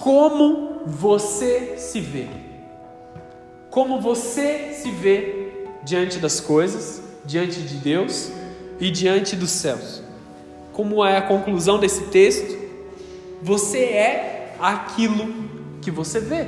como 0.00 0.80
você 0.86 1.76
se 1.76 2.00
vê. 2.00 2.26
Como 3.68 4.00
você 4.00 4.72
se 4.72 4.90
vê 4.90 5.66
diante 5.84 6.18
das 6.18 6.40
coisas, 6.40 7.02
diante 7.24 7.60
de 7.60 7.76
Deus 7.76 8.32
e 8.80 8.90
diante 8.90 9.36
dos 9.36 9.50
céus. 9.50 10.02
Como 10.72 11.04
é 11.04 11.18
a 11.18 11.22
conclusão 11.22 11.78
desse 11.78 12.06
texto? 12.06 12.58
Você 13.42 13.78
é 13.78 14.56
aquilo 14.58 15.32
que 15.82 15.90
você 15.90 16.18
vê. 16.18 16.46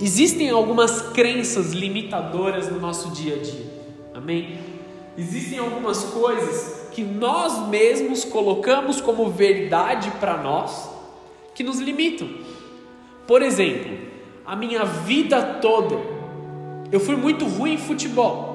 Existem 0.00 0.50
algumas 0.50 1.00
crenças 1.12 1.72
limitadoras 1.72 2.70
no 2.70 2.80
nosso 2.80 3.10
dia 3.12 3.36
a 3.36 3.38
dia. 3.38 3.66
Amém? 4.12 4.58
Existem 5.16 5.60
algumas 5.60 6.02
coisas 6.04 6.88
que 6.90 7.04
nós 7.04 7.68
mesmos 7.68 8.24
colocamos 8.24 9.00
como 9.00 9.30
verdade 9.30 10.10
para 10.18 10.36
nós 10.42 10.95
que 11.56 11.64
nos 11.64 11.80
limitam. 11.80 12.28
Por 13.26 13.42
exemplo, 13.42 13.98
a 14.44 14.54
minha 14.54 14.84
vida 14.84 15.42
toda 15.60 15.96
eu 16.92 17.00
fui 17.00 17.16
muito 17.16 17.44
ruim 17.46 17.72
em 17.72 17.78
futebol. 17.78 18.54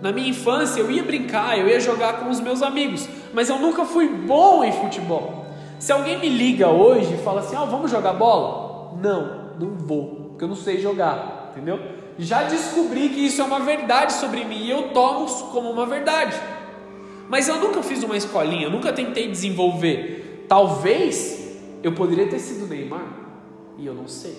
Na 0.00 0.10
minha 0.10 0.28
infância 0.28 0.80
eu 0.80 0.90
ia 0.90 1.02
brincar, 1.04 1.56
eu 1.56 1.68
ia 1.68 1.78
jogar 1.78 2.14
com 2.14 2.28
os 2.28 2.40
meus 2.40 2.60
amigos, 2.60 3.08
mas 3.32 3.48
eu 3.48 3.58
nunca 3.58 3.84
fui 3.84 4.08
bom 4.08 4.64
em 4.64 4.72
futebol. 4.72 5.46
Se 5.78 5.92
alguém 5.92 6.18
me 6.18 6.28
liga 6.28 6.68
hoje 6.68 7.14
e 7.14 7.18
fala 7.18 7.40
assim: 7.40 7.54
"Ah, 7.54 7.66
vamos 7.66 7.90
jogar 7.90 8.14
bola?" 8.14 8.94
Não, 9.00 9.52
não 9.60 9.76
vou, 9.76 10.28
porque 10.30 10.44
eu 10.44 10.48
não 10.48 10.56
sei 10.56 10.80
jogar, 10.80 11.50
entendeu? 11.52 11.78
Já 12.18 12.42
descobri 12.44 13.10
que 13.10 13.26
isso 13.26 13.40
é 13.40 13.44
uma 13.44 13.60
verdade 13.60 14.14
sobre 14.14 14.44
mim 14.44 14.64
e 14.64 14.70
eu 14.70 14.88
tomo 14.88 15.26
como 15.52 15.70
uma 15.70 15.86
verdade. 15.86 16.36
Mas 17.28 17.46
eu 17.46 17.58
nunca 17.58 17.82
fiz 17.82 18.02
uma 18.02 18.16
escolinha, 18.16 18.68
nunca 18.68 18.92
tentei 18.92 19.28
desenvolver. 19.28 20.46
Talvez 20.48 21.41
eu 21.82 21.92
poderia 21.92 22.28
ter 22.28 22.38
sido 22.38 22.66
Neymar 22.66 23.06
e 23.78 23.86
eu 23.86 23.94
não 23.94 24.06
sei, 24.06 24.36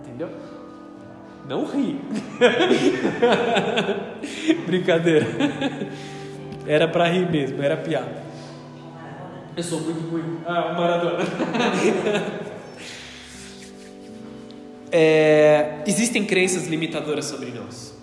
entendeu? 0.00 0.28
Não 1.48 1.66
ri. 1.66 2.00
Brincadeira. 4.66 5.26
Era 6.66 6.88
para 6.88 7.06
rir 7.08 7.30
mesmo, 7.30 7.62
era 7.62 7.76
piada. 7.76 8.24
Eu 9.56 9.62
sou 9.62 9.80
muito 9.80 10.10
ruim. 10.10 10.40
Ah, 10.46 10.72
o 10.72 10.80
Maradona. 10.80 11.18
é, 14.90 15.82
existem 15.86 16.24
crenças 16.24 16.66
limitadoras 16.66 17.26
sobre 17.26 17.50
nós. 17.50 17.94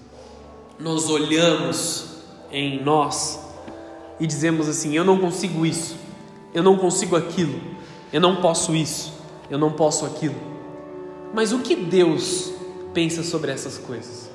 Nós 0.79 1.09
olhamos 1.09 2.21
em 2.51 2.81
nós 2.83 3.39
e 4.19 4.27
dizemos 4.27 4.69
assim: 4.69 4.95
eu 4.95 5.03
não 5.03 5.17
consigo 5.17 5.65
isso, 5.65 5.97
eu 6.53 6.61
não 6.61 6.77
consigo 6.77 7.15
aquilo, 7.15 7.59
eu 8.11 8.19
não 8.19 8.37
posso 8.37 8.75
isso, 8.75 9.13
eu 9.49 9.57
não 9.57 9.71
posso 9.71 10.05
aquilo. 10.05 10.35
Mas 11.33 11.53
o 11.53 11.59
que 11.59 11.75
Deus 11.75 12.51
pensa 12.93 13.23
sobre 13.23 13.51
essas 13.51 13.77
coisas? 13.77 14.29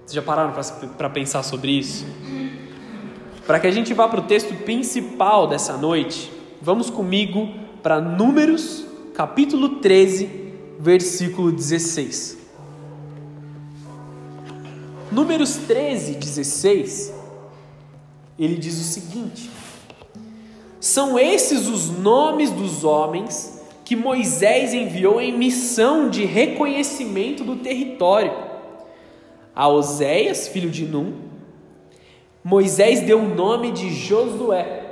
Vocês 0.00 0.14
já 0.14 0.22
pararam 0.22 0.52
para 0.96 1.10
pensar 1.10 1.42
sobre 1.42 1.72
isso? 1.72 2.06
Para 3.46 3.58
que 3.58 3.66
a 3.66 3.70
gente 3.70 3.92
vá 3.92 4.08
para 4.08 4.20
o 4.20 4.24
texto 4.24 4.54
principal 4.64 5.46
dessa 5.48 5.76
noite, 5.76 6.32
vamos 6.60 6.88
comigo 6.88 7.52
para 7.82 8.00
Números, 8.00 8.84
capítulo 9.14 9.80
13, 9.80 10.54
versículo 10.78 11.50
16. 11.50 12.38
Números 15.10 15.56
13, 15.56 16.14
16, 16.14 17.12
ele 18.38 18.56
diz 18.56 18.80
o 18.80 18.84
seguinte: 18.84 19.50
São 20.82 21.16
esses 21.16 21.68
os 21.68 21.90
nomes 21.90 22.50
dos 22.50 22.82
homens 22.82 23.62
que 23.84 23.94
Moisés 23.94 24.74
enviou 24.74 25.20
em 25.20 25.32
missão 25.32 26.10
de 26.10 26.24
reconhecimento 26.24 27.44
do 27.44 27.54
território. 27.54 28.32
A 29.54 29.68
Oséias, 29.68 30.48
filho 30.48 30.68
de 30.68 30.84
Num, 30.84 31.12
Moisés 32.42 32.98
deu 32.98 33.20
o 33.20 33.32
nome 33.32 33.70
de 33.70 33.90
Josué. 33.94 34.82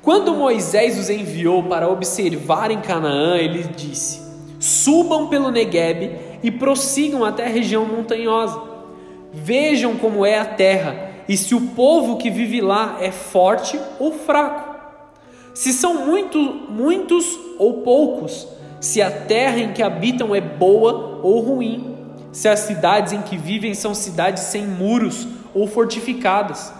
Quando 0.00 0.32
Moisés 0.32 0.98
os 0.98 1.10
enviou 1.10 1.64
para 1.64 1.90
observar 1.90 2.70
em 2.70 2.80
Canaã, 2.80 3.36
ele 3.36 3.64
disse: 3.64 4.22
Subam 4.58 5.28
pelo 5.28 5.50
Negueb 5.50 6.18
e 6.42 6.50
prossigam 6.50 7.22
até 7.22 7.44
a 7.44 7.50
região 7.50 7.84
montanhosa. 7.84 8.58
Vejam 9.30 9.94
como 9.98 10.24
é 10.24 10.38
a 10.38 10.46
terra 10.46 11.11
e 11.28 11.36
se 11.36 11.54
o 11.54 11.60
povo 11.68 12.16
que 12.16 12.30
vive 12.30 12.60
lá 12.60 12.98
é 13.00 13.10
forte 13.10 13.78
ou 13.98 14.12
fraco 14.12 14.72
se 15.54 15.72
são 15.72 16.06
muito, 16.06 16.38
muitos 16.38 17.38
ou 17.58 17.82
poucos, 17.82 18.48
se 18.80 19.02
a 19.02 19.10
terra 19.10 19.58
em 19.58 19.72
que 19.72 19.82
habitam 19.82 20.34
é 20.34 20.40
boa 20.40 21.20
ou 21.22 21.40
ruim, 21.40 21.96
se 22.32 22.48
as 22.48 22.60
cidades 22.60 23.12
em 23.12 23.20
que 23.22 23.36
vivem 23.36 23.74
são 23.74 23.94
cidades 23.94 24.44
sem 24.44 24.66
muros 24.66 25.28
ou 25.54 25.66
fortificadas, 25.66 26.72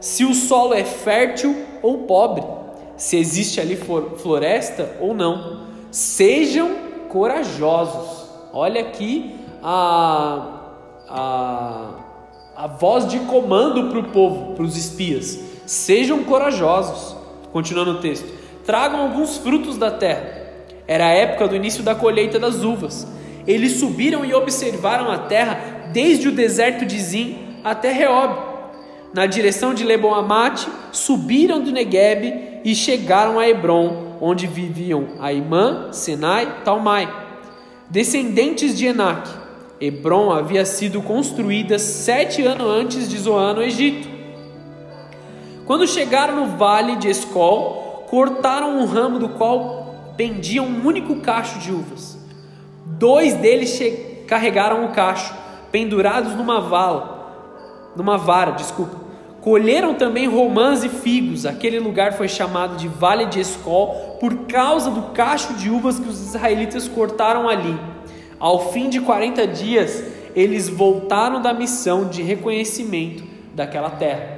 se 0.00 0.24
o 0.24 0.34
solo 0.34 0.74
é 0.74 0.84
fértil 0.84 1.64
ou 1.82 2.04
pobre, 2.04 2.44
se 2.96 3.16
existe 3.16 3.60
ali 3.60 3.76
floresta 3.76 4.96
ou 5.00 5.14
não. 5.14 5.66
Sejam 5.90 6.76
corajosos. 7.08 8.22
Olha 8.52 8.80
aqui 8.80 9.34
a, 9.62 10.60
a, 11.08 11.90
a 12.62 12.68
voz 12.68 13.08
de 13.08 13.18
comando 13.18 13.88
para 13.88 13.98
o 13.98 14.04
povo, 14.04 14.54
para 14.54 14.64
os 14.64 14.76
espias. 14.76 15.36
Sejam 15.66 16.22
corajosos. 16.22 17.16
Continuando 17.52 17.90
o 17.90 18.00
texto: 18.00 18.32
Tragam 18.64 19.00
alguns 19.00 19.36
frutos 19.36 19.76
da 19.76 19.90
terra. 19.90 20.46
Era 20.86 21.06
a 21.06 21.10
época 21.10 21.48
do 21.48 21.56
início 21.56 21.82
da 21.82 21.92
colheita 21.92 22.38
das 22.38 22.62
uvas. 22.62 23.04
Eles 23.48 23.80
subiram 23.80 24.24
e 24.24 24.32
observaram 24.32 25.10
a 25.10 25.18
terra 25.18 25.88
desde 25.92 26.28
o 26.28 26.32
deserto 26.32 26.86
de 26.86 27.00
Zim 27.00 27.36
até 27.64 27.90
Reob. 27.90 28.38
Na 29.12 29.26
direção 29.26 29.74
de 29.74 29.82
Leboamate, 29.82 30.68
subiram 30.92 31.60
do 31.60 31.72
Negueb 31.72 32.60
e 32.64 32.76
chegaram 32.76 33.40
a 33.40 33.48
Hebron, 33.48 34.18
onde 34.20 34.46
viviam 34.46 35.08
Aimã, 35.18 35.88
Senai 35.90 36.62
Talmai, 36.64 37.12
descendentes 37.90 38.78
de 38.78 38.86
Enac. 38.86 39.41
Hebron 39.82 40.30
havia 40.30 40.64
sido 40.64 41.02
construída 41.02 41.76
sete 41.76 42.40
anos 42.46 42.68
antes 42.68 43.08
de 43.08 43.18
Zoar 43.18 43.52
no 43.52 43.62
Egito. 43.64 44.08
Quando 45.66 45.88
chegaram 45.88 46.36
no 46.36 46.56
vale 46.56 46.94
de 46.94 47.08
Escol, 47.08 48.06
cortaram 48.08 48.78
um 48.78 48.84
ramo 48.84 49.18
do 49.18 49.30
qual 49.30 50.14
pendia 50.16 50.62
um 50.62 50.86
único 50.86 51.16
cacho 51.16 51.58
de 51.58 51.72
uvas. 51.72 52.16
Dois 52.86 53.34
deles 53.34 53.76
carregaram 54.28 54.84
o 54.84 54.90
cacho, 54.90 55.34
pendurados 55.72 56.36
numa 56.36 56.60
vala, 56.60 57.90
numa 57.96 58.16
vara, 58.16 58.52
desculpa. 58.52 59.02
Colheram 59.40 59.94
também 59.94 60.28
romãs 60.28 60.84
e 60.84 60.88
figos. 60.88 61.44
Aquele 61.44 61.80
lugar 61.80 62.12
foi 62.12 62.28
chamado 62.28 62.76
de 62.76 62.86
Vale 62.86 63.26
de 63.26 63.40
Escol 63.40 64.18
por 64.20 64.46
causa 64.46 64.92
do 64.92 65.10
cacho 65.10 65.54
de 65.54 65.68
uvas 65.68 65.98
que 65.98 66.08
os 66.08 66.20
israelitas 66.20 66.86
cortaram 66.86 67.48
ali. 67.48 67.76
Ao 68.42 68.72
fim 68.72 68.88
de 68.88 69.00
40 69.00 69.46
dias, 69.46 70.02
eles 70.34 70.68
voltaram 70.68 71.40
da 71.40 71.54
missão 71.54 72.08
de 72.08 72.22
reconhecimento 72.22 73.22
daquela 73.54 73.90
terra. 73.90 74.36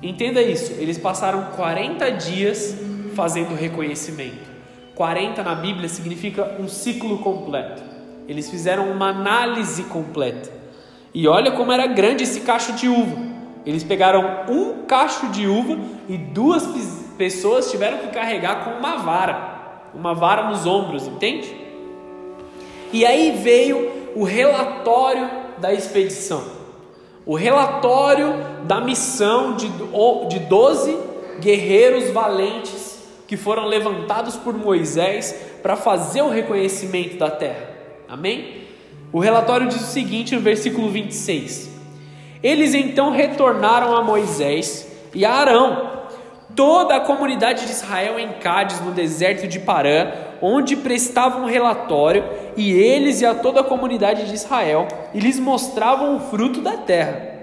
Entenda 0.00 0.40
isso, 0.40 0.72
eles 0.78 0.98
passaram 0.98 1.46
40 1.56 2.08
dias 2.12 2.76
fazendo 3.16 3.56
reconhecimento. 3.56 4.48
40 4.94 5.42
na 5.42 5.56
Bíblia 5.56 5.88
significa 5.88 6.54
um 6.60 6.68
ciclo 6.68 7.18
completo. 7.18 7.82
Eles 8.28 8.48
fizeram 8.48 8.88
uma 8.92 9.08
análise 9.08 9.82
completa. 9.82 10.48
E 11.12 11.26
olha 11.26 11.50
como 11.50 11.72
era 11.72 11.88
grande 11.88 12.22
esse 12.22 12.42
cacho 12.42 12.74
de 12.74 12.88
uva. 12.88 13.16
Eles 13.66 13.82
pegaram 13.82 14.44
um 14.48 14.84
cacho 14.84 15.26
de 15.30 15.48
uva 15.48 15.76
e 16.08 16.16
duas 16.16 16.68
pessoas 17.18 17.68
tiveram 17.68 17.98
que 17.98 18.14
carregar 18.14 18.64
com 18.64 18.78
uma 18.78 18.98
vara, 18.98 19.90
uma 19.92 20.14
vara 20.14 20.48
nos 20.48 20.66
ombros, 20.66 21.08
entende? 21.08 21.65
E 22.92 23.04
aí 23.04 23.32
veio 23.42 24.12
o 24.14 24.24
relatório 24.24 25.28
da 25.58 25.72
expedição 25.72 26.56
o 27.26 27.34
relatório 27.34 28.34
da 28.62 28.80
missão 28.80 29.56
de, 29.56 29.68
de 30.28 30.38
12 30.38 30.96
guerreiros 31.40 32.10
valentes 32.10 33.04
que 33.26 33.36
foram 33.36 33.66
levantados 33.66 34.36
por 34.36 34.54
Moisés 34.54 35.34
para 35.60 35.74
fazer 35.74 36.22
o 36.22 36.30
reconhecimento 36.30 37.16
da 37.16 37.28
terra. 37.28 37.68
Amém? 38.08 38.62
O 39.12 39.18
relatório 39.18 39.66
diz 39.66 39.80
o 39.80 39.92
seguinte 39.92 40.36
no 40.36 40.40
versículo 40.40 40.88
26: 40.88 41.68
Eles 42.40 42.74
então 42.74 43.10
retornaram 43.10 43.96
a 43.96 44.04
Moisés 44.04 44.86
e 45.12 45.24
a 45.24 45.32
Arão, 45.32 45.95
toda 46.56 46.96
a 46.96 47.00
comunidade 47.00 47.66
de 47.66 47.72
Israel 47.72 48.18
em 48.18 48.32
Cádiz, 48.40 48.80
no 48.80 48.90
deserto 48.90 49.46
de 49.46 49.60
Parã, 49.60 50.10
onde 50.40 50.74
prestavam 50.74 51.42
um 51.42 51.46
relatório, 51.46 52.24
e 52.56 52.72
eles 52.72 53.20
e 53.20 53.26
a 53.26 53.34
toda 53.34 53.60
a 53.60 53.64
comunidade 53.64 54.26
de 54.26 54.34
Israel, 54.34 54.88
e 55.12 55.20
lhes 55.20 55.38
mostravam 55.38 56.16
o 56.16 56.20
fruto 56.20 56.62
da 56.62 56.78
terra. 56.78 57.34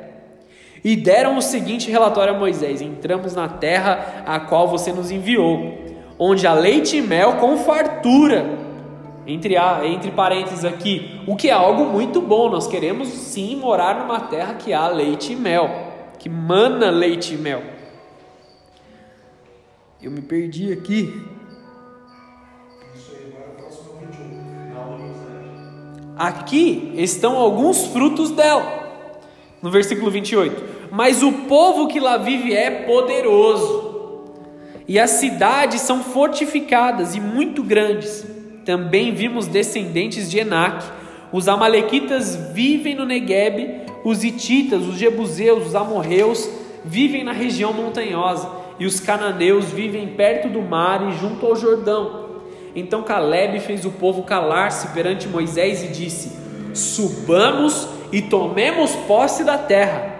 E 0.83 0.95
deram 0.95 1.37
o 1.37 1.41
seguinte 1.41 1.89
relatório 1.89 2.35
a 2.35 2.37
Moisés: 2.37 2.81
Entramos 2.81 3.35
na 3.35 3.47
terra 3.47 4.23
a 4.25 4.39
qual 4.39 4.67
você 4.67 4.91
nos 4.91 5.11
enviou. 5.11 5.81
onde 6.19 6.45
há 6.45 6.53
leite 6.53 6.97
e 6.97 7.01
mel 7.01 7.33
com 7.33 7.57
fartura. 7.57 8.63
Entre, 9.25 9.55
a, 9.55 9.81
entre 9.85 10.11
parênteses 10.11 10.65
aqui, 10.65 11.21
o 11.25 11.35
que 11.35 11.49
é 11.49 11.53
algo 11.53 11.85
muito 11.85 12.21
bom. 12.21 12.49
Nós 12.49 12.67
queremos 12.67 13.07
sim 13.07 13.55
morar 13.55 13.99
numa 13.99 14.19
terra 14.19 14.55
que 14.55 14.73
há 14.73 14.87
leite 14.87 15.31
e 15.31 15.35
mel, 15.35 15.69
que 16.19 16.29
mana 16.29 16.89
leite 16.89 17.33
e 17.33 17.37
mel. 17.37 17.72
Eu 20.03 20.11
me 20.11 20.21
perdi 20.21 20.73
aqui. 20.73 21.23
Aqui 26.17 26.91
estão 26.95 27.37
alguns 27.37 27.85
frutos 27.85 28.29
dela. 28.31 28.83
No 29.61 29.71
versículo 29.71 30.11
28. 30.11 30.91
Mas 30.91 31.23
o 31.23 31.31
povo 31.31 31.87
que 31.87 32.01
lá 32.01 32.17
vive 32.17 32.53
é 32.53 32.69
poderoso, 32.85 34.33
e 34.85 34.99
as 34.99 35.11
cidades 35.11 35.79
são 35.79 36.03
fortificadas 36.03 37.15
e 37.15 37.21
muito 37.21 37.63
grandes. 37.63 38.25
Também 38.65 39.13
vimos 39.15 39.47
descendentes 39.47 40.29
de 40.29 40.39
Enac. 40.39 40.83
Os 41.31 41.47
amalequitas 41.47 42.35
vivem 42.51 42.93
no 42.93 43.05
Negueb, 43.05 43.85
os 44.03 44.25
ititas, 44.25 44.85
os 44.85 44.97
jebuseus, 44.97 45.67
os 45.67 45.75
amorreus 45.75 46.49
vivem 46.83 47.23
na 47.23 47.31
região 47.31 47.71
montanhosa, 47.71 48.62
e 48.79 48.85
os 48.85 48.99
cananeus 48.99 49.65
vivem 49.65 50.07
perto 50.09 50.49
do 50.49 50.61
mar 50.61 51.09
e 51.09 51.13
junto 51.13 51.45
ao 51.45 51.55
Jordão. 51.55 52.23
Então 52.75 53.03
Caleb 53.03 53.59
fez 53.59 53.85
o 53.85 53.91
povo 53.91 54.23
calar-se 54.23 54.87
perante 54.89 55.27
Moisés 55.27 55.83
e 55.83 55.87
disse: 55.87 56.31
Subamos 56.73 57.87
e 58.11 58.21
tomemos 58.21 58.91
posse 59.07 59.43
da 59.43 59.57
terra. 59.57 60.13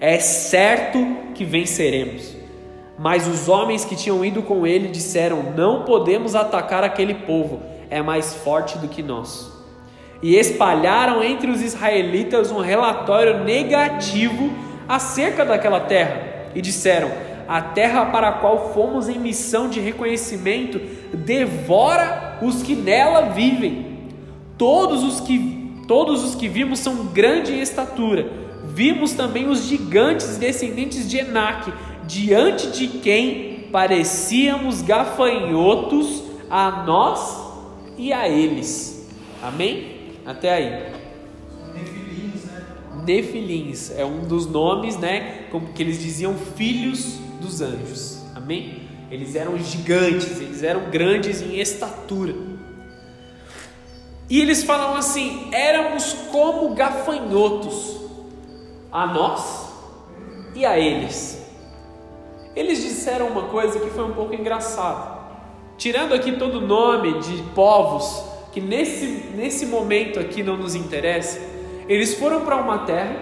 É 0.00 0.18
certo 0.18 0.98
que 1.34 1.44
venceremos. 1.44 2.36
Mas 2.98 3.26
os 3.26 3.48
homens 3.48 3.84
que 3.84 3.96
tinham 3.96 4.24
ido 4.24 4.42
com 4.42 4.66
ele 4.66 4.88
disseram: 4.88 5.52
Não 5.56 5.84
podemos 5.84 6.34
atacar 6.34 6.84
aquele 6.84 7.14
povo, 7.14 7.60
é 7.90 8.00
mais 8.00 8.34
forte 8.34 8.78
do 8.78 8.88
que 8.88 9.02
nós. 9.02 9.52
E 10.22 10.36
espalharam 10.36 11.22
entre 11.22 11.50
os 11.50 11.60
israelitas 11.60 12.50
um 12.50 12.60
relatório 12.60 13.44
negativo 13.44 14.50
acerca 14.88 15.44
daquela 15.44 15.80
terra, 15.80 16.48
e 16.54 16.62
disseram: 16.62 17.10
A 17.48 17.60
terra 17.60 18.06
para 18.06 18.28
a 18.28 18.32
qual 18.32 18.72
fomos 18.72 19.08
em 19.08 19.18
missão 19.18 19.68
de 19.68 19.78
reconhecimento 19.78 20.80
devora 21.14 22.38
os 22.42 22.62
que 22.62 22.74
nela 22.74 23.30
vivem. 23.30 24.08
Todos 24.58 25.04
os 25.04 25.20
que, 25.20 25.82
todos 25.86 26.24
os 26.24 26.34
que 26.34 26.48
vimos 26.48 26.80
são 26.80 27.06
grandes 27.06 27.52
em 27.52 27.60
estatura. 27.60 28.28
Vimos 28.64 29.12
também 29.12 29.48
os 29.48 29.64
gigantes 29.64 30.36
descendentes 30.36 31.08
de 31.08 31.18
Enaque, 31.18 31.72
diante 32.06 32.70
de 32.70 32.88
quem 32.88 33.68
parecíamos 33.70 34.82
gafanhotos 34.82 36.24
a 36.50 36.84
nós 36.84 37.46
e 37.96 38.12
a 38.12 38.28
eles. 38.28 39.08
Amém? 39.42 39.96
Até 40.24 40.52
aí. 40.52 40.92
Nefilins, 41.74 42.44
né? 42.44 42.64
Nefilins 43.06 43.90
é 43.96 44.04
um 44.04 44.26
dos 44.26 44.46
nomes, 44.46 44.96
né? 44.96 45.44
Como 45.50 45.68
que 45.68 45.82
eles 45.82 46.00
diziam 46.00 46.34
filhos 46.34 47.25
dos 47.46 47.60
anjos. 47.60 48.18
Amém? 48.34 48.82
Eles 49.10 49.36
eram 49.36 49.56
gigantes, 49.58 50.40
eles 50.40 50.62
eram 50.62 50.90
grandes 50.90 51.40
em 51.40 51.58
estatura. 51.60 52.34
E 54.28 54.40
eles 54.40 54.64
falam 54.64 54.96
assim: 54.96 55.48
éramos 55.52 56.12
como 56.32 56.74
gafanhotos, 56.74 58.00
a 58.90 59.06
nós 59.06 59.68
e 60.54 60.66
a 60.66 60.78
eles. 60.78 61.44
Eles 62.54 62.82
disseram 62.82 63.28
uma 63.28 63.44
coisa 63.44 63.78
que 63.78 63.90
foi 63.90 64.04
um 64.04 64.12
pouco 64.12 64.34
engraçada. 64.34 65.16
Tirando 65.78 66.14
aqui 66.14 66.32
todo 66.32 66.58
o 66.58 66.66
nome 66.66 67.20
de 67.20 67.42
povos 67.54 68.24
que 68.50 68.60
nesse, 68.60 69.06
nesse 69.34 69.66
momento 69.66 70.18
aqui 70.18 70.42
não 70.42 70.56
nos 70.56 70.74
interessa, 70.74 71.38
eles 71.86 72.14
foram 72.14 72.40
para 72.40 72.56
uma 72.56 72.78
terra, 72.78 73.14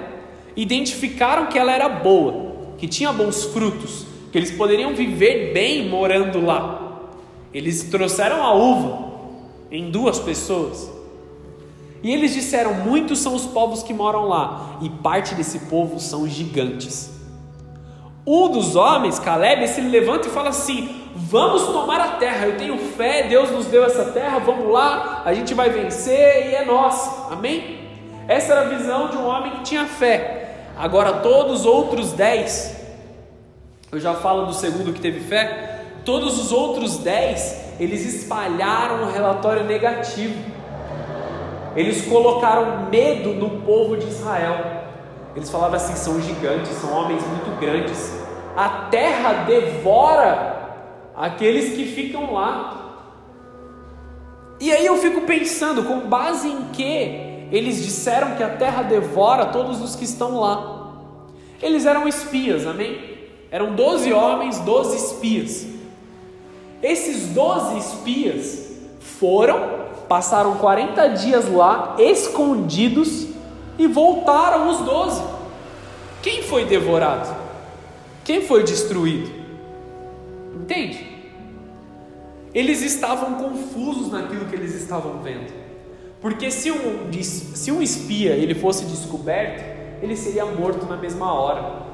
identificaram 0.54 1.46
que 1.46 1.58
ela 1.58 1.72
era 1.72 1.88
boa, 1.88 2.54
que 2.78 2.86
tinha 2.86 3.12
bons 3.12 3.44
frutos, 3.46 4.03
que 4.34 4.38
eles 4.38 4.50
poderiam 4.50 4.92
viver 4.96 5.52
bem 5.52 5.88
morando 5.88 6.44
lá. 6.44 7.04
Eles 7.52 7.84
trouxeram 7.84 8.42
a 8.42 8.52
uva 8.52 9.12
em 9.70 9.92
duas 9.92 10.18
pessoas. 10.18 10.90
E 12.02 12.12
eles 12.12 12.34
disseram: 12.34 12.74
Muitos 12.74 13.20
são 13.20 13.32
os 13.32 13.46
povos 13.46 13.84
que 13.84 13.94
moram 13.94 14.26
lá, 14.26 14.80
e 14.82 14.88
parte 14.88 15.36
desse 15.36 15.60
povo 15.66 16.00
são 16.00 16.26
gigantes. 16.26 17.12
Um 18.26 18.48
dos 18.48 18.74
homens, 18.74 19.20
Caleb, 19.20 19.68
se 19.68 19.80
levanta 19.82 20.26
e 20.26 20.32
fala 20.32 20.48
assim: 20.48 20.92
Vamos 21.14 21.66
tomar 21.66 22.00
a 22.00 22.08
terra. 22.16 22.46
Eu 22.46 22.56
tenho 22.56 22.76
fé, 22.76 23.28
Deus 23.28 23.52
nos 23.52 23.66
deu 23.66 23.84
essa 23.84 24.06
terra, 24.06 24.40
vamos 24.40 24.68
lá, 24.72 25.22
a 25.24 25.32
gente 25.32 25.54
vai 25.54 25.70
vencer 25.70 26.50
e 26.50 26.54
é 26.56 26.64
nossa. 26.64 27.32
Amém? 27.32 27.88
Essa 28.26 28.54
era 28.54 28.62
a 28.62 28.68
visão 28.76 29.10
de 29.10 29.16
um 29.16 29.26
homem 29.28 29.52
que 29.52 29.62
tinha 29.62 29.86
fé. 29.86 30.72
Agora, 30.76 31.20
todos 31.20 31.60
os 31.60 31.66
outros 31.66 32.10
dez, 32.10 32.82
eu 33.94 34.00
já 34.00 34.14
falo 34.14 34.46
do 34.46 34.52
segundo 34.52 34.92
que 34.92 35.00
teve 35.00 35.20
fé, 35.20 35.84
todos 36.04 36.38
os 36.40 36.50
outros 36.50 36.98
dez, 36.98 37.74
eles 37.78 38.04
espalharam 38.04 39.04
um 39.04 39.12
relatório 39.12 39.62
negativo. 39.62 40.34
Eles 41.76 42.04
colocaram 42.06 42.88
medo 42.90 43.34
no 43.34 43.62
povo 43.62 43.96
de 43.96 44.06
Israel. 44.06 44.82
Eles 45.36 45.48
falavam 45.48 45.76
assim: 45.76 45.94
são 45.94 46.20
gigantes, 46.20 46.72
são 46.72 46.92
homens 46.92 47.22
muito 47.26 47.58
grandes. 47.60 48.20
A 48.56 48.68
terra 48.90 49.44
devora 49.44 50.54
aqueles 51.16 51.74
que 51.74 51.84
ficam 51.84 52.32
lá. 52.32 52.80
E 54.60 54.72
aí 54.72 54.86
eu 54.86 54.96
fico 54.96 55.20
pensando, 55.22 55.84
com 55.84 56.00
base 56.08 56.48
em 56.48 56.64
que 56.72 57.48
eles 57.52 57.82
disseram 57.84 58.34
que 58.36 58.42
a 58.42 58.50
terra 58.50 58.82
devora 58.82 59.46
todos 59.46 59.80
os 59.80 59.94
que 59.94 60.04
estão 60.04 60.40
lá? 60.40 60.94
Eles 61.60 61.86
eram 61.86 62.08
espias, 62.08 62.66
amém? 62.66 63.13
Eram 63.54 63.76
doze 63.76 64.12
homens, 64.12 64.58
doze 64.58 64.96
espias. 64.96 65.64
Esses 66.82 67.28
doze 67.28 67.78
espias 67.78 68.68
foram, 68.98 69.84
passaram 70.08 70.56
40 70.56 71.06
dias 71.10 71.48
lá, 71.48 71.94
escondidos, 71.96 73.28
e 73.78 73.86
voltaram 73.86 74.68
os 74.70 74.78
doze. 74.78 75.22
Quem 76.20 76.42
foi 76.42 76.64
devorado? 76.64 77.32
Quem 78.24 78.42
foi 78.42 78.64
destruído? 78.64 79.30
Entende? 80.56 81.06
Eles 82.52 82.82
estavam 82.82 83.34
confusos 83.34 84.10
naquilo 84.10 84.46
que 84.46 84.56
eles 84.56 84.74
estavam 84.74 85.22
vendo. 85.22 85.52
Porque 86.20 86.50
se 86.50 86.72
um, 86.72 87.08
se 87.22 87.70
um 87.70 87.80
espia 87.80 88.30
ele 88.30 88.56
fosse 88.56 88.84
descoberto, 88.86 89.62
ele 90.02 90.16
seria 90.16 90.44
morto 90.44 90.86
na 90.86 90.96
mesma 90.96 91.32
hora. 91.32 91.93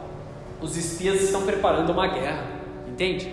Os 0.61 0.77
espias 0.77 1.23
estão 1.23 1.43
preparando 1.43 1.91
uma 1.91 2.07
guerra, 2.07 2.45
entende? 2.87 3.31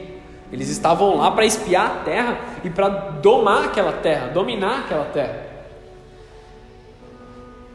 Eles 0.51 0.69
estavam 0.69 1.17
lá 1.17 1.31
para 1.31 1.45
espiar 1.45 1.85
a 1.85 2.03
terra 2.03 2.39
e 2.63 2.69
para 2.69 2.87
domar 2.87 3.65
aquela 3.65 3.91
terra, 3.91 4.27
dominar 4.27 4.85
aquela 4.85 5.05
terra. 5.05 5.47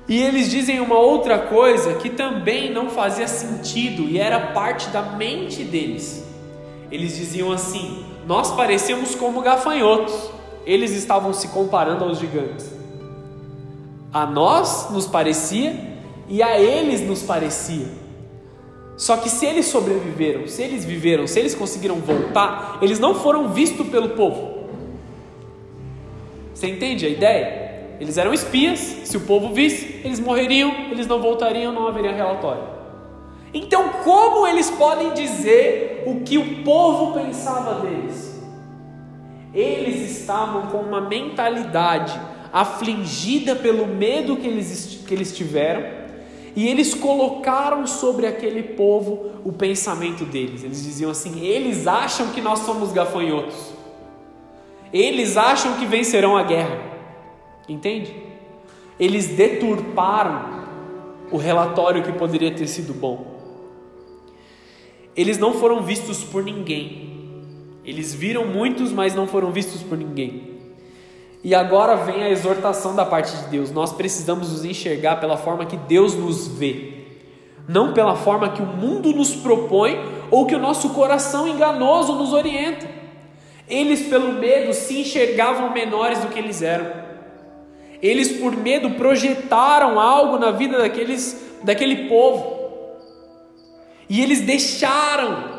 E 0.09 0.21
eles 0.21 0.51
dizem 0.51 0.81
uma 0.81 0.99
outra 0.99 1.39
coisa 1.39 1.95
que 1.95 2.11
também 2.11 2.73
não 2.73 2.91
fazia 2.91 3.29
sentido 3.29 4.03
e 4.03 4.19
era 4.19 4.39
parte 4.53 4.89
da 4.89 5.03
mente 5.03 5.63
deles. 5.63 6.25
Eles 6.91 7.17
diziam 7.17 7.53
assim: 7.53 8.05
Nós 8.27 8.53
parecemos 8.53 9.15
como 9.15 9.41
gafanhotos. 9.41 10.31
Eles 10.65 10.93
estavam 10.93 11.33
se 11.33 11.49
comparando 11.49 12.05
aos 12.05 12.19
gigantes. 12.19 12.71
A 14.13 14.27
nós 14.27 14.91
nos 14.91 15.07
parecia 15.07 15.75
e 16.29 16.43
a 16.43 16.59
eles 16.59 17.01
nos 17.01 17.23
parecia. 17.23 18.02
Só 18.97 19.17
que 19.17 19.29
se 19.29 19.47
eles 19.47 19.67
sobreviveram, 19.67 20.47
se 20.47 20.63
eles 20.63 20.85
viveram, 20.85 21.27
se 21.27 21.41
eles 21.41 21.55
conseguiram 21.55 21.97
voltar, 21.97 22.79
eles 22.83 22.99
não 22.99 23.15
foram 23.15 23.49
vistos 23.49 23.89
pelo 23.89 24.11
povo. 24.11 24.69
Você 26.55 26.69
entende 26.69 27.07
a 27.07 27.09
ideia? 27.09 27.63
Eles 27.99 28.19
eram 28.19 28.33
espias, 28.35 28.79
se 28.79 29.17
o 29.17 29.21
povo 29.21 29.55
visse, 29.55 30.01
eles 30.05 30.21
morreriam, 30.21 30.73
eles 30.91 31.07
não 31.07 31.21
voltariam, 31.21 31.73
não 31.73 31.87
haveria 31.87 32.13
relatório. 32.13 32.65
Então, 33.55 33.89
como 34.05 34.47
eles 34.47 34.71
podem 34.71 35.13
dizer 35.13 36.05
o 36.07 36.21
que 36.21 36.39
o 36.39 36.63
povo 36.63 37.13
pensava 37.21 37.81
deles? 37.81 38.41
Eles 39.55 40.19
estavam 40.19 40.69
com 40.69 40.79
uma 40.79 41.01
mentalidade 41.01 42.19
afligida 42.53 43.55
pelo 43.55 43.87
medo 43.87 44.37
que 44.37 44.47
eles, 44.47 45.03
que 45.07 45.15
eles 45.15 45.37
tiveram, 45.37 46.02
e 46.55 46.69
eles 46.69 46.95
colocaram 46.95 47.87
sobre 47.87 48.27
aquele 48.27 48.63
povo 48.63 49.31
o 49.45 49.53
pensamento 49.53 50.25
deles. 50.25 50.63
Eles 50.65 50.83
diziam 50.83 51.11
assim: 51.11 51.45
eles 51.45 51.87
acham 51.87 52.29
que 52.29 52.41
nós 52.41 52.61
somos 52.61 52.93
gafanhotos, 52.93 53.73
eles 54.93 55.37
acham 55.37 55.79
que 55.79 55.87
vencerão 55.87 56.37
a 56.37 56.43
guerra. 56.43 56.81
Entende? 57.69 58.15
Eles 58.99 59.29
deturparam 59.29 60.63
o 61.31 61.37
relatório 61.37 62.03
que 62.03 62.13
poderia 62.13 62.55
ter 62.55 62.67
sido 62.67 62.93
bom. 62.93 63.33
Eles 65.17 65.39
não 65.39 65.55
foram 65.55 65.83
vistos 65.83 66.23
por 66.23 66.43
ninguém. 66.43 67.11
Eles 67.85 68.15
viram 68.15 68.47
muitos, 68.47 68.93
mas 68.93 69.15
não 69.15 69.27
foram 69.27 69.51
vistos 69.51 69.83
por 69.83 69.97
ninguém. 69.97 70.52
E 71.45 71.55
agora 71.55 71.97
vem 71.97 72.23
a 72.23 72.31
exortação 72.31 72.95
da 72.95 73.05
parte 73.05 73.37
de 73.37 73.45
Deus. 73.47 73.73
Nós 73.73 73.93
precisamos 73.93 74.53
nos 74.53 74.65
enxergar 74.65 75.17
pela 75.17 75.37
forma 75.37 75.67
que 75.67 75.77
Deus 75.77 76.15
nos 76.15 76.47
vê, 76.47 76.95
não 77.69 77.93
pela 77.93 78.15
forma 78.15 78.51
que 78.51 78.63
o 78.63 78.67
mundo 78.67 79.13
nos 79.13 79.35
propõe 79.35 79.99
ou 80.31 80.47
que 80.47 80.55
o 80.55 80.61
nosso 80.61 80.91
coração 80.91 81.49
enganoso 81.49 82.15
nos 82.15 82.33
orienta. 82.33 82.87
Eles, 83.69 84.03
pelo 84.09 84.33
medo, 84.35 84.73
se 84.73 85.01
enxergavam 85.01 85.73
menores 85.73 86.21
do 86.21 86.29
que 86.29 86.39
eles 86.39 86.63
eram. 86.63 87.03
Eles, 88.01 88.33
por 88.33 88.57
medo, 88.57 88.91
projetaram 88.91 89.99
algo 89.99 90.39
na 90.39 90.51
vida 90.51 90.79
daqueles, 90.79 91.41
daquele 91.63 92.09
povo. 92.09 92.61
E 94.09 94.21
eles 94.21 94.43
deixaram 94.43 95.52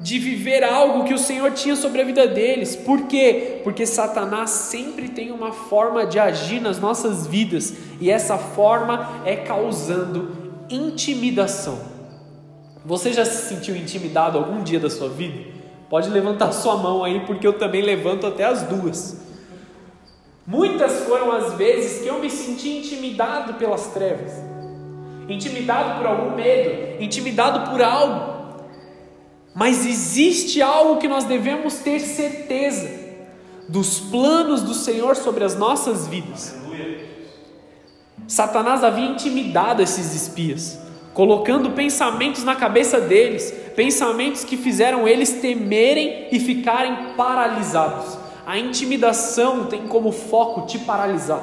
de 0.00 0.18
viver 0.18 0.62
algo 0.62 1.04
que 1.04 1.14
o 1.14 1.18
Senhor 1.18 1.52
tinha 1.52 1.74
sobre 1.74 2.00
a 2.00 2.04
vida 2.04 2.26
deles. 2.26 2.76
Por 2.76 3.06
quê? 3.06 3.60
Porque 3.64 3.84
Satanás 3.84 4.50
sempre 4.50 5.08
tem 5.08 5.32
uma 5.32 5.52
forma 5.52 6.06
de 6.06 6.18
agir 6.18 6.60
nas 6.60 6.78
nossas 6.78 7.26
vidas, 7.26 7.74
e 8.00 8.10
essa 8.10 8.38
forma 8.38 9.22
é 9.24 9.36
causando 9.36 10.30
intimidação. 10.70 11.78
Você 12.84 13.12
já 13.12 13.24
se 13.24 13.48
sentiu 13.48 13.76
intimidado 13.76 14.38
algum 14.38 14.62
dia 14.62 14.78
da 14.78 14.88
sua 14.88 15.08
vida? 15.08 15.50
Pode 15.90 16.10
levantar 16.10 16.52
sua 16.52 16.76
mão 16.76 17.02
aí, 17.02 17.20
porque 17.20 17.46
eu 17.46 17.54
também 17.54 17.82
levanto 17.82 18.26
até 18.26 18.44
as 18.44 18.62
duas. 18.62 19.26
Muitas 20.46 21.00
foram 21.00 21.32
as 21.32 21.54
vezes 21.54 22.02
que 22.02 22.08
eu 22.08 22.18
me 22.18 22.30
senti 22.30 22.78
intimidado 22.78 23.54
pelas 23.54 23.88
trevas, 23.88 24.32
intimidado 25.28 25.98
por 25.98 26.06
algum 26.06 26.34
medo, 26.34 27.02
intimidado 27.02 27.70
por 27.70 27.82
algo. 27.82 28.37
Mas 29.58 29.84
existe 29.84 30.62
algo 30.62 31.00
que 31.00 31.08
nós 31.08 31.24
devemos 31.24 31.78
ter 31.78 31.98
certeza 31.98 32.88
dos 33.68 33.98
planos 33.98 34.62
do 34.62 34.72
Senhor 34.72 35.16
sobre 35.16 35.42
as 35.42 35.58
nossas 35.58 36.06
vidas. 36.06 36.54
Satanás 38.28 38.84
havia 38.84 39.06
intimidado 39.06 39.82
esses 39.82 40.14
espias, 40.14 40.78
colocando 41.12 41.70
pensamentos 41.70 42.44
na 42.44 42.54
cabeça 42.54 43.00
deles, 43.00 43.52
pensamentos 43.74 44.44
que 44.44 44.56
fizeram 44.56 45.08
eles 45.08 45.40
temerem 45.40 46.28
e 46.30 46.38
ficarem 46.38 47.14
paralisados. 47.16 48.16
A 48.46 48.56
intimidação 48.60 49.66
tem 49.66 49.88
como 49.88 50.12
foco 50.12 50.68
te 50.68 50.78
paralisar. 50.78 51.42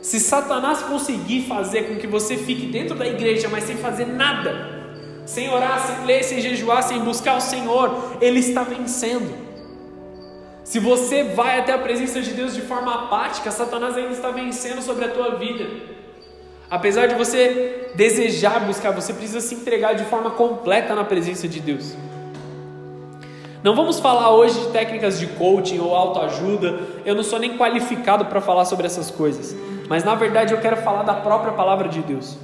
Se 0.00 0.18
Satanás 0.18 0.80
conseguir 0.80 1.42
fazer 1.42 1.82
com 1.82 1.96
que 1.96 2.06
você 2.06 2.34
fique 2.38 2.64
dentro 2.68 2.96
da 2.96 3.06
igreja, 3.06 3.50
mas 3.50 3.64
sem 3.64 3.76
fazer 3.76 4.06
nada, 4.06 4.81
sem 5.24 5.48
orar, 5.48 5.80
sem 5.80 6.04
ler, 6.04 6.22
sem 6.22 6.40
jejuar, 6.40 6.82
sem 6.82 7.00
buscar 7.00 7.36
o 7.36 7.40
Senhor, 7.40 8.16
Ele 8.20 8.40
está 8.40 8.62
vencendo. 8.62 9.32
Se 10.64 10.78
você 10.78 11.24
vai 11.24 11.58
até 11.58 11.72
a 11.72 11.78
presença 11.78 12.20
de 12.20 12.32
Deus 12.32 12.54
de 12.54 12.62
forma 12.62 12.94
apática, 12.94 13.50
Satanás 13.50 13.96
ainda 13.96 14.12
está 14.12 14.30
vencendo 14.30 14.80
sobre 14.80 15.04
a 15.04 15.08
tua 15.08 15.36
vida. 15.36 15.66
Apesar 16.70 17.06
de 17.06 17.14
você 17.14 17.90
desejar 17.94 18.60
buscar, 18.60 18.92
você 18.92 19.12
precisa 19.12 19.40
se 19.40 19.54
entregar 19.54 19.94
de 19.94 20.04
forma 20.04 20.30
completa 20.30 20.94
na 20.94 21.04
presença 21.04 21.46
de 21.46 21.60
Deus. 21.60 21.94
Não 23.62 23.76
vamos 23.76 24.00
falar 24.00 24.30
hoje 24.30 24.58
de 24.58 24.66
técnicas 24.68 25.20
de 25.20 25.26
coaching 25.26 25.78
ou 25.78 25.94
autoajuda, 25.94 26.80
eu 27.04 27.14
não 27.14 27.22
sou 27.22 27.38
nem 27.38 27.56
qualificado 27.56 28.24
para 28.24 28.40
falar 28.40 28.64
sobre 28.64 28.86
essas 28.86 29.10
coisas, 29.10 29.54
mas 29.88 30.02
na 30.02 30.14
verdade 30.14 30.52
eu 30.52 30.60
quero 30.60 30.78
falar 30.78 31.02
da 31.04 31.14
própria 31.14 31.52
palavra 31.52 31.88
de 31.88 32.00
Deus 32.00 32.38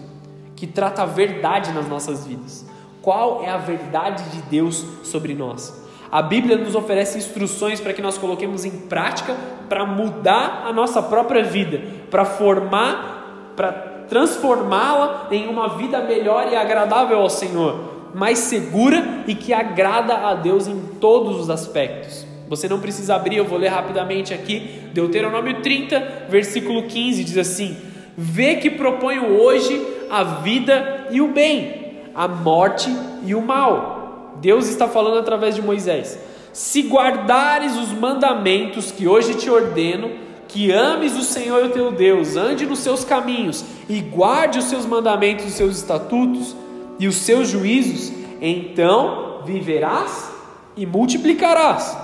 que 0.58 0.66
trata 0.66 1.02
a 1.02 1.06
verdade 1.06 1.72
nas 1.72 1.88
nossas 1.88 2.26
vidas. 2.26 2.66
Qual 3.02 3.42
é 3.44 3.50
a 3.50 3.56
verdade 3.56 4.24
de 4.30 4.42
Deus 4.42 4.84
sobre 5.04 5.34
nós? 5.34 5.86
A 6.10 6.22
Bíblia 6.22 6.56
nos 6.56 6.74
oferece 6.74 7.18
instruções 7.18 7.80
para 7.80 7.92
que 7.92 8.00
nós 8.00 8.16
coloquemos 8.16 8.64
em 8.64 8.70
prática 8.70 9.36
para 9.68 9.84
mudar 9.84 10.64
a 10.66 10.72
nossa 10.72 11.02
própria 11.02 11.44
vida, 11.44 11.82
para 12.10 12.24
formar, 12.24 13.52
para 13.54 13.72
transformá-la 14.08 15.28
em 15.30 15.46
uma 15.48 15.76
vida 15.76 16.00
melhor 16.00 16.50
e 16.50 16.56
agradável 16.56 17.18
ao 17.18 17.28
Senhor, 17.28 18.10
mais 18.14 18.38
segura 18.38 19.22
e 19.26 19.34
que 19.34 19.52
agrada 19.52 20.14
a 20.14 20.34
Deus 20.34 20.66
em 20.66 20.80
todos 20.98 21.38
os 21.38 21.50
aspectos. 21.50 22.26
Você 22.48 22.66
não 22.66 22.80
precisa 22.80 23.14
abrir, 23.14 23.36
eu 23.36 23.44
vou 23.44 23.58
ler 23.58 23.68
rapidamente 23.68 24.32
aqui. 24.32 24.88
Deuteronômio 24.94 25.60
30, 25.60 26.26
versículo 26.30 26.84
15 26.84 27.22
diz 27.22 27.36
assim: 27.36 27.76
Vê 28.16 28.56
que 28.56 28.70
proponho 28.70 29.38
hoje 29.38 29.86
a 30.10 30.24
vida 30.24 31.08
e 31.10 31.20
o 31.20 31.28
bem, 31.28 31.77
a 32.18 32.26
morte 32.26 32.90
e 33.24 33.32
o 33.32 33.40
mal. 33.40 34.34
Deus 34.40 34.66
está 34.68 34.88
falando 34.88 35.20
através 35.20 35.54
de 35.54 35.62
Moisés. 35.62 36.18
Se 36.52 36.82
guardares 36.82 37.76
os 37.76 37.92
mandamentos 37.92 38.90
que 38.90 39.06
hoje 39.06 39.34
te 39.34 39.48
ordeno, 39.48 40.10
que 40.48 40.72
ames 40.72 41.16
o 41.16 41.22
Senhor 41.22 41.66
o 41.66 41.68
teu 41.68 41.92
Deus, 41.92 42.34
ande 42.34 42.66
nos 42.66 42.80
seus 42.80 43.04
caminhos 43.04 43.64
e 43.88 44.00
guarde 44.00 44.58
os 44.58 44.64
seus 44.64 44.84
mandamentos, 44.84 45.46
os 45.46 45.52
seus 45.52 45.76
estatutos 45.76 46.56
e 46.98 47.06
os 47.06 47.14
seus 47.14 47.50
juízos, 47.50 48.12
então 48.40 49.42
viverás 49.44 50.28
e 50.76 50.84
multiplicarás. 50.84 51.96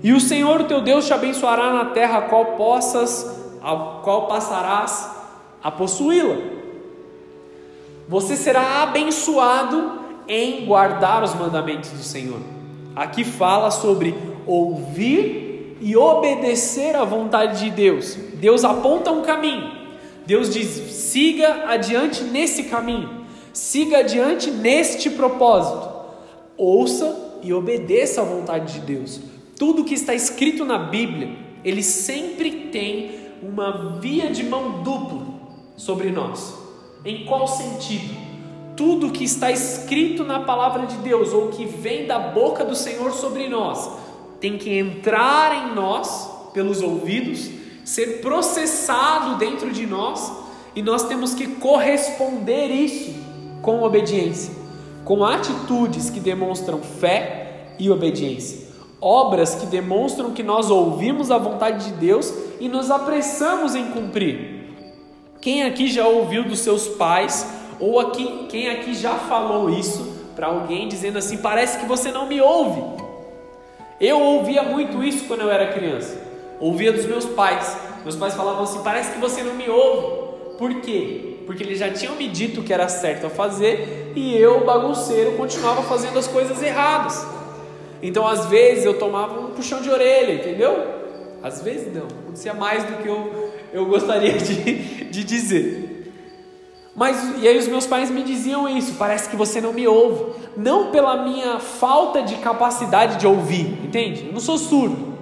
E 0.00 0.12
o 0.12 0.20
Senhor 0.20 0.60
o 0.60 0.64
teu 0.64 0.80
Deus 0.80 1.08
te 1.08 1.12
abençoará 1.12 1.72
na 1.72 1.86
terra 1.86 2.18
a 2.18 2.22
qual 2.22 2.44
possas, 2.56 3.58
a 3.60 4.00
qual 4.04 4.28
passarás 4.28 5.10
a 5.60 5.72
possuí-la 5.72 6.53
você 8.08 8.36
será 8.36 8.82
abençoado 8.82 10.00
em 10.28 10.64
guardar 10.66 11.22
os 11.22 11.34
mandamentos 11.34 11.90
do 11.90 12.02
Senhor. 12.02 12.40
Aqui 12.94 13.24
fala 13.24 13.70
sobre 13.70 14.14
ouvir 14.46 15.76
e 15.80 15.96
obedecer 15.96 16.96
à 16.96 17.04
vontade 17.04 17.64
de 17.64 17.70
Deus. 17.70 18.16
Deus 18.34 18.64
aponta 18.64 19.10
um 19.10 19.22
caminho. 19.22 19.70
Deus 20.26 20.52
diz: 20.52 20.68
siga 20.68 21.64
adiante 21.68 22.22
nesse 22.24 22.64
caminho, 22.64 23.24
siga 23.52 23.98
adiante 23.98 24.50
neste 24.50 25.10
propósito. 25.10 25.92
Ouça 26.56 27.38
e 27.42 27.52
obedeça 27.52 28.22
à 28.22 28.24
vontade 28.24 28.74
de 28.74 28.80
Deus. 28.80 29.20
Tudo 29.58 29.84
que 29.84 29.94
está 29.94 30.14
escrito 30.14 30.64
na 30.64 30.78
Bíblia, 30.78 31.30
ele 31.64 31.82
sempre 31.82 32.68
tem 32.72 33.24
uma 33.42 33.98
via 34.00 34.30
de 34.30 34.44
mão 34.44 34.82
dupla 34.82 35.22
sobre 35.76 36.10
nós. 36.10 36.63
Em 37.04 37.24
qual 37.24 37.46
sentido? 37.46 38.14
Tudo 38.76 39.10
que 39.10 39.24
está 39.24 39.50
escrito 39.50 40.24
na 40.24 40.40
palavra 40.40 40.86
de 40.86 40.96
Deus 40.96 41.32
ou 41.32 41.48
que 41.48 41.64
vem 41.64 42.06
da 42.06 42.18
boca 42.18 42.64
do 42.64 42.74
Senhor 42.74 43.12
sobre 43.12 43.48
nós 43.48 43.90
tem 44.40 44.58
que 44.58 44.70
entrar 44.70 45.70
em 45.70 45.74
nós 45.74 46.28
pelos 46.52 46.82
ouvidos, 46.82 47.48
ser 47.84 48.20
processado 48.20 49.36
dentro 49.36 49.70
de 49.70 49.86
nós 49.86 50.32
e 50.74 50.82
nós 50.82 51.04
temos 51.04 51.34
que 51.34 51.46
corresponder 51.46 52.68
isso 52.68 53.14
com 53.62 53.82
obediência, 53.82 54.52
com 55.04 55.24
atitudes 55.24 56.10
que 56.10 56.20
demonstram 56.20 56.80
fé 56.80 57.74
e 57.78 57.90
obediência, 57.90 58.68
obras 59.00 59.54
que 59.54 59.66
demonstram 59.66 60.32
que 60.32 60.42
nós 60.42 60.70
ouvimos 60.70 61.30
a 61.30 61.38
vontade 61.38 61.86
de 61.86 61.92
Deus 61.92 62.32
e 62.60 62.68
nos 62.68 62.90
apressamos 62.90 63.74
em 63.74 63.92
cumprir. 63.92 64.53
Quem 65.44 65.62
aqui 65.62 65.88
já 65.88 66.08
ouviu 66.08 66.42
dos 66.42 66.60
seus 66.60 66.88
pais, 66.88 67.46
ou 67.78 68.00
aqui, 68.00 68.46
quem 68.48 68.70
aqui 68.70 68.94
já 68.94 69.12
falou 69.16 69.68
isso 69.68 70.30
para 70.34 70.46
alguém 70.46 70.88
dizendo 70.88 71.18
assim: 71.18 71.36
parece 71.36 71.78
que 71.78 71.84
você 71.84 72.10
não 72.10 72.26
me 72.26 72.40
ouve? 72.40 72.82
Eu 74.00 74.18
ouvia 74.18 74.62
muito 74.62 75.04
isso 75.04 75.26
quando 75.26 75.42
eu 75.42 75.50
era 75.50 75.74
criança, 75.74 76.18
ouvia 76.58 76.90
dos 76.90 77.04
meus 77.04 77.26
pais. 77.26 77.76
Meus 78.04 78.16
pais 78.16 78.32
falavam 78.32 78.62
assim: 78.62 78.82
parece 78.82 79.12
que 79.12 79.18
você 79.18 79.42
não 79.42 79.52
me 79.52 79.68
ouve. 79.68 80.56
Por 80.56 80.80
quê? 80.80 81.36
Porque 81.44 81.62
eles 81.62 81.78
já 81.78 81.90
tinham 81.90 82.16
me 82.16 82.26
dito 82.26 82.62
que 82.62 82.72
era 82.72 82.88
certo 82.88 83.26
a 83.26 83.30
fazer 83.30 84.14
e 84.16 84.34
eu, 84.34 84.64
bagunceiro, 84.64 85.32
continuava 85.32 85.82
fazendo 85.82 86.18
as 86.18 86.26
coisas 86.26 86.62
erradas. 86.62 87.22
Então, 88.02 88.26
às 88.26 88.46
vezes, 88.46 88.86
eu 88.86 88.98
tomava 88.98 89.38
um 89.40 89.50
puxão 89.50 89.82
de 89.82 89.90
orelha, 89.90 90.36
entendeu? 90.36 91.04
Às 91.42 91.60
vezes 91.60 91.92
não, 91.92 92.06
acontecia 92.06 92.54
mais 92.54 92.82
do 92.84 93.02
que 93.02 93.08
eu 93.08 93.52
eu 93.74 93.86
gostaria 93.86 94.38
de, 94.38 95.04
de 95.10 95.24
dizer. 95.24 96.12
Mas 96.94 97.42
e 97.42 97.48
aí 97.48 97.58
os 97.58 97.66
meus 97.66 97.86
pais 97.86 98.08
me 98.08 98.22
diziam 98.22 98.68
isso, 98.68 98.94
parece 98.94 99.28
que 99.28 99.34
você 99.34 99.60
não 99.60 99.72
me 99.72 99.86
ouve, 99.88 100.32
não 100.56 100.92
pela 100.92 101.24
minha 101.24 101.58
falta 101.58 102.22
de 102.22 102.36
capacidade 102.36 103.18
de 103.18 103.26
ouvir, 103.26 103.66
entende? 103.84 104.26
Eu 104.26 104.32
não 104.32 104.40
sou 104.40 104.56
surdo. 104.56 105.12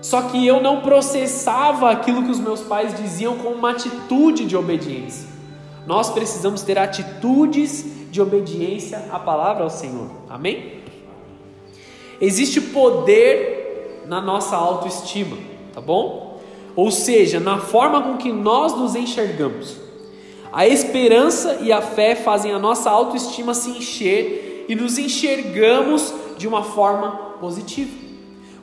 Só 0.00 0.22
que 0.22 0.46
eu 0.46 0.62
não 0.62 0.80
processava 0.80 1.90
aquilo 1.90 2.22
que 2.22 2.30
os 2.30 2.38
meus 2.38 2.60
pais 2.60 2.96
diziam 2.96 3.36
com 3.36 3.48
uma 3.48 3.72
atitude 3.72 4.46
de 4.46 4.56
obediência. 4.56 5.28
Nós 5.88 6.08
precisamos 6.08 6.62
ter 6.62 6.78
atitudes 6.78 7.84
de 8.12 8.22
obediência 8.22 9.06
à 9.10 9.18
palavra 9.18 9.64
ao 9.64 9.70
Senhor. 9.70 10.08
Amém? 10.28 10.80
Existe 12.20 12.60
poder 12.60 14.04
na 14.06 14.20
nossa 14.20 14.56
autoestima, 14.56 15.36
tá 15.72 15.80
bom? 15.80 16.29
Ou 16.74 16.90
seja, 16.90 17.40
na 17.40 17.58
forma 17.58 18.02
com 18.02 18.16
que 18.16 18.32
nós 18.32 18.76
nos 18.76 18.94
enxergamos. 18.94 19.76
A 20.52 20.66
esperança 20.66 21.58
e 21.60 21.70
a 21.72 21.80
fé 21.80 22.14
fazem 22.14 22.52
a 22.52 22.58
nossa 22.58 22.90
autoestima 22.90 23.54
se 23.54 23.70
encher 23.70 24.66
e 24.68 24.74
nos 24.74 24.98
enxergamos 24.98 26.12
de 26.36 26.48
uma 26.48 26.62
forma 26.62 27.10
positiva. 27.40 27.90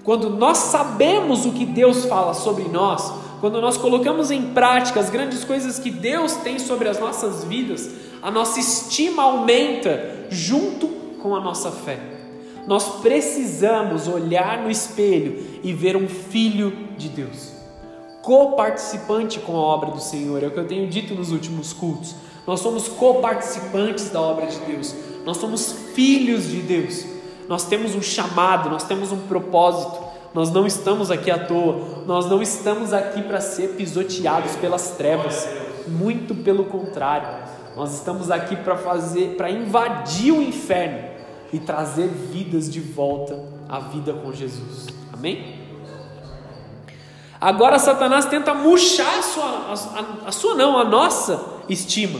Quando 0.03 0.29
nós 0.29 0.57
sabemos 0.57 1.45
o 1.45 1.51
que 1.51 1.65
Deus 1.65 2.05
fala 2.05 2.33
sobre 2.33 2.63
nós, 2.65 3.11
quando 3.39 3.61
nós 3.61 3.77
colocamos 3.77 4.31
em 4.31 4.53
prática 4.53 4.99
as 4.99 5.09
grandes 5.09 5.43
coisas 5.43 5.79
que 5.79 5.91
Deus 5.91 6.33
tem 6.37 6.57
sobre 6.59 6.87
as 6.87 6.99
nossas 6.99 7.43
vidas, 7.43 7.89
a 8.21 8.31
nossa 8.31 8.59
estima 8.59 9.23
aumenta 9.23 10.27
junto 10.29 10.87
com 11.21 11.35
a 11.35 11.39
nossa 11.39 11.71
fé. 11.71 11.99
Nós 12.65 13.01
precisamos 13.01 14.07
olhar 14.07 14.61
no 14.61 14.69
espelho 14.69 15.43
e 15.63 15.71
ver 15.71 15.95
um 15.95 16.07
filho 16.07 16.71
de 16.97 17.09
Deus, 17.09 17.53
coparticipante 18.27 19.39
com 19.39 19.55
a 19.55 19.61
obra 19.61 19.91
do 19.91 20.01
Senhor, 20.01 20.43
é 20.43 20.47
o 20.47 20.51
que 20.51 20.59
eu 20.59 20.67
tenho 20.67 20.89
dito 20.89 21.15
nos 21.15 21.31
últimos 21.31 21.71
cultos. 21.71 22.13
Nós 22.45 22.59
somos 22.59 22.89
coparticipantes 22.89 24.09
da 24.09 24.19
obra 24.19 24.47
de 24.47 24.59
Deus, 24.59 24.93
nós 25.23 25.37
somos 25.37 25.71
filhos 25.95 26.43
de 26.43 26.61
Deus, 26.61 27.05
nós 27.47 27.63
temos 27.63 27.95
um 27.95 28.01
chamado, 28.01 28.69
nós 28.69 28.83
temos 28.83 29.13
um 29.13 29.19
propósito. 29.19 30.05
Nós 30.33 30.51
não 30.51 30.67
estamos 30.67 31.09
aqui 31.09 31.31
à 31.31 31.39
toa, 31.39 32.03
nós 32.05 32.29
não 32.29 32.41
estamos 32.41 32.93
aqui 32.93 33.21
para 33.21 33.39
ser 33.39 33.69
pisoteados 33.69 34.57
pelas 34.57 34.91
trevas, 34.91 35.47
muito 35.87 36.35
pelo 36.35 36.65
contrário. 36.65 37.29
Nós 37.77 37.93
estamos 37.93 38.29
aqui 38.29 38.57
para 38.57 38.75
fazer, 38.75 39.35
para 39.37 39.49
invadir 39.49 40.33
o 40.33 40.43
inferno 40.43 40.99
e 41.51 41.59
trazer 41.59 42.09
vidas 42.09 42.69
de 42.69 42.81
volta 42.81 43.41
à 43.69 43.79
vida 43.79 44.13
com 44.13 44.33
Jesus. 44.33 44.87
Amém? 45.13 45.56
Agora 47.39 47.77
Satanás 47.77 48.25
tenta 48.25 48.53
murchar 48.53 49.19
a 49.19 49.21
sua, 49.21 49.45
a, 49.45 50.27
a 50.29 50.31
sua 50.31 50.55
não, 50.55 50.77
a 50.77 50.83
nossa 50.83 51.39
estima, 51.69 52.19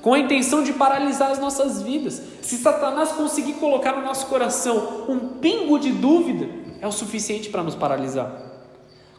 com 0.00 0.14
a 0.14 0.18
intenção 0.18 0.62
de 0.62 0.72
paralisar 0.72 1.30
as 1.30 1.38
nossas 1.38 1.82
vidas. 1.82 2.22
Se 2.40 2.56
Satanás 2.56 3.12
conseguir 3.12 3.54
colocar 3.54 3.92
no 3.92 4.02
nosso 4.02 4.26
coração 4.26 5.04
um 5.08 5.18
pingo 5.18 5.78
de 5.78 5.92
dúvida, 5.92 6.48
é 6.80 6.86
o 6.86 6.92
suficiente 6.92 7.50
para 7.50 7.62
nos 7.62 7.74
paralisar. 7.74 8.46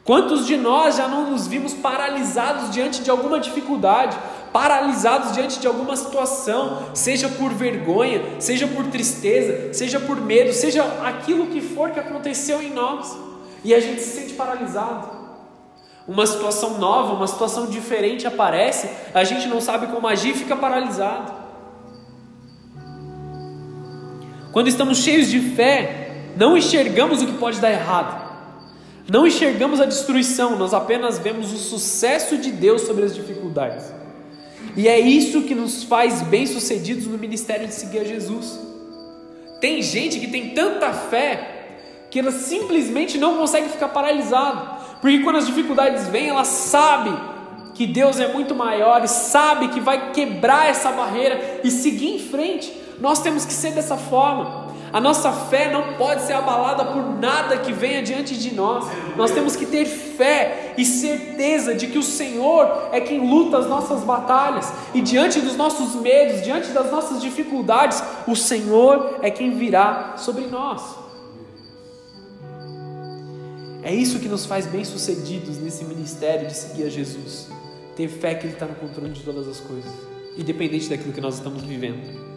Quantos 0.04 0.48
de 0.48 0.56
nós 0.56 0.96
já 0.96 1.08
não 1.08 1.30
nos 1.30 1.48
vimos 1.48 1.74
paralisados 1.74 2.72
diante 2.72 3.04
de 3.04 3.12
alguma 3.12 3.42
dificuldade, 3.42 4.18
paralisados 4.54 5.34
diante 5.34 5.60
de 5.60 5.68
alguma 5.68 5.98
situação, 5.98 6.92
seja 6.94 7.28
por 7.28 7.54
vergonha, 7.54 8.40
seja 8.40 8.66
por 8.68 8.86
tristeza, 8.86 9.74
seja 9.74 10.00
por 10.00 10.22
medo, 10.22 10.54
seja 10.54 10.84
aquilo 11.04 11.48
que 11.48 11.60
for 11.60 11.92
que 11.92 12.00
aconteceu 12.00 12.62
em 12.62 12.72
nós, 12.72 13.18
e 13.66 13.76
a 13.76 13.82
gente 13.82 14.02
se 14.02 14.22
sente 14.22 14.34
paralisado. 14.34 15.17
Uma 16.08 16.26
situação 16.26 16.78
nova, 16.78 17.14
uma 17.14 17.28
situação 17.28 17.66
diferente 17.68 18.26
aparece, 18.26 18.90
a 19.14 19.24
gente 19.24 19.48
não 19.48 19.60
sabe 19.60 19.88
como 19.88 20.08
agir 20.08 20.34
fica 20.34 20.56
paralisado. 20.56 21.34
Quando 24.54 24.70
estamos 24.70 25.00
cheios 25.00 25.30
de 25.30 25.40
fé, 25.40 26.32
não 26.38 26.58
enxergamos 26.58 27.22
o 27.22 27.26
que 27.26 27.34
pode 27.34 27.60
dar 27.60 27.72
errado. 27.72 28.26
Não 29.10 29.28
enxergamos 29.28 29.80
a 29.80 29.86
destruição, 29.86 30.58
nós 30.58 30.74
apenas 30.74 31.20
vemos 31.20 31.52
o 31.52 31.58
sucesso 31.58 32.38
de 32.38 32.52
Deus 32.52 32.82
sobre 32.82 33.04
as 33.04 33.14
dificuldades. 33.14 33.94
E 34.76 34.88
é 34.88 35.00
isso 35.00 35.44
que 35.44 35.56
nos 35.56 35.84
faz 35.84 36.22
bem-sucedidos 36.22 37.08
no 37.08 37.18
ministério 37.18 37.68
de 37.68 37.74
seguir 37.74 38.00
a 38.00 38.04
Jesus. 38.04 38.60
Tem 39.60 39.82
gente 39.82 40.20
que 40.20 40.28
tem 40.28 40.52
tanta 40.54 40.94
fé 40.94 41.56
que 42.10 42.20
ela 42.20 42.32
simplesmente 42.32 43.18
não 43.18 43.38
consegue 43.38 43.70
ficar 43.70 43.90
paralisada, 43.90 44.77
porque 45.02 45.20
quando 45.20 45.38
as 45.38 45.46
dificuldades 45.46 46.08
vêm, 46.08 46.30
ela 46.30 46.44
sabe 46.44 47.14
que 47.74 47.86
Deus 47.86 48.20
é 48.20 48.34
muito 48.34 48.56
maior 48.56 49.04
e 49.04 49.08
sabe 49.08 49.68
que 49.68 49.80
vai 49.80 50.12
quebrar 50.12 50.68
essa 50.68 50.92
barreira 50.92 51.62
e 51.64 51.70
seguir 51.70 52.16
em 52.16 52.20
frente. 52.20 52.74
Nós 53.00 53.20
temos 53.20 53.46
que 53.46 53.54
ser 53.54 53.72
dessa 53.74 53.96
forma. 53.96 54.66
A 54.92 55.00
nossa 55.00 55.32
fé 55.32 55.72
não 55.72 55.94
pode 55.94 56.24
ser 56.24 56.34
abalada 56.34 56.84
por 56.86 57.20
nada 57.20 57.58
que 57.58 57.72
venha 57.72 58.02
diante 58.02 58.36
de 58.36 58.56
nós. 58.56 58.86
Nós 59.16 59.32
temos 59.32 59.56
que 59.56 59.66
ter 59.66 59.86
fé 59.86 60.74
e 60.76 60.84
certeza 60.84 61.76
de 61.76 61.86
que 61.86 62.00
o 62.00 62.04
Senhor 62.04 62.90
é 62.92 63.00
quem 63.00 63.30
luta 63.30 63.60
as 63.60 63.68
nossas 63.68 64.04
batalhas. 64.04 64.74
E 64.96 65.02
diante 65.02 65.40
dos 65.40 65.56
nossos 65.56 65.94
medos, 66.02 66.42
diante 66.42 66.70
das 66.70 66.90
nossas 66.90 67.22
dificuldades, 67.22 68.02
o 68.26 68.36
Senhor 68.36 69.20
é 69.22 69.30
quem 69.30 69.52
virá 69.52 70.14
sobre 70.18 70.48
nós. 70.48 70.97
É 73.88 73.96
isso 73.96 74.20
que 74.20 74.28
nos 74.28 74.46
faz 74.46 74.68
bem-sucedidos 74.68 75.58
nesse 75.58 75.86
ministério 75.86 76.46
de 76.46 76.54
seguir 76.54 76.84
a 76.84 76.90
Jesus. 76.90 77.48
Ter 77.96 78.10
fé 78.10 78.36
que 78.36 78.46
Ele 78.46 78.54
está 78.54 78.66
no 78.66 78.76
controle 78.76 79.12
de 79.12 79.24
todas 79.24 79.48
as 79.48 79.62
coisas, 79.62 79.92
independente 80.38 80.90
daquilo 80.90 81.14
que 81.14 81.22
nós 81.22 81.36
estamos 81.36 81.64
vivendo 81.64 82.28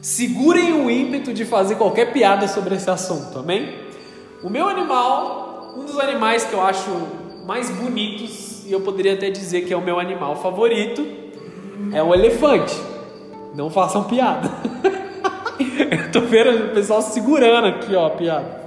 segurem 0.00 0.72
o 0.72 0.90
ímpeto 0.90 1.32
de 1.32 1.44
fazer 1.44 1.76
qualquer 1.76 2.12
piada 2.12 2.48
sobre 2.48 2.74
esse 2.74 2.88
assunto, 2.88 3.38
amém? 3.38 3.74
O 4.42 4.48
meu 4.48 4.68
animal, 4.68 5.74
um 5.76 5.84
dos 5.84 5.98
animais 5.98 6.44
que 6.44 6.54
eu 6.54 6.62
acho 6.62 6.90
mais 7.44 7.70
bonitos, 7.70 8.64
e 8.66 8.72
eu 8.72 8.80
poderia 8.80 9.14
até 9.14 9.30
dizer 9.30 9.66
que 9.66 9.72
é 9.72 9.76
o 9.76 9.82
meu 9.82 9.98
animal 9.98 10.36
favorito, 10.36 11.06
é 11.92 12.02
o 12.02 12.14
elefante. 12.14 12.74
Não 13.54 13.68
façam 13.70 14.04
piada. 14.04 14.50
eu 15.58 16.10
tô 16.12 16.20
vendo 16.22 16.70
o 16.70 16.74
pessoal 16.74 17.02
segurando 17.02 17.66
aqui, 17.66 17.94
ó, 17.94 18.06
a 18.06 18.10
piada. 18.10 18.57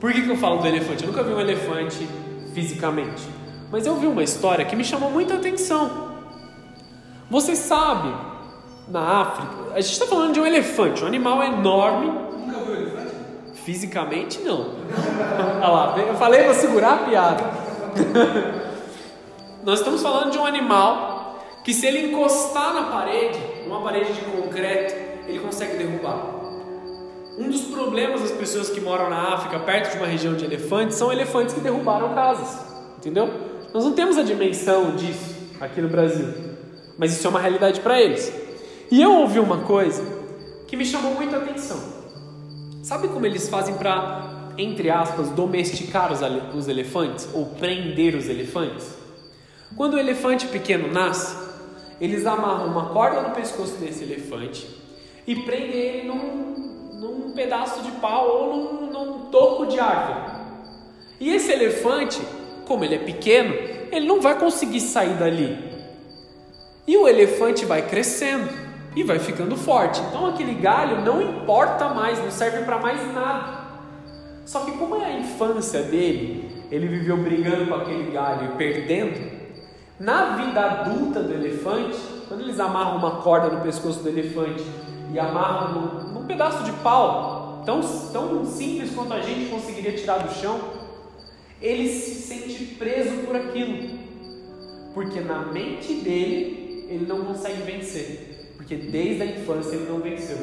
Por 0.00 0.12
que, 0.12 0.22
que 0.22 0.28
eu 0.28 0.36
falo 0.36 0.58
do 0.58 0.66
elefante? 0.66 1.02
Eu 1.02 1.10
nunca 1.10 1.22
vi 1.22 1.32
um 1.32 1.40
elefante 1.40 2.08
fisicamente, 2.54 3.28
mas 3.70 3.86
eu 3.86 3.96
vi 3.96 4.06
uma 4.06 4.22
história 4.22 4.64
que 4.64 4.76
me 4.76 4.84
chamou 4.84 5.10
muita 5.10 5.34
atenção. 5.34 6.08
Você 7.30 7.56
sabe 7.56 8.14
na 8.88 9.20
África. 9.20 9.74
A 9.74 9.80
gente 9.80 9.92
está 9.92 10.06
falando 10.06 10.32
de 10.32 10.40
um 10.40 10.46
elefante, 10.46 11.04
um 11.04 11.06
animal 11.06 11.42
enorme. 11.42 12.06
Nunca 12.06 12.60
viu 12.60 12.74
elefante? 12.74 13.14
Fisicamente, 13.64 14.40
não. 14.40 14.76
Olha 15.60 15.68
lá, 15.68 15.98
eu 15.98 16.14
falei 16.14 16.44
para 16.44 16.54
segurar 16.54 16.92
a 16.94 16.98
piada. 16.98 17.44
Nós 19.62 19.80
estamos 19.80 20.00
falando 20.00 20.30
de 20.30 20.38
um 20.38 20.46
animal 20.46 21.44
que, 21.62 21.74
se 21.74 21.86
ele 21.86 22.10
encostar 22.10 22.72
na 22.72 22.84
parede, 22.84 23.38
uma 23.66 23.82
parede 23.82 24.12
de 24.12 24.20
concreto, 24.22 24.94
ele 25.26 25.40
consegue 25.40 25.76
derrubar. 25.76 26.37
Um 27.38 27.48
dos 27.48 27.60
problemas 27.62 28.20
das 28.20 28.32
pessoas 28.32 28.68
que 28.68 28.80
moram 28.80 29.08
na 29.08 29.34
África, 29.34 29.60
perto 29.60 29.92
de 29.92 29.98
uma 29.98 30.08
região 30.08 30.34
de 30.34 30.44
elefantes, 30.44 30.96
são 30.96 31.12
elefantes 31.12 31.54
que 31.54 31.60
derrubaram 31.60 32.12
casas. 32.12 32.66
Entendeu? 32.98 33.30
Nós 33.72 33.84
não 33.84 33.92
temos 33.92 34.18
a 34.18 34.24
dimensão 34.24 34.96
disso 34.96 35.36
aqui 35.60 35.80
no 35.80 35.88
Brasil, 35.88 36.26
mas 36.98 37.12
isso 37.12 37.24
é 37.24 37.30
uma 37.30 37.38
realidade 37.38 37.78
para 37.78 38.00
eles. 38.00 38.32
E 38.90 39.00
eu 39.00 39.12
ouvi 39.12 39.38
uma 39.38 39.58
coisa 39.58 40.02
que 40.66 40.76
me 40.76 40.84
chamou 40.84 41.14
muita 41.14 41.36
atenção. 41.36 41.78
Sabe 42.82 43.06
como 43.06 43.24
eles 43.24 43.48
fazem 43.48 43.76
para, 43.76 44.52
entre 44.58 44.90
aspas, 44.90 45.30
domesticar 45.30 46.12
os, 46.12 46.20
os 46.56 46.66
elefantes 46.66 47.28
ou 47.32 47.46
prender 47.46 48.16
os 48.16 48.28
elefantes? 48.28 48.98
Quando 49.76 49.94
o 49.94 49.98
elefante 49.98 50.48
pequeno 50.48 50.92
nasce, 50.92 51.36
eles 52.00 52.26
amarram 52.26 52.66
uma 52.66 52.88
corda 52.88 53.22
no 53.22 53.30
pescoço 53.30 53.76
desse 53.76 54.02
elefante 54.02 54.66
e 55.24 55.36
prendem 55.36 55.78
ele 55.78 56.08
num, 56.08 56.67
num 56.98 57.30
pedaço 57.30 57.80
de 57.82 57.92
pau 57.92 58.28
ou 58.28 58.56
num, 58.56 58.86
num 58.92 59.18
toco 59.30 59.66
de 59.66 59.78
árvore. 59.78 60.38
E 61.20 61.30
esse 61.30 61.52
elefante, 61.52 62.20
como 62.66 62.84
ele 62.84 62.96
é 62.96 62.98
pequeno, 62.98 63.54
ele 63.90 64.06
não 64.06 64.20
vai 64.20 64.38
conseguir 64.38 64.80
sair 64.80 65.14
dali. 65.14 65.56
E 66.86 66.96
o 66.96 67.06
elefante 67.06 67.64
vai 67.64 67.82
crescendo 67.82 68.48
e 68.96 69.02
vai 69.02 69.18
ficando 69.18 69.56
forte. 69.56 70.00
Então 70.08 70.26
aquele 70.26 70.54
galho 70.54 71.04
não 71.04 71.22
importa 71.22 71.88
mais, 71.88 72.18
não 72.18 72.30
serve 72.30 72.64
para 72.64 72.78
mais 72.78 73.00
nada. 73.14 73.58
Só 74.44 74.60
que 74.60 74.72
como 74.72 74.96
é 74.96 75.04
a 75.04 75.18
infância 75.18 75.82
dele, 75.82 76.50
ele 76.70 76.88
viveu 76.88 77.16
brigando 77.18 77.66
com 77.66 77.74
aquele 77.74 78.10
galho 78.10 78.52
e 78.52 78.56
perdendo. 78.56 79.38
Na 80.00 80.36
vida 80.36 80.60
adulta 80.60 81.22
do 81.22 81.32
elefante, 81.32 81.98
quando 82.26 82.40
eles 82.40 82.58
amarram 82.58 82.96
uma 82.96 83.22
corda 83.22 83.48
no 83.48 83.60
pescoço 83.60 84.02
do 84.02 84.08
elefante 84.08 84.64
e 85.12 85.18
amarram 85.18 86.07
pedaço 86.28 86.62
de 86.62 86.72
pau, 86.82 87.64
tão, 87.66 87.80
tão 88.12 88.44
simples 88.44 88.94
quanto 88.94 89.12
a 89.12 89.20
gente 89.20 89.50
conseguiria 89.50 89.96
tirar 89.96 90.18
do 90.18 90.32
chão, 90.32 90.60
ele 91.60 91.88
se 91.88 92.14
sente 92.14 92.76
preso 92.76 93.26
por 93.26 93.34
aquilo, 93.34 93.98
porque 94.94 95.20
na 95.20 95.46
mente 95.46 95.94
dele 95.94 96.86
ele 96.88 97.06
não 97.06 97.24
consegue 97.24 97.62
vencer 97.62 98.38
porque 98.68 98.76
desde 98.76 99.22
a 99.22 99.24
infância 99.24 99.76
ele 99.76 99.88
não 99.88 99.98
venceu. 99.98 100.36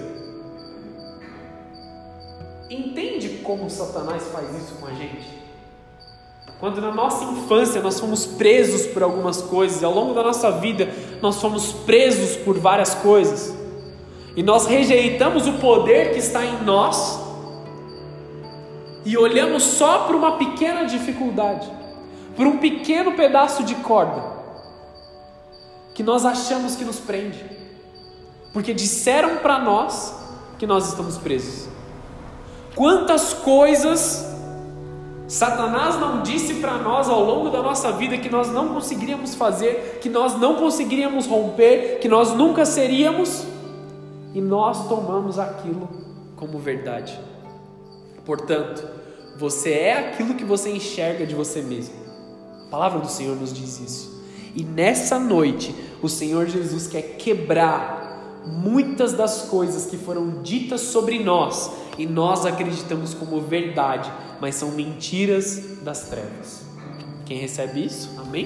Entende 2.71 3.41
como 3.43 3.69
Satanás 3.69 4.23
faz 4.33 4.49
isso 4.55 4.73
com 4.79 4.87
a 4.87 4.93
gente? 4.93 5.27
Quando 6.59 6.81
na 6.81 6.91
nossa 6.91 7.23
infância 7.25 7.81
nós 7.83 7.99
fomos 7.99 8.25
presos 8.25 8.87
por 8.87 9.03
algumas 9.03 9.43
coisas, 9.43 9.83
ao 9.83 9.93
longo 9.93 10.15
da 10.15 10.23
nossa 10.23 10.49
vida 10.53 10.89
nós 11.21 11.39
fomos 11.39 11.71
presos 11.71 12.35
por 12.37 12.57
várias 12.57 12.95
coisas, 12.95 13.53
e 14.35 14.43
nós 14.43 14.65
rejeitamos 14.65 15.47
o 15.47 15.53
poder 15.53 16.11
que 16.11 16.19
está 16.19 16.45
em 16.45 16.63
nós, 16.63 17.23
e 19.05 19.17
olhamos 19.17 19.63
só 19.63 19.99
para 19.99 20.15
uma 20.15 20.33
pequena 20.33 20.83
dificuldade, 20.83 21.69
por 22.35 22.45
um 22.45 22.57
pequeno 22.57 23.13
pedaço 23.13 23.63
de 23.63 23.75
corda, 23.75 24.23
que 25.93 26.03
nós 26.03 26.25
achamos 26.25 26.75
que 26.75 26.83
nos 26.83 26.99
prende 26.99 27.55
porque 28.55 28.73
disseram 28.73 29.39
para 29.39 29.59
nós 29.59 30.15
que 30.57 30.65
nós 30.65 30.87
estamos 30.87 31.17
presos? 31.17 31.67
Quantas 32.73 33.33
coisas 33.33 34.33
Satanás 35.27 35.99
não 35.99 36.21
disse 36.21 36.53
para 36.53 36.77
nós 36.77 37.09
ao 37.09 37.21
longo 37.21 37.49
da 37.49 37.61
nossa 37.61 37.91
vida 37.91 38.17
que 38.17 38.29
nós 38.29 38.49
não 38.49 38.69
conseguiríamos 38.69 39.35
fazer, 39.35 39.99
que 40.01 40.07
nós 40.07 40.39
não 40.39 40.55
conseguiríamos 40.55 41.27
romper, 41.27 41.99
que 41.99 42.07
nós 42.07 42.31
nunca 42.31 42.63
seríamos, 42.63 43.45
e 44.35 44.41
nós 44.41 44.89
tomamos 44.89 45.39
aquilo 45.39 45.89
como 46.35 46.59
verdade. 46.59 47.17
Portanto, 48.25 48.85
você 49.39 49.71
é 49.71 50.09
aquilo 50.09 50.35
que 50.35 50.43
você 50.43 50.69
enxerga 50.69 51.25
de 51.25 51.33
você 51.33 51.61
mesmo. 51.61 51.95
A 52.67 52.69
palavra 52.69 52.99
do 52.99 53.07
Senhor 53.07 53.37
nos 53.37 53.53
diz 53.53 53.79
isso. 53.79 54.23
E 54.53 54.63
nessa 54.63 55.17
noite, 55.17 55.73
o 56.01 56.09
Senhor 56.09 56.47
Jesus 56.47 56.85
quer 56.85 57.15
quebrar 57.17 58.43
muitas 58.45 59.13
das 59.13 59.43
coisas 59.43 59.85
que 59.85 59.97
foram 59.97 60.41
ditas 60.43 60.81
sobre 60.81 61.23
nós 61.23 61.71
e 61.97 62.05
nós 62.05 62.45
acreditamos 62.45 63.13
como 63.13 63.41
verdade, 63.41 64.11
mas 64.41 64.55
são 64.55 64.71
mentiras 64.71 65.79
das 65.81 66.09
trevas. 66.09 66.65
Quem 67.25 67.37
recebe 67.37 67.85
isso? 67.85 68.11
Amém? 68.17 68.45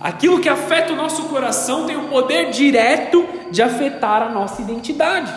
Aquilo 0.00 0.40
que 0.40 0.48
afeta 0.48 0.92
o 0.92 0.96
nosso 0.96 1.24
coração 1.24 1.86
tem 1.86 1.96
o 1.96 2.08
poder 2.08 2.50
direto 2.50 3.26
de 3.50 3.62
afetar 3.62 4.22
a 4.22 4.28
nossa 4.28 4.60
identidade. 4.62 5.32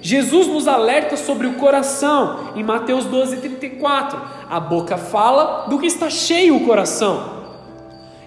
Jesus 0.00 0.48
nos 0.48 0.66
alerta 0.66 1.16
sobre 1.16 1.46
o 1.46 1.54
coração 1.54 2.52
em 2.56 2.62
Mateus 2.62 3.04
12:34. 3.06 4.18
A 4.50 4.58
boca 4.58 4.96
fala 4.96 5.66
do 5.68 5.78
que 5.78 5.86
está 5.86 6.10
cheio 6.10 6.56
o 6.56 6.64
coração. 6.64 7.42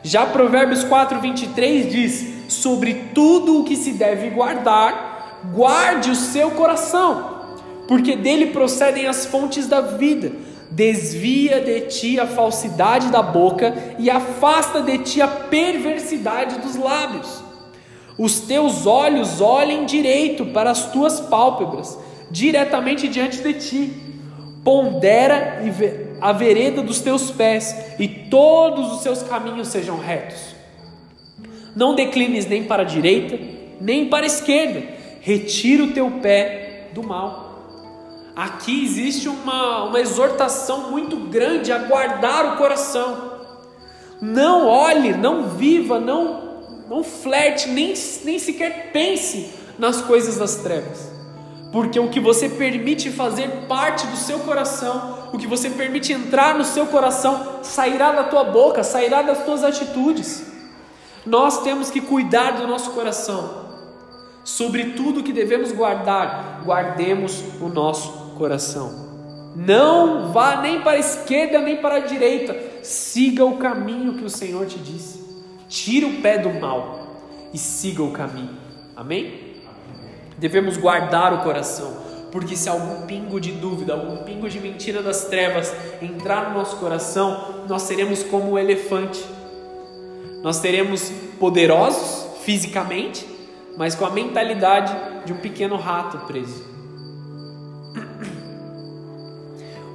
Já 0.02 0.26
Provérbios 0.26 0.84
4:23 0.84 1.90
diz: 1.90 2.36
sobre 2.48 3.10
tudo 3.14 3.60
o 3.60 3.64
que 3.64 3.76
se 3.76 3.92
deve 3.92 4.30
guardar, 4.30 5.42
guarde 5.54 6.12
o 6.12 6.16
seu 6.16 6.52
coração, 6.52 7.42
porque 7.88 8.16
dele 8.16 8.48
procedem 8.48 9.08
as 9.08 9.26
fontes 9.26 9.68
da 9.68 9.82
vida. 9.82 10.32
Desvia 10.76 11.62
de 11.62 11.82
ti 11.88 12.20
a 12.20 12.28
falsidade 12.28 13.08
da 13.08 13.22
boca 13.22 13.74
e 13.98 14.10
afasta 14.10 14.82
de 14.82 14.98
ti 14.98 15.22
a 15.22 15.28
perversidade 15.28 16.60
dos 16.60 16.76
lábios. 16.76 17.42
Os 18.18 18.42
teus 18.42 18.86
olhos 18.86 19.40
olhem 19.40 19.86
direito 19.86 20.48
para 20.48 20.70
as 20.70 20.92
tuas 20.92 21.22
pálpebras, 21.22 21.98
diretamente 22.30 23.08
diante 23.08 23.42
de 23.42 23.54
ti. 23.54 23.94
Pondera 24.66 25.62
a 26.20 26.34
vereda 26.34 26.82
dos 26.82 27.00
teus 27.00 27.32
pés, 27.32 27.74
e 27.98 28.06
todos 28.06 28.92
os 28.92 29.02
seus 29.02 29.24
caminhos 29.24 29.70
sejam 29.70 29.98
retos. 29.98 30.56
Não 31.74 31.96
declines 31.96 32.46
nem 32.48 32.66
para 32.66 32.82
a 32.82 32.86
direita, 32.86 33.40
nem 33.80 34.10
para 34.10 34.26
a 34.26 34.28
esquerda. 34.28 34.84
Retira 35.22 35.86
o 35.86 35.94
teu 35.94 36.12
pé 36.20 36.90
do 36.94 37.02
mal. 37.02 37.45
Aqui 38.36 38.84
existe 38.84 39.30
uma, 39.30 39.86
uma 39.86 40.00
exortação 40.00 40.92
muito 40.92 41.16
grande 41.16 41.72
a 41.72 41.78
guardar 41.78 42.54
o 42.54 42.58
coração. 42.58 43.32
Não 44.20 44.68
olhe, 44.68 45.14
não 45.14 45.50
viva, 45.50 46.02
não, 46.02 46.60
não 46.90 47.02
flerte, 47.02 47.70
nem, 47.70 47.94
nem 48.26 48.38
sequer 48.38 48.92
pense 48.92 49.52
nas 49.80 50.02
coisas 50.02 50.38
das 50.38 50.56
trevas. 50.56 51.10
Porque 51.72 51.98
o 51.98 52.10
que 52.10 52.20
você 52.20 52.50
permite 52.50 53.10
fazer 53.10 53.48
parte 53.70 54.06
do 54.08 54.18
seu 54.18 54.40
coração, 54.40 55.30
o 55.32 55.38
que 55.38 55.48
você 55.48 55.70
permite 55.70 56.12
entrar 56.12 56.56
no 56.56 56.66
seu 56.66 56.88
coração, 56.88 57.60
sairá 57.64 58.12
da 58.12 58.24
tua 58.26 58.44
boca, 58.44 58.84
sairá 58.84 59.22
das 59.22 59.46
tuas 59.46 59.64
atitudes. 59.64 60.46
Nós 61.26 61.64
temos 61.64 61.90
que 61.90 62.02
cuidar 62.02 62.52
do 62.52 62.68
nosso 62.68 62.92
coração. 62.92 63.66
Sobre 64.44 64.92
tudo 64.92 65.24
que 65.24 65.34
devemos 65.34 65.72
guardar, 65.72 66.62
guardemos 66.64 67.42
o 67.60 67.68
nosso 67.68 68.25
coração. 68.36 69.54
Não 69.56 70.32
vá 70.32 70.62
nem 70.62 70.82
para 70.82 70.94
a 70.94 71.00
esquerda 71.00 71.60
nem 71.60 71.78
para 71.78 71.96
a 71.96 72.00
direita. 72.00 72.56
Siga 72.84 73.46
o 73.46 73.58
caminho 73.58 74.14
que 74.14 74.24
o 74.24 74.30
Senhor 74.30 74.66
te 74.68 74.78
disse. 74.78 75.24
Tire 75.68 76.06
o 76.06 76.22
pé 76.22 76.38
do 76.38 76.54
mal 76.60 77.08
e 77.54 77.58
siga 77.58 78.04
o 78.04 78.12
caminho. 78.12 78.56
Amém? 78.96 79.56
Devemos 80.38 80.78
guardar 80.78 81.34
o 81.34 81.42
coração, 81.42 81.98
porque 82.32 82.56
se 82.56 82.70
algum 82.70 83.06
pingo 83.08 83.40
de 83.40 83.54
dúvida, 83.54 83.94
algum 83.94 84.18
pingo 84.24 84.50
de 84.50 84.60
mentira 84.60 85.02
das 85.02 85.26
trevas 85.26 85.74
entrar 86.02 86.50
no 86.50 86.60
nosso 86.60 86.76
coração, 86.78 87.64
nós 87.68 87.84
seremos 87.84 88.22
como 88.22 88.52
o 88.52 88.60
elefante 88.60 89.24
nós 90.46 90.60
teremos 90.60 91.12
poderosos 91.40 92.28
fisicamente, 92.44 93.26
mas 93.76 93.96
com 93.96 94.06
a 94.06 94.12
mentalidade 94.12 94.96
de 95.26 95.34
um 95.34 95.38
pequeno 95.38 95.76
rato 95.76 96.20
preso. 96.28 96.75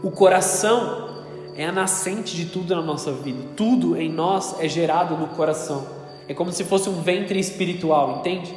O 0.02 0.10
coração 0.10 1.10
é 1.54 1.66
a 1.66 1.72
nascente 1.72 2.34
de 2.34 2.46
tudo 2.46 2.74
na 2.74 2.80
nossa 2.80 3.12
vida. 3.12 3.44
Tudo 3.54 3.96
em 4.00 4.10
nós 4.10 4.56
é 4.58 4.66
gerado 4.66 5.14
no 5.16 5.28
coração. 5.28 5.86
É 6.26 6.32
como 6.32 6.50
se 6.52 6.64
fosse 6.64 6.88
um 6.88 7.02
ventre 7.02 7.38
espiritual, 7.38 8.18
entende? 8.18 8.54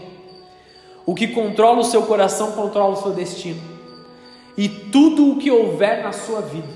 O 1.06 1.13
que 1.13 1.27
controla 1.27 1.79
o 1.79 1.84
seu 1.84 2.03
coração 2.03 2.53
controla 2.53 2.93
o 2.93 3.01
seu 3.01 3.12
destino. 3.12 3.62
E 4.56 4.69
tudo 4.69 5.32
o 5.32 5.38
que 5.38 5.51
houver 5.51 6.01
na 6.01 6.13
sua 6.13 6.39
vida. 6.39 6.69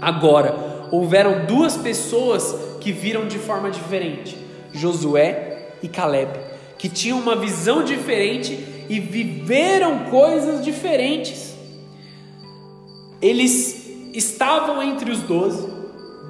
Agora, 0.00 0.88
houveram 0.90 1.46
duas 1.46 1.76
pessoas 1.76 2.56
que 2.80 2.90
viram 2.90 3.28
de 3.28 3.38
forma 3.38 3.70
diferente, 3.70 4.36
Josué 4.72 5.76
e 5.80 5.86
Caleb, 5.86 6.32
que 6.76 6.88
tinham 6.88 7.18
uma 7.18 7.36
visão 7.36 7.84
diferente 7.84 8.86
e 8.88 8.98
viveram 8.98 10.06
coisas 10.10 10.64
diferentes. 10.64 11.51
Eles 13.22 13.86
estavam 14.12 14.82
entre 14.82 15.10
os 15.10 15.20
doze, 15.20 15.66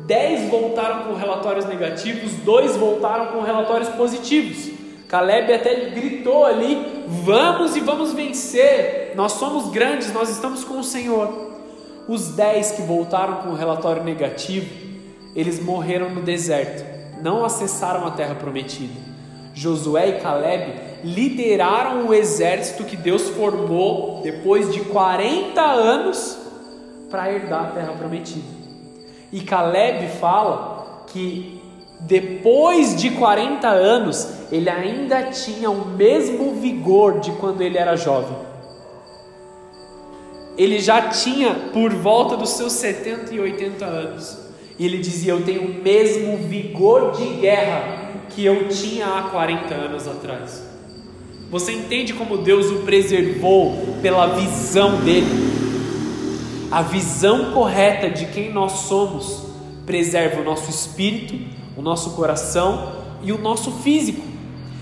dez 0.07 0.49
voltaram 0.51 1.05
com 1.05 1.15
relatórios 1.15 1.65
negativos, 1.65 2.33
dois 2.45 2.77
voltaram 2.77 3.33
com 3.33 3.41
relatórios 3.41 3.89
positivos. 3.89 4.71
Caleb 5.09 5.53
até 5.53 5.75
gritou 5.91 6.45
ali: 6.45 7.05
Vamos 7.09 7.75
e 7.75 7.81
vamos 7.81 8.13
vencer, 8.13 9.13
nós 9.17 9.33
somos 9.33 9.73
grandes, 9.73 10.13
nós 10.13 10.29
estamos 10.29 10.63
com 10.63 10.79
o 10.79 10.85
Senhor. 10.85 11.51
Os 12.07 12.29
dez 12.29 12.73
que 12.73 12.83
voltaram 12.83 13.37
com 13.37 13.49
o 13.49 13.55
relatório 13.55 14.05
negativo 14.05 14.83
eles 15.35 15.61
morreram 15.61 16.11
no 16.11 16.21
deserto, 16.21 16.85
não 17.23 17.45
acessaram 17.45 18.07
a 18.07 18.11
terra 18.11 18.35
prometida. 18.35 18.93
Josué 19.55 20.09
e 20.09 20.21
Caleb 20.21 20.75
lideraram 21.05 22.07
o 22.07 22.15
exército 22.15 22.85
que 22.85 22.97
Deus 22.97 23.29
formou 23.31 24.21
depois 24.23 24.73
de 24.73 24.81
40 24.81 25.61
anos 25.61 26.39
para 27.13 27.31
herdar 27.31 27.67
a 27.67 27.67
terra 27.67 27.93
prometida. 27.93 28.43
E 29.31 29.43
Caleb 29.43 30.09
fala 30.19 31.05
que 31.13 31.61
depois 32.01 32.97
de 32.97 33.11
40 33.11 33.69
anos, 33.69 34.29
ele 34.51 34.69
ainda 34.69 35.25
tinha 35.25 35.71
o 35.71 35.87
mesmo 35.87 36.55
vigor 36.55 37.21
de 37.21 37.31
quando 37.33 37.61
ele 37.61 37.79
era 37.79 37.95
jovem. 37.97 38.37
Ele 40.59 40.81
já 40.81 41.09
tinha 41.09 41.55
por 41.73 41.93
volta 41.93 42.37
dos 42.37 42.51
seus 42.51 42.73
70 42.73 43.35
e 43.35 43.41
80 43.41 43.85
anos. 43.85 44.39
E 44.79 44.85
ele 44.85 44.99
dizia: 44.99 45.33
Eu 45.33 45.45
tenho 45.45 45.63
o 45.63 45.83
mesmo 45.83 46.37
vigor 46.39 47.13
de 47.13 47.25
guerra 47.41 48.25
que 48.31 48.45
eu 48.45 48.69
tinha 48.69 49.07
há 49.07 49.23
40 49.31 49.73
anos 49.73 50.09
atrás. 50.09 50.67
Você 51.51 51.73
entende 51.73 52.15
como 52.15 52.39
Deus 52.39 52.71
o 52.71 52.81
preservou 52.81 53.77
pela 54.03 54.27
visão 54.35 55.01
dele? 55.03 55.62
A 56.73 56.81
visão 56.81 57.53
correta 57.53 58.09
de 58.09 58.25
quem 58.27 58.51
nós 58.51 58.73
somos 58.73 59.45
preserva 59.85 60.41
o 60.41 60.45
nosso 60.45 60.71
espírito, 60.71 61.39
o 61.77 61.83
nosso 61.83 62.13
coração 62.13 62.93
e 63.23 63.31
o 63.31 63.37
nosso 63.37 63.71
físico. 63.71 64.23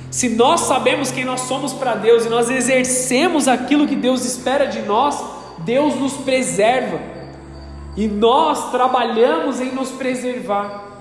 Se 0.08 0.28
nós 0.28 0.60
sabemos 0.60 1.10
quem 1.10 1.24
nós 1.24 1.40
somos 1.40 1.72
para 1.72 1.96
Deus 1.96 2.24
e 2.24 2.28
nós 2.28 2.48
exercemos 2.48 3.48
aquilo 3.48 3.88
que 3.88 3.96
Deus 3.96 4.24
espera 4.24 4.66
de 4.66 4.82
nós, 4.82 5.20
Deus 5.58 5.96
nos 5.96 6.12
preserva 6.12 7.00
e 7.96 8.06
nós 8.06 8.70
trabalhamos 8.70 9.60
em 9.60 9.72
nos 9.72 9.90
preservar. 9.90 10.99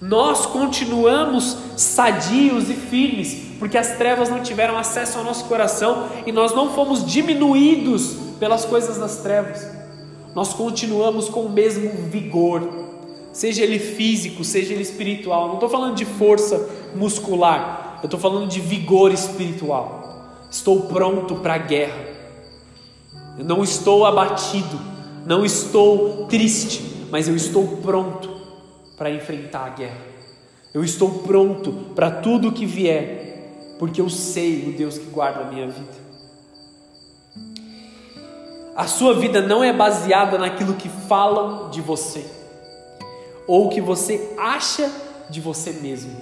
Nós 0.00 0.44
continuamos 0.46 1.56
sadios 1.76 2.68
e 2.68 2.74
firmes, 2.74 3.54
porque 3.58 3.78
as 3.78 3.96
trevas 3.96 4.28
não 4.28 4.42
tiveram 4.42 4.76
acesso 4.76 5.18
ao 5.18 5.24
nosso 5.24 5.44
coração 5.46 6.08
e 6.26 6.32
nós 6.32 6.54
não 6.54 6.72
fomos 6.72 7.04
diminuídos 7.04 8.16
pelas 8.38 8.64
coisas 8.64 8.98
das 8.98 9.18
trevas. 9.18 9.66
Nós 10.34 10.52
continuamos 10.52 11.28
com 11.28 11.40
o 11.40 11.50
mesmo 11.50 11.90
vigor, 12.10 12.62
seja 13.32 13.62
ele 13.62 13.78
físico, 13.78 14.44
seja 14.44 14.74
ele 14.74 14.82
espiritual. 14.82 15.48
Não 15.48 15.54
estou 15.54 15.68
falando 15.68 15.94
de 15.94 16.04
força 16.04 16.68
muscular, 16.94 18.00
eu 18.02 18.06
estou 18.06 18.20
falando 18.20 18.48
de 18.48 18.60
vigor 18.60 19.12
espiritual. 19.12 20.04
Estou 20.50 20.82
pronto 20.82 21.36
para 21.36 21.54
a 21.54 21.58
guerra, 21.58 22.04
eu 23.38 23.44
não 23.44 23.64
estou 23.64 24.04
abatido 24.04 24.96
não 25.26 25.44
estou 25.44 26.26
triste, 26.28 26.80
mas 27.10 27.26
eu 27.26 27.34
estou 27.34 27.66
pronto 27.78 28.35
para 28.96 29.10
enfrentar 29.10 29.66
a 29.66 29.70
guerra. 29.70 30.00
Eu 30.72 30.84
estou 30.84 31.22
pronto 31.22 31.72
para 31.94 32.10
tudo 32.10 32.48
o 32.48 32.52
que 32.52 32.66
vier, 32.66 33.76
porque 33.78 34.00
eu 34.00 34.08
sei 34.08 34.68
o 34.68 34.72
Deus 34.76 34.98
que 34.98 35.06
guarda 35.06 35.40
a 35.40 35.44
minha 35.44 35.68
vida. 35.68 36.06
a 38.76 38.86
sua 38.86 39.14
vida 39.14 39.40
não 39.40 39.64
é 39.64 39.72
baseada 39.72 40.36
naquilo 40.36 40.74
que 40.74 40.90
falam 41.08 41.70
de 41.70 41.80
você 41.80 42.26
ou 43.46 43.70
que 43.70 43.80
você 43.80 44.34
acha 44.36 44.92
de 45.30 45.40
você 45.40 45.72
mesmo, 45.72 46.12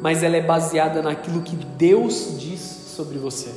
mas 0.00 0.22
ela 0.22 0.36
é 0.36 0.40
baseada 0.40 1.02
naquilo 1.02 1.42
que 1.42 1.54
Deus 1.54 2.36
diz 2.38 2.60
sobre 2.60 3.18
você. 3.18 3.50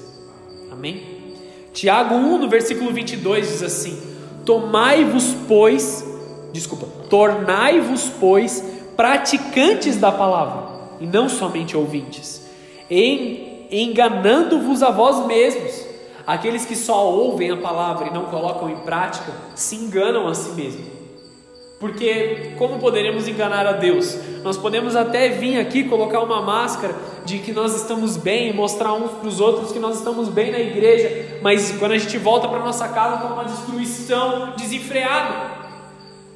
Amém? 0.72 1.38
Tiago 1.74 2.16
1, 2.16 2.38
no 2.40 2.50
versículo 2.50 2.92
22 2.92 3.48
diz 3.48 3.64
assim: 3.64 4.02
Tomai-vos, 4.46 5.36
pois, 5.48 6.04
desculpa, 6.52 6.88
tornai-vos, 7.10 8.12
pois, 8.20 8.64
praticantes 8.96 9.98
da 9.98 10.12
palavra, 10.12 10.64
e 11.00 11.06
não 11.06 11.28
somente 11.30 11.76
ouvintes, 11.76 12.42
enganando-vos 13.70 14.84
a 14.84 14.92
vós 14.92 15.26
mesmos. 15.26 15.86
Aqueles 16.28 16.66
que 16.66 16.76
só 16.76 17.10
ouvem 17.10 17.50
a 17.52 17.58
palavra 17.58 18.08
e 18.08 18.14
não 18.14 18.26
colocam 18.26 18.70
em 18.70 18.78
prática 18.78 19.34
se 19.56 19.76
enganam 19.76 20.28
a 20.28 20.36
si 20.36 20.52
mesmos. 20.52 20.86
Porque 21.80 22.54
como 22.60 22.78
poderemos 22.78 23.28
enganar 23.28 23.66
a 23.66 23.72
Deus? 23.72 24.16
Nós 24.44 24.56
podemos 24.56 24.96
até 24.96 25.30
vir 25.30 25.60
aqui 25.60 25.84
colocar 25.86 26.20
uma 26.22 26.40
máscara 26.40 26.94
de 27.26 27.40
que 27.40 27.52
nós 27.52 27.76
estamos 27.76 28.18
bem 28.18 28.52
e 28.52 28.54
mostrar 28.54 28.94
uns 28.94 29.12
para 29.14 29.28
os 29.28 29.40
outros 29.40 29.72
que 29.72 29.80
nós 29.80 29.98
estamos 29.98 30.30
bem 30.30 30.52
na 30.52 30.60
igreja, 30.60 31.40
mas 31.42 31.72
quando 31.80 31.94
a 31.94 31.98
gente 31.98 32.20
volta 32.20 32.48
para 32.48 32.60
nossa 32.60 32.88
casa 32.88 33.16
está 33.16 33.34
uma 33.34 33.46
destruição 33.46 34.54
desenfreada. 34.56 35.61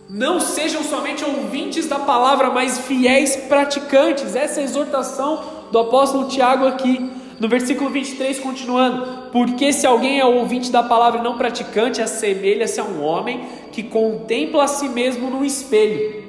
Não 0.09 0.39
sejam 0.39 0.83
somente 0.83 1.25
ouvintes 1.25 1.87
da 1.87 1.97
palavra, 1.97 2.51
mas 2.51 2.77
fiéis 2.79 3.35
praticantes. 3.35 4.35
Essa 4.35 4.59
é 4.59 4.63
a 4.63 4.65
exortação 4.65 5.43
do 5.71 5.79
apóstolo 5.79 6.27
Tiago 6.27 6.67
aqui. 6.67 7.09
No 7.39 7.49
versículo 7.49 7.89
23, 7.89 8.39
continuando: 8.39 9.29
Porque 9.31 9.73
se 9.73 9.85
alguém 9.85 10.19
é 10.19 10.25
ouvinte 10.25 10.71
da 10.71 10.83
palavra 10.83 11.19
e 11.19 11.23
não 11.23 11.37
praticante, 11.37 12.01
assemelha-se 12.01 12.79
a 12.79 12.83
um 12.83 13.03
homem 13.03 13.45
que 13.71 13.83
contempla 13.83 14.63
a 14.63 14.67
si 14.67 14.87
mesmo 14.87 15.29
no 15.29 15.43
espelho, 15.43 16.23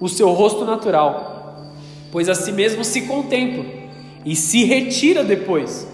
o 0.00 0.08
seu 0.08 0.30
rosto 0.30 0.64
natural, 0.64 1.72
pois 2.10 2.28
a 2.28 2.34
si 2.34 2.50
mesmo 2.52 2.82
se 2.82 3.02
contempla 3.02 3.64
e 4.24 4.34
se 4.34 4.64
retira 4.64 5.22
depois, 5.22 5.86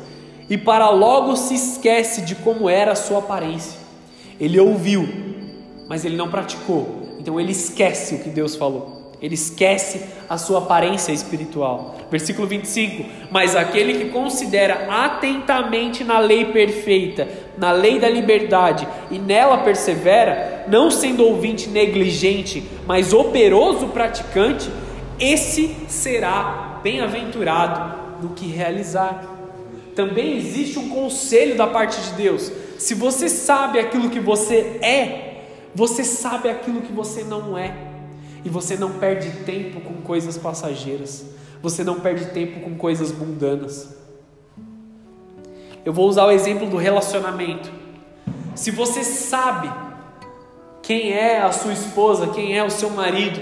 e 0.49 0.57
para 0.57 0.89
logo 0.89 1.37
se 1.37 1.55
esquece 1.55 2.23
de 2.23 2.37
como 2.37 2.71
era 2.71 2.93
a 2.93 2.97
sua 2.97 3.19
aparência. 3.19 3.79
Ele 4.41 4.59
ouviu, 4.59 5.34
mas 5.89 6.05
ele 6.05 6.17
não 6.17 6.31
praticou, 6.31 7.17
então 7.19 7.41
ele 7.41 7.53
esquece 7.53 8.15
o 8.15 8.19
que 8.19 8.31
Deus 8.31 8.57
falou. 8.57 9.05
Ele 9.25 9.35
esquece 9.35 10.03
a 10.29 10.37
sua 10.37 10.59
aparência 10.59 11.11
espiritual. 11.11 11.97
Versículo 12.11 12.47
25: 12.47 13.05
Mas 13.31 13.57
aquele 13.57 13.95
que 13.95 14.11
considera 14.11 14.87
atentamente 14.91 16.05
na 16.05 16.19
lei 16.19 16.47
perfeita, 16.47 17.27
na 17.57 17.73
lei 17.73 17.99
da 17.99 18.09
liberdade, 18.09 18.87
e 19.11 19.19
nela 19.19 19.59
persevera, 19.59 20.67
não 20.69 20.91
sendo 20.91 21.25
ouvinte 21.25 21.71
negligente, 21.71 22.69
mas 22.87 23.15
operoso 23.15 23.87
praticante, 23.89 24.71
esse 25.19 25.75
será 25.89 26.81
bem-aventurado 26.83 28.23
no 28.23 28.35
que 28.35 28.47
realizar. 28.47 29.25
Também 29.95 30.37
existe 30.37 30.79
um 30.79 30.91
conselho 30.91 31.57
da 31.57 31.67
parte 31.67 31.99
de 31.99 32.11
Deus. 32.11 32.53
Se 32.79 32.95
você 32.95 33.29
sabe 33.29 33.79
aquilo 33.79 34.11
que 34.11 34.21
você 34.21 34.79
é, 34.83 35.34
você 35.75 36.05
sabe 36.05 36.49
aquilo 36.49 36.83
que 36.83 36.93
você 36.93 37.25
não 37.25 37.59
é. 37.59 37.75
E 38.45 38.49
você 38.49 38.77
não 38.77 38.99
perde 38.99 39.31
tempo 39.45 39.81
com 39.81 40.03
coisas 40.03 40.37
passageiras. 40.37 41.25
Você 41.63 41.83
não 41.83 42.01
perde 42.01 42.27
tempo 42.27 42.61
com 42.61 42.77
coisas 42.77 43.11
mundanas. 43.11 43.97
Eu 45.85 45.93
vou 45.93 46.09
usar 46.09 46.27
o 46.27 46.31
exemplo 46.31 46.69
do 46.69 46.77
relacionamento. 46.77 47.71
Se 48.55 48.71
você 48.71 49.03
sabe 49.03 49.71
quem 50.83 51.13
é 51.13 51.41
a 51.41 51.51
sua 51.51 51.73
esposa, 51.73 52.29
quem 52.29 52.57
é 52.57 52.63
o 52.63 52.71
seu 52.71 52.91
marido, 52.91 53.41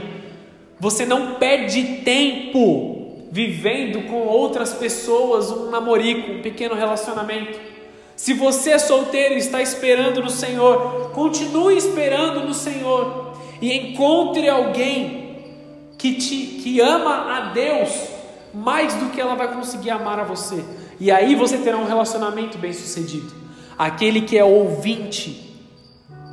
você 0.78 1.04
não 1.04 1.34
perde 1.34 2.00
tempo 2.04 3.26
vivendo 3.30 4.06
com 4.08 4.26
outras 4.26 4.72
pessoas 4.72 5.50
um 5.50 5.70
namorico, 5.70 6.32
um 6.32 6.42
pequeno 6.42 6.74
relacionamento. 6.74 7.58
Se 8.16 8.34
você 8.34 8.70
é 8.72 8.78
solteiro 8.78 9.34
e 9.34 9.38
está 9.38 9.60
esperando 9.60 10.22
no 10.22 10.30
Senhor, 10.30 11.10
continue 11.12 11.76
esperando 11.76 12.46
no 12.46 12.54
Senhor 12.54 13.36
e 13.60 13.72
encontre 13.72 14.48
alguém 14.48 15.22
que 15.98 16.14
te 16.14 16.36
que 16.62 16.80
ama 16.80 17.36
a 17.36 17.40
Deus 17.52 17.90
mais 18.52 18.94
do 18.94 19.10
que 19.10 19.20
ela 19.20 19.34
vai 19.34 19.52
conseguir 19.52 19.90
amar 19.90 20.18
a 20.20 20.24
você. 20.24 20.62
E 21.00 21.10
aí 21.10 21.34
você 21.34 21.58
terá 21.58 21.76
um 21.76 21.86
relacionamento 21.86 22.58
bem-sucedido. 22.58 23.32
Aquele 23.78 24.22
que 24.22 24.36
é 24.36 24.44
ouvinte, 24.44 25.58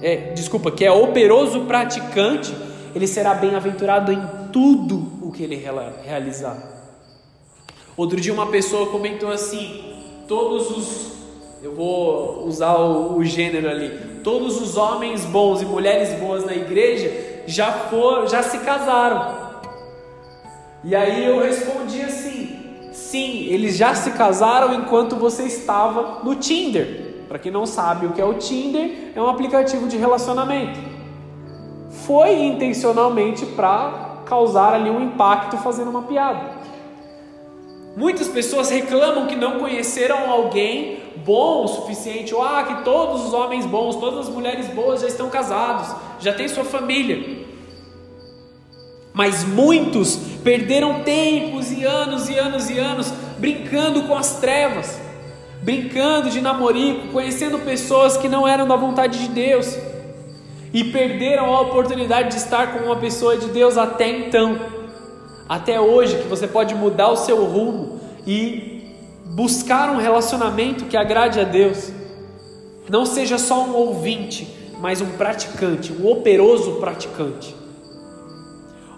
é, 0.02 0.34
desculpa, 0.34 0.72
que 0.72 0.86
é 0.86 0.92
operoso 0.92 1.62
praticante, 1.62 2.54
ele 2.94 3.08
será 3.08 3.34
bem-aventurado 3.34 4.12
em 4.12 4.22
tudo 4.52 5.20
o 5.22 5.32
que 5.32 5.44
ele 5.44 5.56
realizar. 6.04 6.58
Outro 7.96 8.20
dia 8.20 8.34
uma 8.34 8.48
pessoa 8.48 8.92
comentou 8.92 9.32
assim: 9.32 9.82
todos 10.28 10.70
os 10.72 11.19
eu 11.62 11.76
vou 11.76 12.46
usar 12.46 12.76
o, 12.76 13.18
o, 13.18 13.26
gênero 13.26 13.70
ali. 13.70 14.22
Todos 14.24 14.62
os 14.62 14.78
homens 14.78 15.26
bons 15.26 15.62
e 15.62 15.66
mulheres 15.66 16.18
boas 16.20 16.46
na 16.46 16.54
igreja 16.54 17.44
já 17.46 17.72
foram, 17.72 18.28
já 18.28 18.42
se 18.42 18.60
casaram. 18.60 19.50
E 20.84 20.96
aí 20.96 21.26
eu 21.26 21.42
respondi 21.42 22.02
assim: 22.02 22.58
sim, 22.94 23.46
eles 23.48 23.76
já 23.76 23.94
se 23.94 24.12
casaram 24.12 24.74
enquanto 24.74 25.18
você 25.18 25.44
estava 25.44 26.24
no 26.24 26.36
Tinder. 26.36 27.08
Para 27.28 27.38
quem 27.38 27.52
não 27.52 27.66
sabe 27.66 28.06
o 28.06 28.14
que 28.14 28.22
é 28.22 28.26
o 28.26 28.36
Tinder, 28.36 29.12
é 29.14 29.22
um 29.22 29.28
aplicativo 29.28 29.88
de 29.88 29.98
relacionamento. 29.98 30.80
Foi 32.06 32.42
intencionalmente 32.42 33.46
para 33.46 34.22
causar 34.26 34.74
ali 34.74 34.90
um 34.90 35.02
impacto 35.02 35.58
fazendo 35.58 35.90
uma 35.90 36.04
piada. 36.04 36.58
Muitas 37.98 38.30
pessoas 38.30 38.70
reclamam 38.70 39.28
que 39.28 39.36
não 39.36 39.60
conheceram 39.60 40.30
alguém 40.30 40.99
bom 41.26 41.66
o 41.66 41.68
suficiente, 41.68 42.34
ou 42.34 42.42
ah, 42.42 42.64
que 42.64 42.84
todos 42.84 43.26
os 43.26 43.34
homens 43.34 43.66
bons, 43.66 43.96
todas 43.96 44.28
as 44.28 44.34
mulheres 44.34 44.68
boas 44.68 45.02
já 45.02 45.08
estão 45.08 45.30
casados, 45.30 45.96
já 46.20 46.34
têm 46.34 46.48
sua 46.48 46.64
família. 46.64 47.48
Mas 49.14 49.44
muitos 49.44 50.16
perderam 50.44 51.04
tempos 51.04 51.72
e 51.72 51.84
anos 51.84 52.30
e 52.30 52.38
anos 52.38 52.70
e 52.70 52.78
anos 52.78 53.12
brincando 53.38 54.04
com 54.04 54.16
as 54.16 54.40
trevas, 54.40 55.00
brincando 55.62 56.30
de 56.30 56.40
namorico, 56.42 57.08
conhecendo 57.10 57.60
pessoas 57.60 58.18
que 58.18 58.30
não 58.30 58.48
eram 58.48 58.68
da 58.68 58.76
vontade 58.76 59.20
de 59.20 59.28
Deus 59.30 59.78
e 60.74 60.84
perderam 60.86 61.54
a 61.54 61.62
oportunidade 61.62 62.30
de 62.30 62.36
estar 62.36 62.74
com 62.74 62.86
uma 62.86 62.96
pessoa 62.96 63.38
de 63.38 63.48
Deus 63.48 63.78
até 63.78 64.10
então, 64.10 64.60
até 65.48 65.80
hoje, 65.82 66.18
que 66.18 66.28
você 66.28 66.48
pode 66.48 66.76
mudar 66.76 67.10
o 67.10 67.16
seu 67.16 67.44
rumo 67.46 68.00
e 68.26 68.79
buscar 69.30 69.92
um 69.92 69.98
relacionamento 69.98 70.86
que 70.86 70.98
agrade 70.98 71.40
a 71.40 71.44
Deus. 71.44 71.92
Não 72.90 73.06
seja 73.06 73.38
só 73.38 73.64
um 73.64 73.76
ouvinte, 73.76 74.48
mas 74.80 75.02
um 75.02 75.12
praticante, 75.12 75.94
um 75.94 76.10
operoso 76.10 76.78
praticante. 76.80 77.56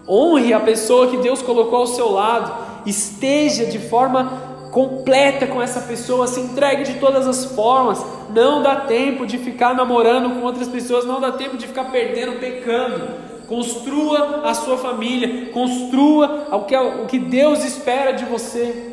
Honre 0.08 0.54
a 0.54 0.60
pessoa 0.60 1.08
que 1.08 1.18
Deus 1.18 1.42
colocou 1.42 1.80
ao 1.80 1.88
seu 1.88 2.10
lado, 2.10 2.54
esteja 2.86 3.66
de 3.66 3.78
forma 3.78 4.50
completa 4.72 5.46
com 5.46 5.62
essa 5.62 5.82
pessoa, 5.82 6.28
se 6.28 6.40
entregue 6.40 6.84
de 6.84 6.94
todas 6.94 7.28
as 7.28 7.46
formas. 7.46 8.04
Não 8.34 8.64
dá 8.64 8.78
tempo 8.78 9.28
de 9.28 9.38
ficar 9.38 9.76
namorando 9.76 10.34
com 10.34 10.46
outras 10.46 10.70
pessoas, 10.70 11.06
não 11.06 11.20
dá 11.20 11.34
tempo 11.34 11.58
de 11.58 11.68
ficar 11.68 11.92
perdendo, 11.92 12.40
pecando. 12.40 13.32
Construa 13.48 14.42
a 14.46 14.54
sua 14.54 14.78
família, 14.78 15.52
construa 15.52 16.48
o 16.54 16.62
que, 16.62 16.76
o 16.76 17.06
que 17.06 17.20
Deus 17.20 17.66
espera 17.66 18.14
de 18.14 18.24
você. 18.24 18.91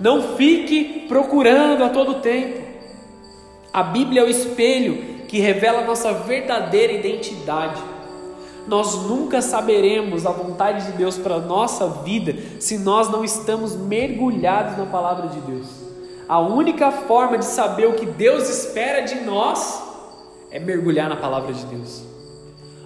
Não 0.00 0.36
fique 0.36 1.06
procurando 1.08 1.82
a 1.84 1.88
todo 1.88 2.20
tempo. 2.20 2.60
A 3.72 3.82
Bíblia 3.82 4.22
é 4.22 4.24
o 4.24 4.28
espelho 4.28 5.16
que 5.26 5.38
revela 5.38 5.84
nossa 5.84 6.12
verdadeira 6.12 6.92
identidade. 6.92 7.82
Nós 8.66 9.02
nunca 9.02 9.40
saberemos 9.40 10.26
a 10.26 10.30
vontade 10.30 10.86
de 10.86 10.92
Deus 10.92 11.16
para 11.16 11.36
a 11.36 11.40
nossa 11.40 11.86
vida 11.88 12.34
se 12.58 12.78
nós 12.78 13.08
não 13.10 13.24
estamos 13.24 13.76
mergulhados 13.76 14.76
na 14.76 14.86
palavra 14.86 15.28
de 15.28 15.40
Deus. 15.40 15.66
A 16.28 16.40
única 16.40 16.90
forma 16.90 17.38
de 17.38 17.44
saber 17.44 17.86
o 17.86 17.92
que 17.92 18.06
Deus 18.06 18.48
espera 18.48 19.02
de 19.02 19.20
nós 19.20 19.82
é 20.50 20.58
mergulhar 20.58 21.08
na 21.08 21.16
palavra 21.16 21.52
de 21.52 21.64
Deus. 21.66 22.02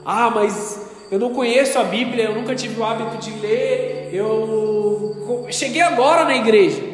Ah, 0.04 0.30
mas 0.30 0.90
eu 1.10 1.18
não 1.18 1.32
conheço 1.32 1.78
a 1.78 1.84
Bíblia, 1.84 2.24
eu 2.24 2.34
nunca 2.34 2.54
tive 2.54 2.78
o 2.80 2.84
hábito 2.84 3.16
de 3.16 3.30
ler, 3.38 4.10
eu 4.12 5.16
cheguei 5.50 5.80
agora 5.80 6.24
na 6.24 6.36
igreja. 6.36 6.89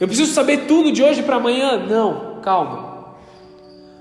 Eu 0.00 0.08
preciso 0.08 0.32
saber 0.32 0.66
tudo 0.66 0.90
de 0.90 1.02
hoje 1.02 1.22
para 1.22 1.36
amanhã? 1.36 1.76
Não, 1.76 2.40
calma. 2.40 3.14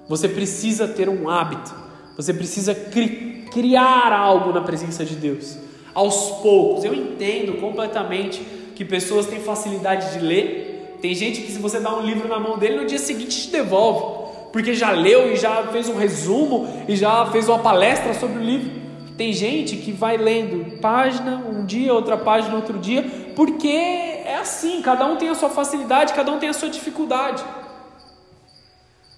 Você 0.08 0.30
precisa 0.30 0.88
ter 0.88 1.10
um 1.10 1.30
hábito, 1.30 1.76
você 2.16 2.34
precisa 2.34 2.74
cri 2.74 3.46
criar 3.52 4.14
algo 4.14 4.54
na 4.54 4.62
presença 4.62 5.04
de 5.04 5.16
Deus. 5.16 5.58
Aos 5.94 6.40
poucos, 6.42 6.86
eu 6.86 6.94
entendo 6.94 7.60
completamente 7.60 8.42
que 8.76 8.86
pessoas 8.86 9.26
têm 9.26 9.42
facilidade 9.42 10.14
de 10.14 10.20
ler. 10.24 10.98
Tem 11.02 11.14
gente 11.14 11.42
que, 11.42 11.52
se 11.52 11.60
você 11.60 11.80
dá 11.80 11.94
um 11.94 12.02
livro 12.02 12.30
na 12.30 12.40
mão 12.40 12.58
dele, 12.58 12.78
no 12.78 12.86
dia 12.86 13.00
seguinte 13.00 13.48
te 13.48 13.52
devolve. 13.52 14.30
porque 14.54 14.74
já 14.74 14.92
leu 14.92 15.32
e 15.32 15.36
já 15.36 15.68
fez 15.68 15.90
um 15.90 15.96
resumo 15.96 16.68
e 16.88 16.96
já 16.96 17.26
fez 17.28 17.48
uma 17.50 17.60
palestra 17.60 18.14
sobre 18.14 18.40
o 18.40 18.44
livro. 18.44 18.72
Tem 19.18 19.34
gente 19.34 19.76
que 19.76 19.92
vai 19.92 20.16
lendo 20.18 20.80
página 20.80 21.36
um 21.36 21.66
dia, 21.66 21.94
outra 21.94 22.18
página 22.18 22.56
outro 22.56 22.78
dia, 22.80 23.04
porque 23.36 24.09
é 24.30 24.36
assim, 24.36 24.82
cada 24.82 25.06
um 25.06 25.18
tem 25.18 25.30
a 25.30 25.36
sua 25.36 25.50
facilidade, 25.50 26.14
cada 26.14 26.32
um 26.32 26.40
tem 26.40 26.50
a 26.50 26.54
sua 26.54 26.70
dificuldade. 26.70 27.44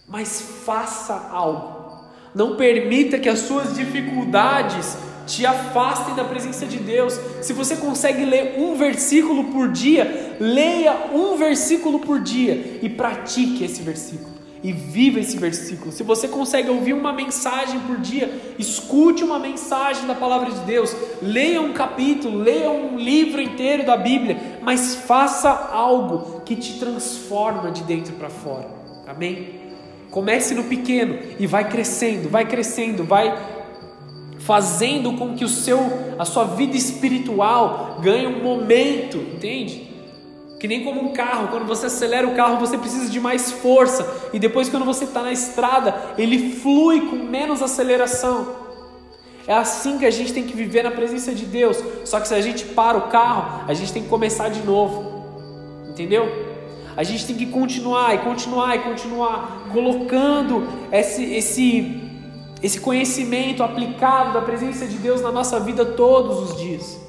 Mas 0.07 0.41
faça 0.65 1.29
algo. 1.31 2.05
Não 2.33 2.55
permita 2.55 3.19
que 3.19 3.27
as 3.27 3.39
suas 3.39 3.75
dificuldades 3.75 4.97
te 5.27 5.45
afastem 5.45 6.15
da 6.15 6.23
presença 6.23 6.65
de 6.65 6.77
Deus. 6.77 7.19
Se 7.41 7.51
você 7.51 7.75
consegue 7.75 8.23
ler 8.23 8.55
um 8.57 8.75
versículo 8.75 9.45
por 9.45 9.69
dia, 9.69 10.37
leia 10.39 11.09
um 11.13 11.35
versículo 11.35 11.99
por 11.99 12.19
dia 12.19 12.79
e 12.81 12.89
pratique 12.89 13.63
esse 13.63 13.81
versículo. 13.81 14.30
E 14.63 14.71
viva 14.71 15.19
esse 15.19 15.37
versículo. 15.37 15.91
Se 15.91 16.03
você 16.03 16.27
consegue 16.27 16.69
ouvir 16.69 16.93
uma 16.93 17.11
mensagem 17.11 17.79
por 17.79 17.97
dia, 17.97 18.53
escute 18.59 19.23
uma 19.23 19.39
mensagem 19.39 20.05
da 20.05 20.13
palavra 20.13 20.51
de 20.51 20.59
Deus, 20.59 20.95
leia 21.21 21.59
um 21.59 21.73
capítulo, 21.73 22.37
leia 22.37 22.69
um 22.69 22.95
livro 22.95 23.41
inteiro 23.41 23.85
da 23.85 23.97
Bíblia, 23.97 24.59
mas 24.61 24.95
faça 24.95 25.49
algo 25.49 26.41
que 26.41 26.55
te 26.55 26.77
transforma 26.77 27.71
de 27.71 27.83
dentro 27.83 28.13
para 28.13 28.29
fora. 28.29 28.69
Amém? 29.07 29.61
Comece 30.11 30.53
no 30.53 30.65
pequeno 30.65 31.17
e 31.39 31.47
vai 31.47 31.67
crescendo, 31.67 32.29
vai 32.29 32.45
crescendo, 32.45 33.03
vai 33.03 33.35
fazendo 34.39 35.13
com 35.13 35.35
que 35.35 35.45
o 35.45 35.49
seu, 35.49 35.79
a 36.19 36.25
sua 36.25 36.43
vida 36.43 36.75
espiritual 36.75 37.99
ganhe 38.01 38.27
um 38.27 38.43
momento, 38.43 39.17
entende? 39.17 39.90
Que 40.61 40.67
nem 40.67 40.83
como 40.83 41.03
um 41.03 41.11
carro, 41.11 41.47
quando 41.47 41.65
você 41.65 41.87
acelera 41.87 42.27
o 42.27 42.35
carro, 42.35 42.59
você 42.59 42.77
precisa 42.77 43.09
de 43.09 43.19
mais 43.19 43.51
força, 43.51 44.29
e 44.31 44.37
depois, 44.37 44.69
quando 44.69 44.85
você 44.85 45.05
está 45.05 45.23
na 45.23 45.31
estrada, 45.31 46.13
ele 46.19 46.51
flui 46.51 47.01
com 47.09 47.15
menos 47.15 47.63
aceleração. 47.63 48.47
É 49.47 49.55
assim 49.55 49.97
que 49.97 50.05
a 50.05 50.11
gente 50.11 50.31
tem 50.31 50.43
que 50.43 50.55
viver 50.55 50.83
na 50.83 50.91
presença 50.91 51.33
de 51.33 51.47
Deus. 51.47 51.83
Só 52.05 52.19
que 52.19 52.27
se 52.27 52.35
a 52.35 52.41
gente 52.41 52.63
para 52.63 52.95
o 52.95 53.09
carro, 53.09 53.63
a 53.67 53.73
gente 53.73 53.91
tem 53.91 54.03
que 54.03 54.07
começar 54.07 54.49
de 54.49 54.61
novo, 54.61 55.25
entendeu? 55.89 56.29
A 56.95 57.01
gente 57.01 57.25
tem 57.25 57.35
que 57.35 57.47
continuar 57.47 58.13
e 58.13 58.19
continuar 58.19 58.75
e 58.75 58.79
continuar 58.81 59.67
colocando 59.73 60.67
esse, 60.91 61.23
esse, 61.23 62.03
esse 62.61 62.79
conhecimento 62.79 63.63
aplicado 63.63 64.33
da 64.33 64.41
presença 64.43 64.85
de 64.85 64.99
Deus 64.99 65.23
na 65.23 65.31
nossa 65.31 65.59
vida 65.59 65.83
todos 65.83 66.51
os 66.51 66.61
dias. 66.61 67.00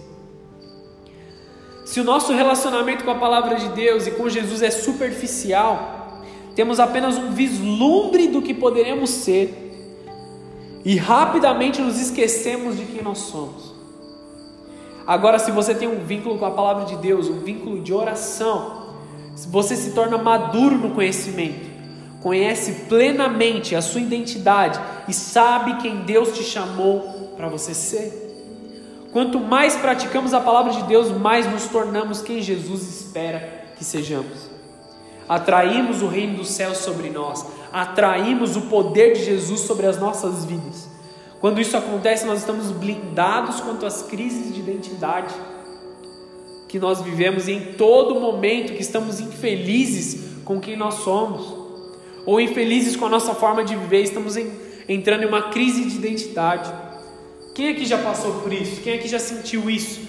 Se 1.92 2.00
o 2.00 2.04
nosso 2.04 2.32
relacionamento 2.32 3.04
com 3.04 3.10
a 3.10 3.16
palavra 3.16 3.54
de 3.54 3.68
Deus 3.68 4.06
e 4.06 4.12
com 4.12 4.26
Jesus 4.26 4.62
é 4.62 4.70
superficial, 4.70 6.22
temos 6.54 6.80
apenas 6.80 7.18
um 7.18 7.32
vislumbre 7.32 8.28
do 8.28 8.40
que 8.40 8.54
poderemos 8.54 9.10
ser 9.10 10.00
e 10.86 10.96
rapidamente 10.96 11.82
nos 11.82 12.00
esquecemos 12.00 12.78
de 12.78 12.86
quem 12.86 13.02
nós 13.02 13.18
somos. 13.18 13.74
Agora, 15.06 15.38
se 15.38 15.50
você 15.50 15.74
tem 15.74 15.86
um 15.86 16.02
vínculo 16.02 16.38
com 16.38 16.46
a 16.46 16.50
palavra 16.52 16.86
de 16.86 16.96
Deus, 16.96 17.28
um 17.28 17.40
vínculo 17.40 17.82
de 17.82 17.92
oração, 17.92 18.94
você 19.50 19.76
se 19.76 19.90
torna 19.90 20.16
maduro 20.16 20.78
no 20.78 20.94
conhecimento, 20.94 21.68
conhece 22.22 22.86
plenamente 22.88 23.76
a 23.76 23.82
sua 23.82 24.00
identidade 24.00 24.80
e 25.06 25.12
sabe 25.12 25.76
quem 25.82 26.04
Deus 26.04 26.32
te 26.32 26.42
chamou 26.42 27.34
para 27.36 27.50
você 27.50 27.74
ser. 27.74 28.21
Quanto 29.12 29.38
mais 29.38 29.76
praticamos 29.76 30.32
a 30.32 30.40
palavra 30.40 30.72
de 30.72 30.82
Deus, 30.84 31.10
mais 31.10 31.50
nos 31.50 31.66
tornamos 31.66 32.22
quem 32.22 32.40
Jesus 32.40 32.82
espera 32.82 33.66
que 33.76 33.84
sejamos. 33.84 34.50
Atraímos 35.28 36.00
o 36.02 36.08
reino 36.08 36.38
dos 36.38 36.48
céus 36.48 36.78
sobre 36.78 37.10
nós, 37.10 37.46
atraímos 37.70 38.56
o 38.56 38.62
poder 38.62 39.12
de 39.12 39.24
Jesus 39.24 39.60
sobre 39.60 39.86
as 39.86 39.98
nossas 39.98 40.46
vidas. 40.46 40.88
Quando 41.40 41.60
isso 41.60 41.76
acontece, 41.76 42.24
nós 42.24 42.38
estamos 42.38 42.70
blindados 42.70 43.60
quanto 43.60 43.84
às 43.84 44.02
crises 44.02 44.54
de 44.54 44.60
identidade 44.60 45.34
que 46.68 46.78
nós 46.78 47.02
vivemos 47.02 47.48
e 47.48 47.52
em 47.52 47.74
todo 47.74 48.18
momento 48.18 48.72
que 48.72 48.80
estamos 48.80 49.20
infelizes 49.20 50.40
com 50.42 50.58
quem 50.58 50.74
nós 50.74 50.94
somos, 50.94 51.54
ou 52.24 52.40
infelizes 52.40 52.96
com 52.96 53.04
a 53.04 53.10
nossa 53.10 53.34
forma 53.34 53.62
de 53.62 53.76
viver, 53.76 54.02
estamos 54.02 54.38
em, 54.38 54.50
entrando 54.88 55.24
em 55.24 55.26
uma 55.26 55.50
crise 55.50 55.84
de 55.84 55.96
identidade. 55.96 56.72
Quem 57.54 57.70
aqui 57.70 57.84
já 57.84 57.98
passou 57.98 58.40
por 58.40 58.52
isso? 58.52 58.80
Quem 58.80 58.94
aqui 58.94 59.08
já 59.08 59.18
sentiu 59.18 59.68
isso? 59.68 60.00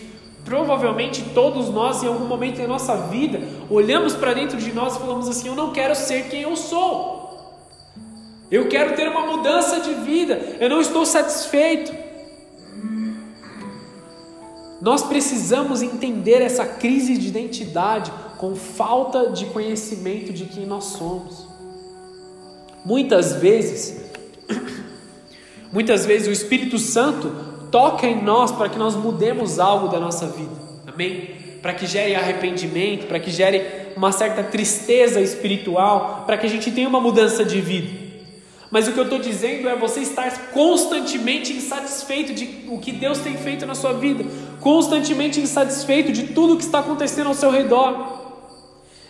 Provavelmente 0.45 1.23
todos 1.33 1.69
nós, 1.69 2.03
em 2.03 2.07
algum 2.07 2.25
momento 2.25 2.57
da 2.57 2.67
nossa 2.67 2.95
vida, 3.07 3.39
olhamos 3.69 4.13
para 4.13 4.33
dentro 4.33 4.57
de 4.57 4.71
nós 4.71 4.95
e 4.95 4.99
falamos 4.99 5.27
assim: 5.27 5.47
Eu 5.47 5.55
não 5.55 5.71
quero 5.71 5.95
ser 5.95 6.29
quem 6.29 6.41
eu 6.41 6.55
sou. 6.55 7.23
Eu 8.51 8.67
quero 8.67 8.95
ter 8.95 9.07
uma 9.07 9.25
mudança 9.25 9.79
de 9.79 9.93
vida. 9.95 10.57
Eu 10.59 10.69
não 10.69 10.79
estou 10.79 11.05
satisfeito. 11.05 11.93
Nós 14.81 15.01
precisamos 15.01 15.81
entender 15.81 16.41
essa 16.41 16.65
crise 16.65 17.17
de 17.17 17.29
identidade 17.29 18.11
com 18.37 18.53
falta 18.53 19.31
de 19.31 19.45
conhecimento 19.45 20.33
de 20.33 20.45
quem 20.45 20.65
nós 20.65 20.83
somos. 20.83 21.47
Muitas 22.85 23.33
vezes, 23.35 24.11
muitas 25.73 26.05
vezes 26.05 26.27
o 26.27 26.31
Espírito 26.31 26.77
Santo 26.77 27.31
toca 27.71 28.05
em 28.05 28.23
nós 28.23 28.51
para 28.51 28.69
que 28.69 28.77
nós 28.77 28.95
mudemos 28.95 29.59
algo 29.59 29.87
da 29.87 29.99
nossa 29.99 30.27
vida. 30.27 30.51
Amém? 30.85 31.31
Para 31.59 31.73
que 31.73 31.87
gere 31.87 32.13
arrependimento, 32.13 33.07
para 33.07 33.19
que 33.19 33.31
gere 33.31 33.65
uma 33.97 34.11
certa 34.11 34.43
tristeza 34.43 35.19
espiritual, 35.19 36.23
para 36.25 36.37
que 36.37 36.45
a 36.45 36.49
gente 36.49 36.69
tenha 36.71 36.87
uma 36.87 37.01
mudança 37.01 37.43
de 37.43 37.59
vida. 37.59 38.03
Mas 38.69 38.87
o 38.87 38.91
que 38.91 38.99
eu 38.99 39.03
estou 39.03 39.19
dizendo 39.19 39.67
é 39.69 39.75
você 39.75 40.01
estar 40.01 40.49
constantemente 40.51 41.53
insatisfeito 41.53 42.33
de 42.33 42.65
o 42.69 42.79
que 42.79 42.91
Deus 42.91 43.19
tem 43.19 43.37
feito 43.37 43.65
na 43.65 43.75
sua 43.75 43.93
vida, 43.93 44.23
constantemente 44.59 45.39
insatisfeito 45.39 46.11
de 46.11 46.27
tudo 46.27 46.57
que 46.57 46.63
está 46.63 46.79
acontecendo 46.79 47.27
ao 47.27 47.33
seu 47.33 47.51
redor. 47.51 48.21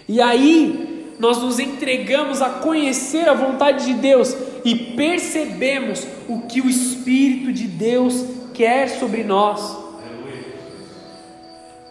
E 0.07 0.21
aí 0.21 1.15
nós 1.19 1.41
nos 1.41 1.59
entregamos 1.59 2.41
a 2.41 2.49
conhecer 2.49 3.27
a 3.27 3.33
vontade 3.33 3.85
de 3.85 3.93
Deus 3.93 4.35
e 4.63 4.75
percebemos 4.95 6.05
o 6.27 6.41
que 6.41 6.61
o 6.61 6.69
Espírito 6.69 7.51
de 7.51 7.67
Deus 7.67 8.25
quer 8.53 8.89
sobre 8.89 9.23
nós. 9.23 9.83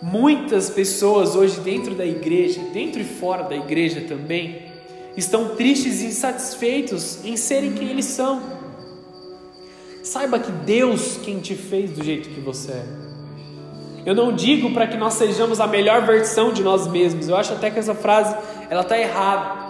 Muitas 0.01 0.69
pessoas 0.69 1.37
hoje 1.37 1.61
dentro 1.61 1.95
da 1.95 2.05
igreja, 2.05 2.61
dentro 2.73 3.01
e 3.01 3.05
fora 3.05 3.45
da 3.45 3.55
igreja 3.55 4.01
também, 4.01 4.63
estão 5.17 5.55
tristes 5.55 6.01
e 6.03 6.07
insatisfeitos 6.07 7.25
em 7.25 7.37
serem 7.37 7.73
quem 7.73 7.89
eles 7.89 8.07
são. 8.07 8.43
Saiba 10.03 10.39
que 10.39 10.51
Deus 10.51 11.19
quem 11.23 11.39
te 11.39 11.55
fez 11.55 11.93
do 11.93 12.03
jeito 12.03 12.31
que 12.31 12.41
você 12.41 12.73
é. 12.73 12.85
Eu 14.05 14.17
não 14.17 14.35
digo 14.35 14.73
para 14.73 14.89
que 14.89 14.97
nós 14.97 15.15
sejamos 15.15 15.61
a 15.61 15.67
melhor 15.67 16.05
versão 16.05 16.53
de 16.53 16.63
nós 16.63 16.89
mesmos. 16.89 17.29
Eu 17.29 17.37
acho 17.37 17.53
até 17.53 17.71
que 17.71 17.79
essa 17.79 17.95
frase 17.95 18.37
ela 18.69 18.83
está 18.83 18.99
errada. 18.99 19.62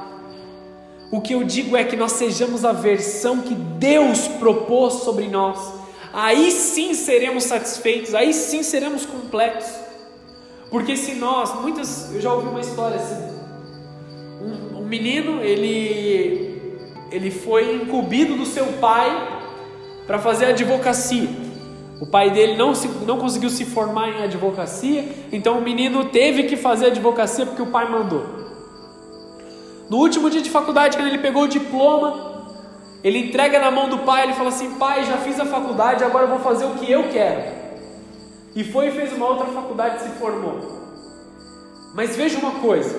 O 1.13 1.21
que 1.21 1.35
eu 1.35 1.45
digo 1.45 1.77
é 1.77 1.85
que 1.85 1.95
nós 1.95 2.13
sejamos 2.13 2.65
a 2.65 2.73
versão 2.73 3.43
que 3.43 3.55
Deus 3.55 4.27
propôs 4.27 4.95
sobre 5.05 5.29
nós. 5.29 5.61
Aí 6.13 6.51
sim 6.51 6.95
seremos 6.95 7.45
satisfeitos, 7.45 8.15
aí 8.15 8.35
sim 8.35 8.65
seremos 8.65 9.07
completos. 9.07 9.67
Porque 10.71 10.97
se 10.97 11.15
nós, 11.15 11.55
muitas, 11.61 12.13
eu 12.13 12.21
já 12.21 12.33
ouvi 12.33 12.49
uma 12.49 12.61
história 12.61 12.97
assim, 12.97 13.33
menino, 14.93 15.43
ele, 15.43 16.79
ele 17.11 17.31
foi 17.31 17.77
incumbido 17.77 18.37
do 18.37 18.45
seu 18.45 18.67
pai 18.75 19.41
para 20.07 20.19
fazer 20.19 20.47
advocacia. 20.47 21.31
O 21.99 22.07
pai 22.07 22.31
dele 22.31 22.57
não, 22.59 22.75
se, 22.75 22.89
não 23.07 23.17
conseguiu 23.17 23.49
se 23.49 23.65
formar 23.65 24.11
em 24.11 24.23
advocacia, 24.23 25.09
então 25.33 25.59
o 25.59 25.63
menino 25.63 26.05
teve 26.07 26.43
que 26.43 26.59
fazer 26.59 26.87
advocacia 26.87 27.47
porque 27.47 27.63
o 27.63 27.69
pai 27.69 27.91
mandou. 27.91 28.42
No 29.93 29.99
último 29.99 30.31
dia 30.31 30.41
de 30.41 30.49
faculdade, 30.49 30.97
quando 30.97 31.09
ele 31.09 31.19
pegou 31.19 31.43
o 31.43 31.47
diploma, 31.47 32.49
ele 33.05 33.19
entrega 33.27 33.59
na 33.59 33.71
mão 33.71 33.91
do 33.91 33.99
pai, 33.99 34.23
ele 34.23 34.33
fala 34.33 34.49
assim: 34.49 34.77
Pai, 34.77 35.05
já 35.05 35.19
fiz 35.19 35.39
a 35.39 35.45
faculdade, 35.45 36.03
agora 36.03 36.27
vou 36.27 36.39
fazer 36.39 36.65
o 36.65 36.77
que 36.77 36.91
eu 36.91 37.11
quero. 37.11 37.43
E 38.57 38.65
foi 38.65 38.89
e 38.89 38.93
fez 38.93 39.13
uma 39.13 39.29
outra 39.29 39.45
faculdade 39.49 39.97
e 39.97 40.09
se 40.09 40.19
formou. 40.19 40.81
Mas 41.95 42.17
veja 42.17 42.39
uma 42.39 42.53
coisa: 42.53 42.99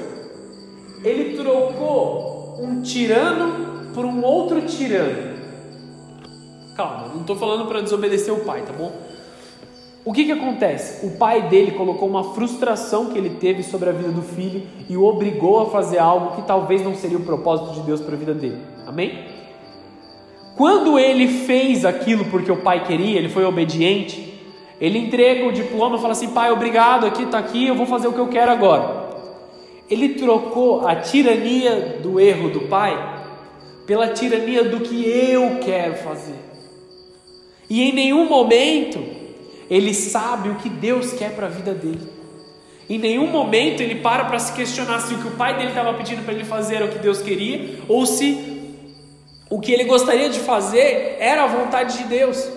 ele 1.04 1.36
trocou 1.36 2.60
um 2.62 2.84
tirano 2.84 3.92
por 3.96 4.06
um 4.06 4.24
outro 4.24 4.62
tirano. 4.62 5.34
Calma, 6.78 7.08
não 7.08 7.22
estou 7.22 7.36
falando 7.36 7.68
para 7.68 7.82
desobedecer 7.82 8.32
o 8.32 8.42
pai, 8.42 8.62
tá 8.62 8.72
bom? 8.72 8.92
O 10.06 10.12
que, 10.12 10.26
que 10.26 10.32
acontece? 10.34 11.06
O 11.06 11.12
pai 11.12 11.44
dele 11.44 11.72
colocou 11.72 12.10
uma 12.10 12.34
frustração 12.34 13.06
que 13.06 13.18
ele 13.18 13.30
teve 13.32 13.64
sobre 13.64 13.90
a 13.90 13.94
vida 13.94 14.10
do 14.10 14.22
filho 14.22 14.64
e 14.90 14.98
o 14.98 15.06
obrigou 15.06 15.62
a 15.62 15.70
fazer 15.70 15.98
algo 15.98 16.36
que 16.36 16.42
talvez 16.42 16.84
não 16.84 16.94
seria 16.94 17.18
o 17.18 17.24
propósito 17.24 17.74
de 17.74 17.82
Deus 17.82 18.02
para 18.02 18.14
a 18.14 18.18
vida 18.18 18.34
dele. 18.34 18.58
Amém? 18.86 19.26
Quando 20.58 21.00
ele 21.00 21.28
fez 21.28 21.86
aquilo 21.86 22.26
porque 22.26 22.52
o 22.52 22.58
pai 22.58 22.84
queria, 22.86 23.18
ele 23.18 23.30
foi 23.30 23.46
obediente, 23.46 24.34
ele 24.80 25.00
entrega 25.00 25.48
o 25.48 25.54
diploma 25.54 25.96
e 25.96 26.02
fala 26.02 26.12
assim: 26.12 26.32
pai, 26.32 26.52
obrigado, 26.52 27.06
aqui 27.06 27.24
está 27.24 27.40
aqui, 27.40 27.68
eu 27.68 27.76
vou 27.76 27.86
fazer 27.86 28.08
o 28.08 28.14
que 28.14 28.20
eu 28.20 28.28
quero 28.28 28.52
agora. 28.52 29.04
Ele 29.90 30.10
trocou 30.10 30.86
a 30.86 30.98
tirania 30.98 32.00
do 32.02 32.20
erro 32.20 32.50
do 32.50 32.62
pai 32.62 33.24
pela 33.88 34.10
tirania 34.10 34.66
do 34.66 34.82
que 34.82 35.10
eu 35.10 35.60
quero 35.60 35.96
fazer. 35.96 36.36
E 37.70 37.82
em 37.82 37.94
nenhum 37.94 38.28
momento 38.28 39.23
ele 39.70 39.94
sabe 39.94 40.50
o 40.50 40.56
que 40.56 40.70
Deus 40.70 41.14
quer 41.14 41.32
para 41.36 41.48
a 41.48 41.50
vida 41.50 41.74
dele. 41.74 42.08
Em 42.90 42.98
nenhum 42.98 43.28
momento 43.28 43.82
ele 43.82 43.96
para 43.96 44.26
para 44.26 44.40
se 44.40 44.54
questionar 44.54 45.00
se 45.00 45.14
o 45.14 45.18
que 45.20 45.28
o 45.28 45.32
pai 45.32 45.56
dele 45.56 45.70
estava 45.70 45.94
pedindo 45.94 46.24
para 46.24 46.34
ele 46.34 46.44
fazer 46.44 46.76
era 46.76 46.86
o 46.86 46.90
que 46.90 47.00
Deus 47.00 47.22
queria 47.22 47.80
ou 47.88 48.06
se 48.06 48.54
o 49.50 49.60
que 49.60 49.72
ele 49.72 49.84
gostaria 49.86 50.30
de 50.30 50.40
fazer 50.40 51.18
era 51.20 51.44
a 51.44 51.48
vontade 51.48 52.00
de 52.00 52.06
Deus. 52.06 52.50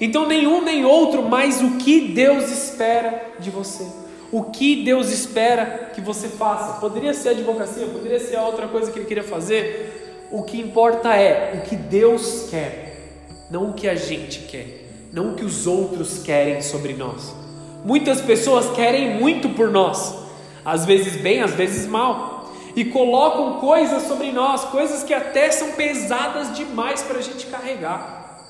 Então, 0.00 0.26
nenhum 0.26 0.62
nem 0.62 0.84
outro, 0.84 1.22
mas 1.22 1.60
o 1.60 1.78
que 1.78 2.00
Deus 2.00 2.50
espera 2.50 3.32
de 3.38 3.50
você. 3.50 3.84
O 4.30 4.44
que 4.44 4.84
Deus 4.84 5.10
espera 5.10 5.90
que 5.94 6.00
você 6.00 6.28
faça. 6.28 6.80
Poderia 6.80 7.14
ser 7.14 7.30
advocacia, 7.30 7.86
poderia 7.86 8.20
ser 8.20 8.38
outra 8.38 8.68
coisa 8.68 8.90
que 8.90 8.98
ele 8.98 9.06
queria 9.06 9.24
fazer. 9.24 10.28
O 10.30 10.42
que 10.42 10.60
importa 10.60 11.14
é 11.14 11.54
o 11.54 11.68
que 11.68 11.76
Deus 11.76 12.48
quer, 12.50 13.16
não 13.50 13.70
o 13.70 13.74
que 13.74 13.88
a 13.88 13.94
gente 13.94 14.40
quer, 14.40 14.75
não 15.16 15.30
o 15.30 15.34
que 15.34 15.46
os 15.46 15.66
outros 15.66 16.18
querem 16.22 16.60
sobre 16.60 16.92
nós. 16.92 17.34
Muitas 17.82 18.20
pessoas 18.20 18.76
querem 18.76 19.18
muito 19.18 19.48
por 19.48 19.70
nós, 19.70 20.14
às 20.62 20.84
vezes 20.84 21.16
bem, 21.16 21.40
às 21.40 21.52
vezes 21.52 21.86
mal, 21.86 22.52
e 22.74 22.84
colocam 22.84 23.58
coisas 23.58 24.02
sobre 24.02 24.30
nós, 24.30 24.66
coisas 24.66 25.02
que 25.02 25.14
até 25.14 25.50
são 25.50 25.72
pesadas 25.72 26.54
demais 26.54 27.00
para 27.02 27.16
a 27.18 27.22
gente 27.22 27.46
carregar. 27.46 28.44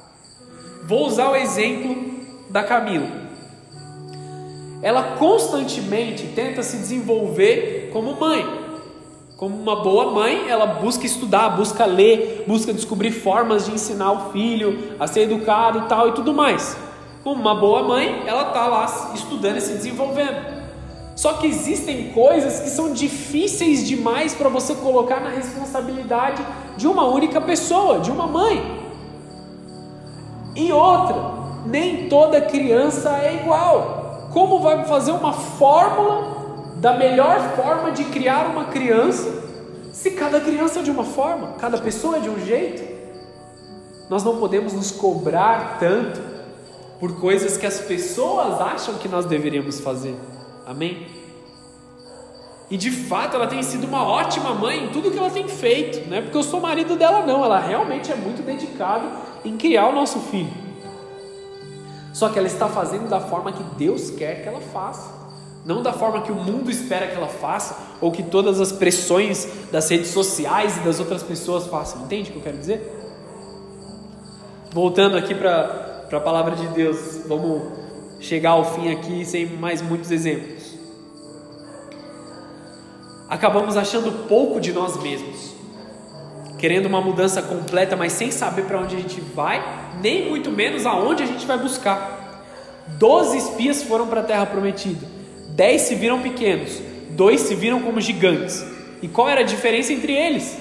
Vou 0.89 1.07
usar 1.07 1.31
o 1.31 1.37
exemplo 1.37 2.27
da 2.51 2.64
Camila. 2.64 3.27
Ela 4.83 5.17
constantemente 5.19 6.27
tenta 6.35 6.64
se 6.64 6.79
desenvolver 6.79 7.91
como 7.93 8.19
mãe. 8.19 8.66
Como 9.37 9.55
uma 9.55 9.76
boa 9.76 10.11
mãe, 10.11 10.49
ela 10.49 10.66
busca 10.66 11.05
estudar, 11.05 11.51
busca 11.51 11.84
ler, 11.84 12.45
busca 12.47 12.72
descobrir 12.72 13.11
formas 13.11 13.66
de 13.66 13.72
ensinar 13.72 14.12
o 14.12 14.32
filho 14.32 14.95
a 14.99 15.07
ser 15.07 15.22
educado 15.22 15.80
e 15.80 15.82
tal 15.82 16.09
e 16.09 16.12
tudo 16.12 16.32
mais 16.32 16.76
como 17.26 17.43
uma 17.43 17.57
boa 17.57 17.82
mãe, 17.82 18.22
ela 18.24 18.47
está 18.47 18.68
lá 18.68 18.87
estudando 19.12 19.57
e 19.57 19.61
se 19.61 19.72
desenvolvendo. 19.72 20.47
Só 21.16 21.32
que 21.32 21.49
existem 21.49 22.12
coisas 22.12 22.61
que 22.61 22.70
são 22.70 22.93
difíceis 22.93 23.84
demais 23.84 24.32
para 24.32 24.49
você 24.49 24.76
colocar 24.76 25.18
na 25.18 25.30
responsabilidade 25.30 26.41
de 26.76 26.87
uma 26.87 27.05
única 27.05 27.41
pessoa, 27.41 27.99
de 27.99 28.12
uma 28.12 28.28
mãe. 28.28 28.80
E 30.55 30.70
outra, 30.70 31.16
nem 31.66 32.09
toda 32.09 32.41
criança 32.43 33.18
é 33.20 33.41
igual. 33.43 34.28
Como 34.32 34.61
vai 34.61 34.84
fazer 34.84 35.11
uma 35.11 35.32
fórmula 35.32 36.36
da 36.77 36.95
melhor 36.95 37.57
forma 37.57 37.91
de 37.91 38.05
criar 38.05 38.47
uma 38.47 38.66
criança 38.66 39.45
se 39.97 40.11
cada 40.11 40.41
criança 40.41 40.81
é 40.81 40.83
de 40.83 40.91
uma 40.91 41.05
forma, 41.05 41.55
cada 41.59 41.79
pessoa 41.79 42.18
é 42.18 42.20
de 42.20 42.29
um 42.29 42.39
jeito? 42.39 42.87
Nós 44.11 44.22
não 44.22 44.37
podemos 44.37 44.74
nos 44.74 44.91
cobrar 44.91 45.79
tanto 45.81 46.20
por 47.01 47.18
coisas 47.18 47.57
que 47.57 47.64
as 47.64 47.81
pessoas 47.81 48.61
acham 48.61 48.97
que 48.97 49.09
nós 49.09 49.24
deveríamos 49.24 49.81
fazer. 49.81 50.14
Amém? 50.66 51.09
E 52.70 52.77
de 52.77 52.91
fato 52.91 53.37
ela 53.37 53.47
tem 53.47 53.62
sido 53.62 53.87
uma 53.87 54.07
ótima 54.07 54.53
mãe 54.53 54.85
em 54.85 54.89
tudo 54.91 55.11
que 55.11 55.18
ela 55.18 55.31
tem 55.31 55.49
feito, 55.49 56.07
não 56.11 56.18
é 56.18 56.20
porque 56.20 56.37
eu 56.37 56.43
sou 56.43 56.61
marido 56.61 56.95
dela, 56.95 57.24
não, 57.24 57.43
ela 57.43 57.59
realmente 57.59 58.12
é 58.12 58.16
muito 58.16 58.45
dedicada 58.45 59.11
em 59.47 59.57
criar 59.57 59.89
o 59.89 59.93
nosso 59.93 60.18
filho. 60.20 60.53
Só 62.12 62.29
que 62.29 62.39
ela 62.39 62.49
está 62.49 62.68
fazendo 62.68 63.09
da 63.09 63.20
forma 63.20 63.51
que 63.51 63.62
Deus 63.79 64.11
quer 64.11 64.43
que 64.43 64.49
ela 64.49 64.61
faça, 64.61 65.11
não 65.67 65.83
da 65.83 65.93
forma 65.93 66.23
que 66.23 66.31
o 66.31 66.35
mundo 66.37 66.71
espera 66.71 67.09
que 67.09 67.17
ela 67.17 67.27
faça, 67.27 67.77
ou 68.01 68.12
que 68.12 68.23
todas 68.23 68.61
as 68.61 68.71
pressões 68.71 69.49
das 69.73 69.91
redes 69.91 70.11
sociais 70.11 70.77
e 70.77 70.81
das 70.81 71.01
outras 71.01 71.25
pessoas 71.25 71.67
façam. 71.67 72.03
Entende 72.03 72.31
o 72.31 72.35
que 72.35 72.39
eu 72.39 72.43
quero 72.45 72.57
dizer? 72.57 72.93
Voltando 74.73 75.17
aqui 75.17 75.35
para 75.35 76.07
a 76.12 76.21
palavra 76.21 76.55
de 76.55 76.69
Deus. 76.69 77.23
Vamos 77.27 77.62
chegar 78.21 78.51
ao 78.51 78.64
fim 78.77 78.93
aqui 78.93 79.25
sem 79.25 79.45
mais 79.57 79.83
muitos 79.83 80.12
exemplos. 80.12 80.77
Acabamos 83.29 83.77
achando 83.77 84.29
pouco 84.29 84.61
de 84.61 84.73
nós 84.73 84.97
mesmos, 85.03 85.53
querendo 86.59 86.87
uma 86.87 87.01
mudança 87.01 87.43
completa, 87.43 87.97
mas 87.97 88.12
sem 88.12 88.31
saber 88.31 88.67
para 88.67 88.79
onde 88.79 88.95
a 88.95 89.01
gente 89.01 89.21
vai, 89.21 89.61
nem 90.01 90.29
muito 90.29 90.49
menos 90.53 90.87
aonde 90.87 91.25
a 91.25 91.27
gente 91.27 91.45
vai 91.45 91.59
buscar. 91.59 92.45
Doze 92.87 93.37
espias 93.37 93.83
foram 93.83 94.07
para 94.07 94.21
a 94.21 94.25
terra 94.25 94.47
prometida, 94.47 95.05
dez 95.57 95.82
se 95.82 95.94
viram 95.94 96.20
pequenos, 96.20 96.82
dois 97.11 97.40
se 97.40 97.54
viram 97.54 97.80
como 97.80 97.98
gigantes. 97.98 98.62
E 99.00 99.09
qual 99.09 99.26
era 99.26 99.40
a 99.40 99.44
diferença 99.44 99.90
entre 99.90 100.12
eles? 100.12 100.59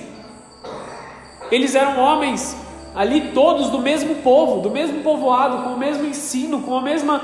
Eles 1.52 1.76
eram 1.76 2.00
homens 2.00 2.56
ali 2.96 3.32
todos 3.34 3.70
do 3.70 3.80
mesmo 3.80 4.16
povo, 4.16 4.62
do 4.62 4.72
mesmo 4.72 5.04
povoado, 5.04 5.64
com 5.64 5.76
o 5.76 5.78
mesmo 5.78 6.06
ensino, 6.06 6.62
com 6.62 6.78
a 6.78 6.82
mesma 6.82 7.20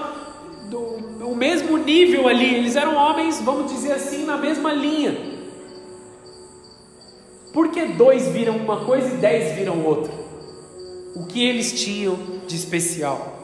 do, 0.70 0.80
o 1.26 1.36
mesmo 1.36 1.78
nível 1.78 2.28
ali. 2.28 2.54
Eles 2.54 2.76
eram 2.76 2.96
homens, 2.96 3.40
vamos 3.42 3.72
dizer 3.72 3.94
assim, 3.94 4.26
na 4.26 4.36
mesma 4.36 4.74
linha. 4.74 5.18
Por 7.54 7.70
que 7.70 7.86
dois 7.86 8.28
viram 8.28 8.58
uma 8.58 8.84
coisa 8.84 9.14
e 9.14 9.18
dez 9.18 9.56
viram 9.56 9.82
outra? 9.86 10.12
O 11.16 11.26
que 11.26 11.46
eles 11.46 11.82
tinham 11.82 12.18
de 12.46 12.56
especial? 12.56 13.40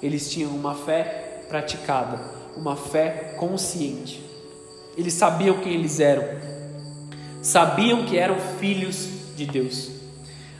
Eles 0.00 0.30
tinham 0.30 0.50
uma 0.50 0.74
fé 0.74 1.44
praticada, 1.48 2.35
uma 2.56 2.76
fé 2.76 3.34
consciente. 3.38 4.24
Eles 4.96 5.12
sabiam 5.12 5.58
quem 5.58 5.74
eles 5.74 6.00
eram, 6.00 6.24
sabiam 7.42 8.04
que 8.04 8.16
eram 8.16 8.36
filhos 8.58 9.08
de 9.36 9.44
Deus. 9.44 9.90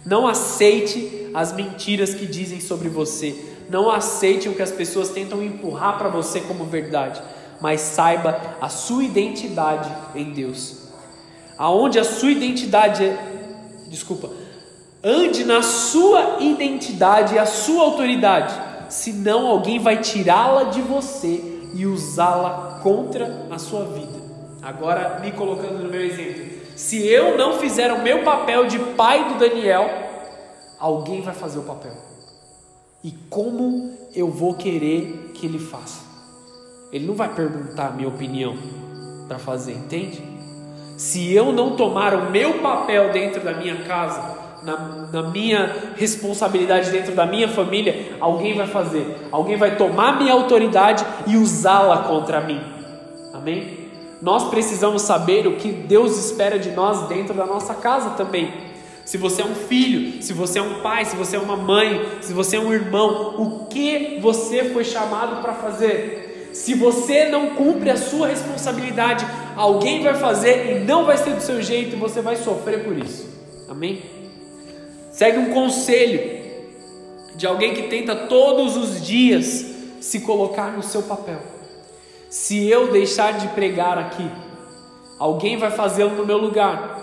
Não 0.04 0.28
aceite 0.28 1.30
as 1.34 1.52
mentiras 1.52 2.14
que 2.14 2.26
dizem 2.26 2.60
sobre 2.60 2.88
você. 2.88 3.34
Não 3.68 3.90
aceite 3.90 4.48
o 4.48 4.54
que 4.54 4.62
as 4.62 4.70
pessoas 4.70 5.08
tentam 5.08 5.42
empurrar 5.42 5.98
para 5.98 6.08
você 6.08 6.40
como 6.40 6.64
verdade. 6.64 7.20
Mas 7.60 7.80
saiba 7.80 8.56
a 8.60 8.68
sua 8.68 9.02
identidade 9.02 9.90
em 10.14 10.32
Deus. 10.32 10.86
Aonde 11.58 11.98
a 11.98 12.04
sua 12.04 12.30
identidade 12.30 13.04
é. 13.04 13.18
Desculpa. 13.88 14.30
Ande 15.02 15.44
na 15.44 15.62
sua 15.62 16.36
identidade 16.40 17.34
e 17.34 17.38
a 17.38 17.46
sua 17.46 17.82
autoridade. 17.82 18.54
Senão 18.88 19.46
alguém 19.46 19.78
vai 19.78 20.00
tirá-la 20.00 20.64
de 20.64 20.82
você 20.82 21.55
e 21.74 21.86
usá-la 21.86 22.80
contra 22.82 23.46
a 23.50 23.58
sua 23.58 23.84
vida. 23.84 24.18
Agora, 24.62 25.20
me 25.20 25.32
colocando 25.32 25.82
no 25.82 25.90
meu 25.90 26.00
exemplo. 26.00 26.44
Se 26.76 27.06
eu 27.06 27.38
não 27.38 27.58
fizer 27.58 27.92
o 27.92 28.02
meu 28.02 28.22
papel 28.22 28.66
de 28.66 28.78
pai 28.78 29.32
do 29.32 29.38
Daniel, 29.38 29.88
alguém 30.78 31.22
vai 31.22 31.34
fazer 31.34 31.58
o 31.58 31.62
papel. 31.62 31.92
E 33.02 33.12
como 33.30 33.96
eu 34.14 34.30
vou 34.30 34.54
querer 34.54 35.32
que 35.34 35.46
ele 35.46 35.58
faça? 35.58 36.04
Ele 36.92 37.06
não 37.06 37.14
vai 37.14 37.32
perguntar 37.34 37.88
a 37.88 37.90
minha 37.90 38.08
opinião 38.08 38.56
para 39.28 39.38
fazer, 39.38 39.72
entende? 39.72 40.22
Se 40.96 41.32
eu 41.32 41.52
não 41.52 41.76
tomar 41.76 42.14
o 42.14 42.30
meu 42.30 42.60
papel 42.60 43.12
dentro 43.12 43.44
da 43.44 43.52
minha 43.52 43.84
casa, 43.84 44.45
na, 44.66 45.06
na, 45.12 45.22
minha 45.30 45.94
responsabilidade 45.96 46.90
dentro 46.90 47.14
da 47.14 47.24
minha 47.24 47.48
família, 47.48 48.16
alguém 48.20 48.56
vai 48.56 48.66
fazer. 48.66 49.28
Alguém 49.30 49.56
vai 49.56 49.76
tomar 49.76 50.18
minha 50.18 50.32
autoridade 50.32 51.06
e 51.26 51.36
usá-la 51.36 51.98
contra 51.98 52.40
mim. 52.40 52.60
Amém? 53.32 53.86
Nós 54.20 54.48
precisamos 54.48 55.02
saber 55.02 55.46
o 55.46 55.56
que 55.56 55.70
Deus 55.70 56.18
espera 56.18 56.58
de 56.58 56.70
nós 56.70 57.06
dentro 57.08 57.32
da 57.32 57.46
nossa 57.46 57.74
casa 57.74 58.10
também. 58.10 58.52
Se 59.04 59.16
você 59.16 59.40
é 59.42 59.44
um 59.44 59.54
filho, 59.54 60.20
se 60.20 60.32
você 60.32 60.58
é 60.58 60.62
um 60.62 60.80
pai, 60.80 61.04
se 61.04 61.14
você 61.14 61.36
é 61.36 61.38
uma 61.38 61.56
mãe, 61.56 62.04
se 62.20 62.32
você 62.32 62.56
é 62.56 62.60
um 62.60 62.72
irmão, 62.72 63.36
o 63.38 63.66
que 63.66 64.18
você 64.20 64.64
foi 64.70 64.82
chamado 64.82 65.40
para 65.42 65.54
fazer? 65.54 66.50
Se 66.52 66.74
você 66.74 67.26
não 67.26 67.50
cumpre 67.50 67.90
a 67.90 67.96
sua 67.96 68.26
responsabilidade, 68.26 69.24
alguém 69.54 70.02
vai 70.02 70.14
fazer 70.14 70.76
e 70.76 70.84
não 70.84 71.04
vai 71.04 71.16
ser 71.18 71.34
do 71.34 71.40
seu 71.40 71.62
jeito 71.62 71.94
e 71.94 71.98
você 71.98 72.20
vai 72.20 72.34
sofrer 72.34 72.82
por 72.82 72.98
isso. 72.98 73.28
Amém? 73.68 74.15
Segue 75.16 75.38
um 75.38 75.50
conselho 75.50 76.42
de 77.36 77.46
alguém 77.46 77.72
que 77.72 77.84
tenta 77.84 78.14
todos 78.14 78.76
os 78.76 79.02
dias 79.02 79.64
se 79.98 80.20
colocar 80.20 80.76
no 80.76 80.82
seu 80.82 81.04
papel. 81.04 81.38
Se 82.28 82.68
eu 82.68 82.92
deixar 82.92 83.38
de 83.38 83.48
pregar 83.48 83.96
aqui, 83.96 84.30
alguém 85.18 85.56
vai 85.56 85.70
fazê-lo 85.70 86.14
no 86.14 86.26
meu 86.26 86.36
lugar. 86.36 87.00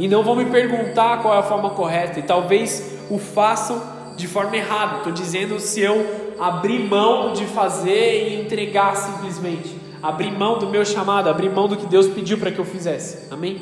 E 0.00 0.08
não 0.08 0.24
vão 0.24 0.34
me 0.34 0.46
perguntar 0.46 1.22
qual 1.22 1.32
é 1.32 1.38
a 1.38 1.44
forma 1.44 1.70
correta, 1.70 2.18
e 2.18 2.24
talvez 2.24 2.98
o 3.08 3.18
façam 3.18 3.80
de 4.16 4.26
forma 4.26 4.56
errada. 4.56 4.96
Estou 4.96 5.12
dizendo 5.12 5.60
se 5.60 5.80
eu 5.80 6.34
abrir 6.40 6.80
mão 6.80 7.34
de 7.34 7.46
fazer 7.46 8.30
e 8.30 8.40
entregar 8.40 8.96
simplesmente, 8.96 9.78
abrir 10.02 10.32
mão 10.32 10.58
do 10.58 10.68
meu 10.68 10.84
chamado, 10.84 11.30
abrir 11.30 11.50
mão 11.50 11.68
do 11.68 11.76
que 11.76 11.86
Deus 11.86 12.08
pediu 12.08 12.36
para 12.36 12.50
que 12.50 12.58
eu 12.58 12.64
fizesse. 12.64 13.32
Amém? 13.32 13.60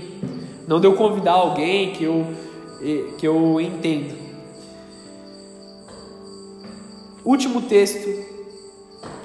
Não 0.66 0.80
deu 0.80 0.95
convidar 0.95 1.32
alguém 1.32 1.93
que 1.93 2.05
eu 2.05 2.26
que 3.18 3.26
eu 3.26 3.60
entenda. 3.60 4.14
Último 7.24 7.62
texto 7.62 8.08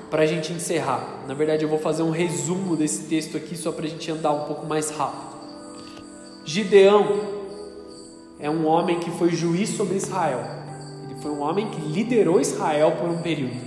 para 0.10 0.24
a 0.24 0.26
gente 0.26 0.54
encerrar. 0.54 1.24
Na 1.28 1.34
verdade, 1.34 1.64
eu 1.64 1.70
vou 1.70 1.80
fazer 1.80 2.04
um 2.04 2.12
resumo 2.12 2.76
desse 2.76 3.04
texto 3.04 3.36
aqui 3.36 3.58
só 3.58 3.72
para 3.72 3.86
a 3.86 3.90
gente 3.90 4.10
andar 4.12 4.32
um 4.32 4.46
pouco 4.46 4.66
mais 4.66 4.90
rápido. 4.92 5.36
Gideão, 6.46 7.20
é 8.40 8.50
um 8.50 8.66
homem 8.68 9.00
que 9.00 9.10
foi 9.12 9.32
juiz 9.32 9.70
sobre 9.70 9.96
Israel. 9.96 10.40
Ele 11.10 11.20
foi 11.22 11.32
um 11.32 11.42
homem 11.42 11.70
que 11.70 11.82
liderou 11.82 12.40
Israel 12.40 12.92
por 12.92 13.10
um 13.10 13.22
período. 13.22 13.60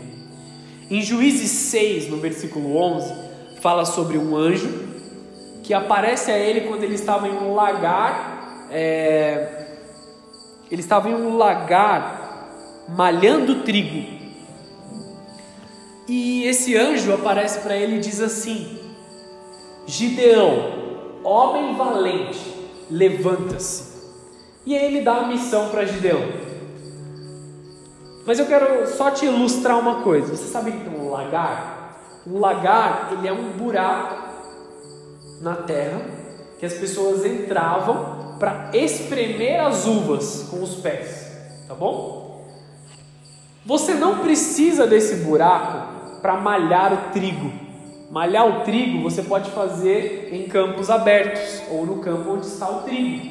Em 0.88 1.02
Juízes 1.02 1.50
6, 1.50 2.08
no 2.08 2.16
versículo 2.16 2.76
11, 2.76 3.12
fala 3.60 3.84
sobre 3.84 4.16
um 4.16 4.36
anjo 4.36 4.88
que 5.62 5.74
aparece 5.74 6.30
a 6.30 6.38
ele 6.38 6.62
quando 6.62 6.84
ele 6.84 6.94
estava 6.94 7.28
em 7.28 7.32
um 7.32 7.54
lagar. 7.54 8.68
É, 8.70 9.59
ele 10.70 10.80
estava 10.80 11.08
em 11.08 11.14
um 11.14 11.36
lagar 11.36 12.20
malhando 12.88 13.62
trigo. 13.62 14.20
E 16.06 16.44
esse 16.44 16.76
anjo 16.76 17.12
aparece 17.12 17.60
para 17.60 17.76
ele 17.76 17.96
e 17.96 18.00
diz 18.00 18.20
assim: 18.20 18.78
Gideão, 19.86 21.20
homem 21.24 21.76
valente, 21.76 22.68
levanta-se. 22.90 23.90
E 24.66 24.76
aí 24.76 24.84
ele 24.84 25.00
dá 25.02 25.18
a 25.18 25.26
missão 25.26 25.68
para 25.70 25.84
Gideão. 25.84 26.20
Mas 28.26 28.38
eu 28.38 28.46
quero 28.46 28.86
só 28.86 29.10
te 29.10 29.26
ilustrar 29.26 29.78
uma 29.78 30.02
coisa. 30.02 30.36
Você 30.36 30.48
sabe 30.48 30.72
que 30.72 30.88
um 30.88 31.10
lagar? 31.10 31.96
Um 32.26 32.38
lagar, 32.38 33.10
ele 33.12 33.26
é 33.26 33.32
um 33.32 33.50
buraco 33.50 34.28
na 35.40 35.56
terra 35.56 36.00
que 36.58 36.66
as 36.66 36.74
pessoas 36.74 37.24
entravam 37.24 38.19
para 38.40 38.70
espremer 38.72 39.60
as 39.60 39.86
uvas 39.86 40.48
com 40.50 40.62
os 40.62 40.76
pés, 40.76 41.30
tá 41.68 41.74
bom? 41.74 42.46
Você 43.66 43.92
não 43.92 44.20
precisa 44.20 44.86
desse 44.86 45.16
buraco 45.16 46.20
para 46.22 46.38
malhar 46.38 46.92
o 46.92 47.12
trigo. 47.12 47.52
Malhar 48.10 48.48
o 48.48 48.64
trigo 48.64 49.02
você 49.02 49.22
pode 49.22 49.50
fazer 49.50 50.30
em 50.32 50.48
campos 50.48 50.88
abertos 50.88 51.62
ou 51.70 51.84
no 51.84 51.98
campo 51.98 52.30
onde 52.30 52.46
está 52.46 52.68
o 52.68 52.82
trigo. 52.82 53.30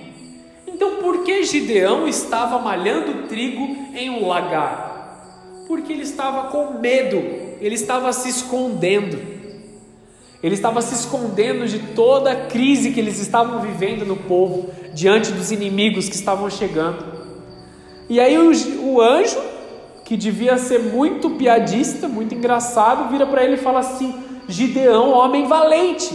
Então, 0.68 0.98
por 0.98 1.24
que 1.24 1.44
Gideão 1.44 2.08
estava 2.08 2.60
malhando 2.60 3.28
trigo 3.28 3.64
em 3.96 4.12
um 4.12 4.28
lagar? 4.28 5.26
Porque 5.68 5.92
ele 5.92 6.04
estava 6.04 6.50
com 6.50 6.80
medo, 6.80 7.18
ele 7.60 7.74
estava 7.76 8.14
se 8.14 8.30
escondendo. 8.30 9.39
Ele 10.42 10.56
estava 10.56 10.82
se 10.82 10.94
escondendo 10.94 11.68
de 11.68 11.80
toda 11.94 12.32
a 12.32 12.46
crise 12.46 12.92
que 12.92 13.00
eles 13.00 13.20
estavam 13.20 13.60
vivendo 13.60 14.06
no 14.06 14.16
povo, 14.16 14.70
diante 14.94 15.32
dos 15.32 15.52
inimigos 15.52 16.08
que 16.08 16.16
estavam 16.16 16.50
chegando. 16.50 17.04
E 18.08 18.20
aí 18.20 18.38
o, 18.38 18.52
o 18.84 19.02
anjo, 19.02 19.40
que 20.06 20.16
devia 20.16 20.58
ser 20.58 20.80
muito 20.80 21.32
piadista, 21.32 22.08
muito 22.08 22.34
engraçado, 22.34 23.10
vira 23.10 23.28
para 23.28 23.44
ele 23.44 23.56
e 23.56 23.58
fala 23.58 23.80
assim: 23.80 24.16
Gideão, 24.48 25.12
homem 25.12 25.46
valente, 25.46 26.12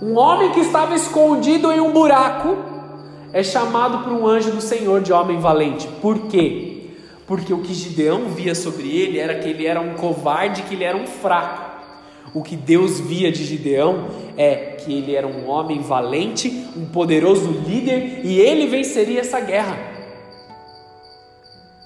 um 0.00 0.18
homem 0.18 0.50
que 0.52 0.60
estava 0.60 0.94
escondido 0.94 1.70
em 1.70 1.80
um 1.80 1.92
buraco, 1.92 2.56
é 3.32 3.42
chamado 3.42 4.04
por 4.04 4.12
um 4.12 4.26
anjo 4.26 4.52
do 4.52 4.60
Senhor 4.60 5.02
de 5.02 5.12
homem 5.12 5.38
valente. 5.38 5.86
Por 6.00 6.28
quê? 6.28 6.90
Porque 7.26 7.52
o 7.52 7.58
que 7.58 7.74
Gideão 7.74 8.28
via 8.28 8.54
sobre 8.54 8.88
ele 8.88 9.18
era 9.18 9.34
que 9.38 9.48
ele 9.48 9.66
era 9.66 9.80
um 9.80 9.94
covarde, 9.94 10.62
que 10.62 10.74
ele 10.74 10.84
era 10.84 10.96
um 10.96 11.06
fraco. 11.06 11.73
O 12.34 12.42
que 12.42 12.56
Deus 12.56 12.98
via 12.98 13.30
de 13.30 13.44
Gideão 13.44 14.08
é 14.36 14.56
que 14.56 14.92
ele 14.92 15.14
era 15.14 15.26
um 15.26 15.48
homem 15.48 15.80
valente, 15.80 16.66
um 16.76 16.84
poderoso 16.84 17.48
líder 17.48 18.26
e 18.26 18.40
ele 18.40 18.66
venceria 18.66 19.20
essa 19.20 19.38
guerra. 19.38 19.78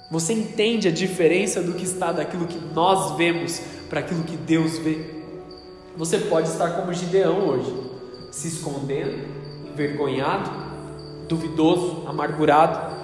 Você 0.09 0.33
entende 0.33 0.87
a 0.87 0.91
diferença 0.91 1.61
do 1.61 1.73
que 1.73 1.83
está 1.83 2.11
daquilo 2.11 2.47
que 2.47 2.59
nós 2.73 3.15
vemos 3.15 3.61
para 3.87 3.99
aquilo 3.99 4.23
que 4.23 4.35
Deus 4.35 4.79
vê? 4.79 4.97
Você 5.95 6.17
pode 6.17 6.49
estar 6.49 6.71
como 6.71 6.91
Gideão 6.93 7.47
hoje, 7.47 7.71
se 8.31 8.47
escondendo, 8.47 9.19
envergonhado, 9.71 10.49
duvidoso, 11.27 12.07
amargurado. 12.07 12.97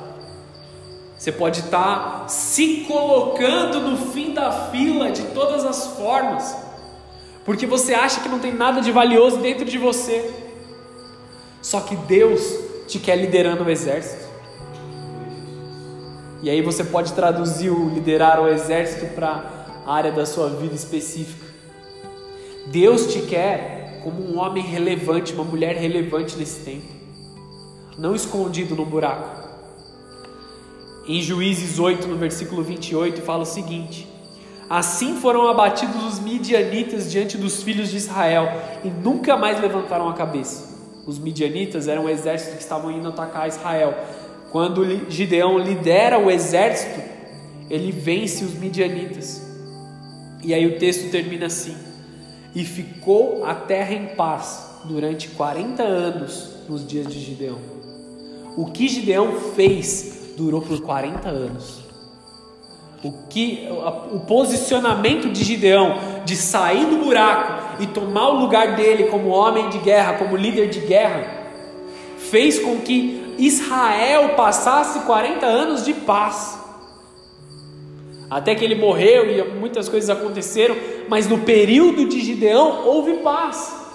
Você 1.16 1.32
pode 1.32 1.60
estar 1.60 2.28
se 2.28 2.86
colocando 2.88 3.82
no 3.82 3.98
fim 3.98 4.34
da 4.34 4.70
fila 4.70 5.12
de 5.12 5.22
todas 5.28 5.64
as 5.64 5.86
formas, 5.96 6.64
porque 7.46 7.68
você 7.68 7.93
acha 7.93 8.22
que 8.22 8.28
não 8.28 8.39
tem 8.39 8.52
nada 8.54 8.82
de 8.82 8.91
valioso 8.91 9.38
dentro 9.38 9.64
de 9.64 9.78
você. 9.78 10.34
Só 11.62 11.80
que 11.80 11.96
Deus 11.96 12.41
te 12.88 12.98
quer 12.98 13.16
liderando 13.16 13.64
o 13.64 13.70
exército. 13.70 14.26
E 16.41 16.50
aí 16.50 16.62
você 16.62 16.84
pode 16.84 17.14
traduzir 17.14 17.70
o 17.70 17.89
liderar 17.89 18.41
o 18.41 18.48
exército 18.48 19.14
para 19.14 19.74
a 19.86 19.93
área 19.93 20.12
da 20.12 20.26
sua 20.26 20.50
vida 20.50 20.74
específica. 20.74 21.46
Deus 22.68 23.14
te 23.14 23.22
quer 23.22 24.02
como 24.04 24.22
um 24.22 24.39
homem 24.39 24.64
relevante, 24.64 25.34
uma 25.34 25.43
mulher 25.43 25.76
relevante 25.76 26.36
nesse 26.36 26.60
tempo, 26.64 26.86
não 27.98 28.16
escondido 28.16 28.76
no 28.76 28.86
buraco. 28.86 29.43
Em 31.08 31.22
Juízes 31.22 31.80
8, 31.80 32.08
no 32.08 32.16
versículo 32.16 32.64
28, 32.64 33.22
fala 33.22 33.43
o 33.43 33.46
seguinte: 33.46 34.08
Assim 34.70 35.16
foram 35.18 35.47
abatidos 35.47 36.03
os 36.03 36.20
midianitas 36.20 37.11
diante 37.11 37.38
dos 37.38 37.61
filhos 37.61 37.91
de 37.91 37.97
Israel 37.97 38.47
e 38.84 38.89
nunca 38.89 39.38
mais 39.38 39.61
levantaram 39.61 40.09
a 40.09 40.13
cabeça. 40.13 40.76
Os 41.05 41.20
midianitas 41.20 41.88
eram 41.88 42.05
um 42.05 42.09
exército 42.09 42.57
que 42.57 42.63
estavam 42.63 42.91
indo 42.91 43.07
atacar 43.07 43.47
Israel. 43.47 43.93
Quando 44.51 45.09
Gideão 45.09 45.59
lidera 45.59 46.18
o 46.18 46.32
exército, 46.32 46.99
ele 47.70 47.91
vence 47.91 48.43
os 48.43 48.53
midianitas. 48.55 49.45
E 50.43 50.53
aí 50.53 50.66
o 50.66 50.80
texto 50.80 51.11
termina 51.11 51.45
assim: 51.45 51.76
e 52.55 52.63
ficou 52.63 53.45
a 53.45 53.53
terra 53.53 53.93
em 53.93 54.16
paz 54.16 54.72
durante 54.86 55.28
40 55.30 55.84
anos 55.84 56.55
nos 56.68 56.88
dias 56.88 57.07
de 57.07 57.20
Gideão. 57.20 57.59
O 58.57 58.68
que 58.68 58.88
Gideão 58.88 59.34
fez 59.55 60.34
durou 60.38 60.61
por 60.61 60.82
40 60.82 61.30
anos. 61.30 61.85
O 63.06 63.12
que 63.30 63.70
o 64.12 64.20
posicionamento 64.22 65.30
de 65.32 65.43
Gideão 65.43 65.95
de 66.26 66.36
sair 66.36 66.88
do 66.88 66.97
buraco 66.97 67.84
e 67.84 67.86
tomar 67.86 68.30
o 68.30 68.39
lugar 68.39 68.76
dele 68.76 69.03
como 69.03 69.30
homem 69.30 69.70
de 69.70 69.78
guerra, 69.78 70.14
como 70.14 70.36
líder 70.36 70.72
de 70.72 70.80
guerra, 70.80 71.24
fez 72.18 72.58
com 72.58 72.80
que 72.80 73.36
Israel 73.38 74.30
passasse 74.30 75.01
40 75.01 75.45
anos 75.45 75.86
de 75.86 75.93
paz. 75.93 76.60
Até 78.28 78.56
que 78.56 78.66
ele 78.66 78.74
morreu 78.74 79.30
e 79.30 79.51
muitas 79.51 79.88
coisas 79.88 80.10
aconteceram, 80.10 80.76
mas 81.08 81.28
no 81.28 81.41
período 81.41 82.10
de 82.10 82.22
Gideão 82.22 82.88
houve 82.88 83.18
paz. 83.18 83.86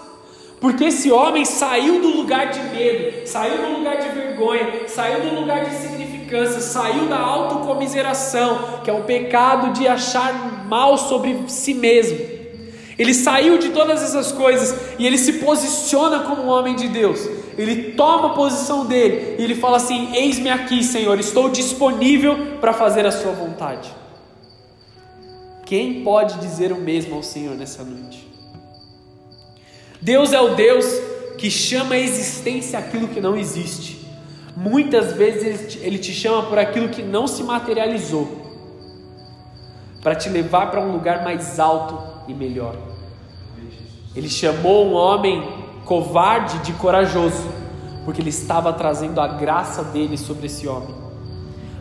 Porque 0.61 0.85
esse 0.85 1.11
homem 1.11 1.45
saiu 1.45 2.01
do 2.01 2.17
lugar 2.17 2.53
de 2.53 2.61
medo, 2.77 3.27
saiu 3.27 3.59
do 3.59 3.79
lugar 3.79 3.97
de 3.97 4.09
vergonha, 4.11 4.87
saiu 4.87 5.21
do 5.29 5.41
lugar 5.41 5.65
de 5.65 5.75
insignificância, 6.31 6.61
saiu 6.61 7.09
da 7.09 7.19
autocomiseração, 7.19 8.81
que 8.85 8.91
é 8.91 8.93
o 8.93 9.03
pecado 9.03 9.73
de 9.73 9.89
achar 9.89 10.67
mal 10.67 10.97
sobre 10.97 11.45
si 11.49 11.75
mesmo. 11.75 12.19
Ele 12.97 13.15
saiu 13.15 13.59
de 13.59 13.71
todas 13.71 14.03
essas 14.03 14.31
coisas 14.31 14.79
e 14.99 15.07
ele 15.07 15.19
se 15.19 15.35
posiciona 15.35 16.21
como 16.21 16.43
um 16.43 16.49
homem 16.49 16.77
de 16.77 16.89
Deus. 16.89 17.27
Ele 17.57 17.93
toma 17.93 18.29
a 18.29 18.35
posição 18.35 18.87
dele 18.87 19.37
e 19.39 19.45
ele 19.45 19.55
fala 19.55 19.79
assim: 19.79 20.15
Eis-me 20.15 20.51
aqui, 20.51 20.85
Senhor, 20.85 21.19
estou 21.19 21.49
disponível 21.49 22.59
para 22.61 22.73
fazer 22.73 23.07
a 23.07 23.11
sua 23.11 23.33
vontade. 23.33 23.91
Quem 25.65 26.03
pode 26.03 26.39
dizer 26.41 26.73
o 26.73 26.77
mesmo 26.77 27.15
ao 27.15 27.23
Senhor 27.23 27.57
nessa 27.57 27.83
noite? 27.83 28.29
Deus 30.03 30.33
é 30.33 30.41
o 30.41 30.55
Deus 30.55 30.85
que 31.39 31.51
chama 31.51 31.95
a 31.95 31.99
existência 31.99 32.79
aquilo 32.79 33.09
que 33.09 33.21
não 33.21 33.37
existe. 33.37 34.00
Muitas 34.61 35.15
vezes 35.15 35.79
ele 35.81 35.97
te 35.97 36.13
chama 36.13 36.43
por 36.43 36.59
aquilo 36.59 36.91
que 36.91 37.03
não 37.03 37.27
se 37.27 37.43
materializou, 37.43 38.29
para 40.03 40.15
te 40.15 40.29
levar 40.29 40.71
para 40.71 40.83
um 40.83 40.93
lugar 40.93 41.25
mais 41.25 41.59
alto 41.59 41.99
e 42.29 42.35
melhor. 42.35 42.77
Ele 44.15 44.29
chamou 44.29 44.87
um 44.87 44.93
homem 44.93 45.43
covarde 45.87 46.59
de 46.59 46.75
corajoso, 46.75 47.43
porque 48.05 48.21
ele 48.21 48.29
estava 48.29 48.71
trazendo 48.71 49.19
a 49.19 49.29
graça 49.29 49.83
dele 49.83 50.19
sobre 50.19 50.45
esse 50.45 50.69
homem. 50.69 50.95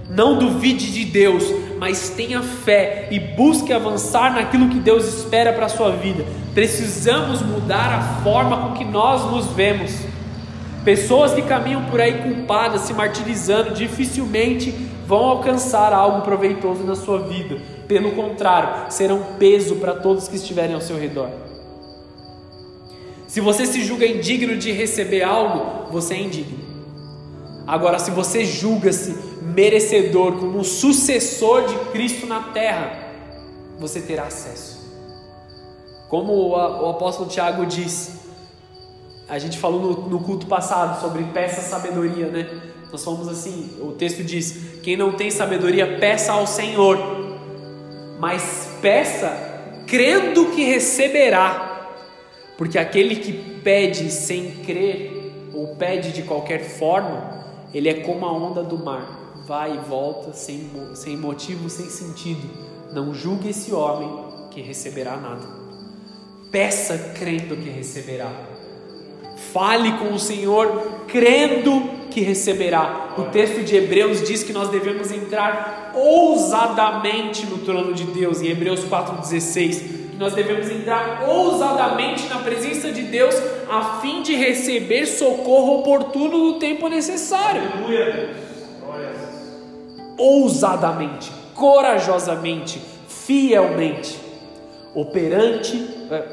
Não 0.09 0.37
duvide 0.39 0.89
de 0.93 1.03
Deus, 1.03 1.43
mas 1.77 2.11
tenha 2.11 2.41
fé 2.41 3.09
e 3.11 3.19
busque 3.19 3.73
avançar 3.73 4.33
naquilo 4.33 4.69
que 4.69 4.79
Deus 4.79 5.05
espera 5.05 5.51
para 5.51 5.65
a 5.65 5.69
sua 5.69 5.91
vida. 5.91 6.25
Precisamos 6.53 7.41
mudar 7.41 7.93
a 7.93 8.23
forma 8.23 8.69
com 8.69 8.73
que 8.75 8.85
nós 8.85 9.29
nos 9.29 9.47
vemos. 9.47 9.91
Pessoas 10.83 11.33
que 11.33 11.41
caminham 11.41 11.85
por 11.85 11.99
aí 11.99 12.21
culpadas, 12.23 12.81
se 12.81 12.93
martirizando, 12.93 13.73
dificilmente 13.73 14.71
vão 15.05 15.25
alcançar 15.25 15.91
algo 15.91 16.21
proveitoso 16.21 16.83
na 16.83 16.95
sua 16.95 17.19
vida. 17.19 17.59
Pelo 17.87 18.11
contrário, 18.11 18.91
serão 18.91 19.23
peso 19.37 19.75
para 19.77 19.95
todos 19.95 20.27
que 20.27 20.35
estiverem 20.35 20.75
ao 20.75 20.81
seu 20.81 20.97
redor. 20.97 21.29
Se 23.27 23.41
você 23.41 23.65
se 23.65 23.83
julga 23.83 24.05
indigno 24.05 24.57
de 24.57 24.71
receber 24.71 25.23
algo, 25.23 25.91
você 25.91 26.13
é 26.13 26.21
indigno. 26.21 26.59
Agora, 27.67 27.99
se 27.99 28.09
você 28.09 28.45
julga-se 28.45 29.15
merecedor 29.41 30.33
como 30.33 30.57
um 30.57 30.63
sucessor 30.63 31.67
de 31.67 31.75
Cristo 31.91 32.25
na 32.25 32.41
terra, 32.41 32.91
você 33.79 34.01
terá 34.01 34.23
acesso. 34.23 34.79
Como 36.07 36.33
o 36.49 36.89
apóstolo 36.89 37.29
Tiago 37.29 37.65
diz, 37.67 38.28
A 39.29 39.37
gente 39.37 39.57
falou 39.57 39.79
no, 39.79 40.09
no 40.09 40.19
culto 40.21 40.47
passado 40.47 40.99
sobre 40.99 41.23
peça 41.25 41.61
sabedoria, 41.61 42.27
né? 42.27 42.49
Nós 42.91 43.03
falamos 43.03 43.27
assim: 43.27 43.77
o 43.79 43.91
texto 43.91 44.23
diz: 44.23 44.79
quem 44.81 44.97
não 44.97 45.13
tem 45.13 45.29
sabedoria, 45.29 45.99
peça 45.99 46.31
ao 46.33 46.47
Senhor, 46.47 46.97
mas 48.19 48.69
peça 48.81 49.47
crendo 49.85 50.47
que 50.47 50.63
receberá, 50.63 51.87
porque 52.57 52.77
aquele 52.77 53.17
que 53.17 53.33
pede 53.61 54.11
sem 54.11 54.51
crer, 54.63 55.51
ou 55.53 55.75
pede 55.75 56.11
de 56.11 56.23
qualquer 56.23 56.63
forma, 56.63 57.45
ele 57.73 57.89
é 57.89 57.95
como 58.01 58.25
a 58.25 58.31
onda 58.31 58.63
do 58.63 58.77
mar, 58.77 59.33
vai 59.47 59.75
e 59.75 59.77
volta 59.77 60.33
sem, 60.33 60.69
sem 60.95 61.17
motivo, 61.17 61.69
sem 61.69 61.87
sentido. 61.87 62.49
Não 62.91 63.13
julgue 63.13 63.49
esse 63.49 63.71
homem 63.73 64.09
que 64.49 64.61
receberá 64.61 65.15
nada. 65.17 65.47
Peça 66.51 67.13
crendo 67.15 67.55
que 67.55 67.69
receberá. 67.69 68.48
Fale 69.53 69.93
com 69.93 70.13
o 70.13 70.19
Senhor 70.19 71.03
crendo 71.07 71.99
que 72.09 72.21
receberá. 72.21 73.13
O 73.17 73.23
texto 73.23 73.63
de 73.63 73.75
Hebreus 73.75 74.23
diz 74.23 74.43
que 74.43 74.53
nós 74.53 74.69
devemos 74.69 75.11
entrar 75.11 75.91
ousadamente 75.95 77.45
no 77.45 77.59
trono 77.59 77.93
de 77.93 78.03
Deus, 78.05 78.41
em 78.41 78.47
Hebreus 78.47 78.81
4,16. 78.85 80.09
Que 80.11 80.17
nós 80.17 80.33
devemos 80.33 80.69
entrar 80.69 81.23
ousadamente 81.27 82.27
na 82.27 82.39
presença 82.39 82.91
de 82.91 83.03
Deus 83.03 83.35
a 83.69 83.99
fim 84.01 84.21
de 84.21 84.35
receber 84.35 85.05
socorro 85.05 85.79
oportuno 85.79 86.37
no 86.37 86.53
tempo 86.59 86.87
necessário. 86.87 87.61
Aleluia. 87.73 88.35
Ousadamente, 90.17 91.31
corajosamente, 91.55 92.81
fielmente, 93.07 94.19
operante, 94.93 95.87
é, 96.11 96.23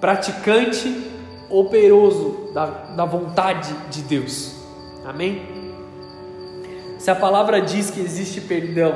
praticante, 0.00 1.05
operoso 1.48 2.50
da, 2.52 2.66
da 2.66 3.04
vontade 3.04 3.74
de 3.90 4.02
Deus. 4.02 4.54
Amém? 5.04 5.42
Se 6.98 7.10
a 7.10 7.14
palavra 7.14 7.60
diz 7.60 7.90
que 7.90 8.00
existe 8.00 8.40
perdão, 8.40 8.94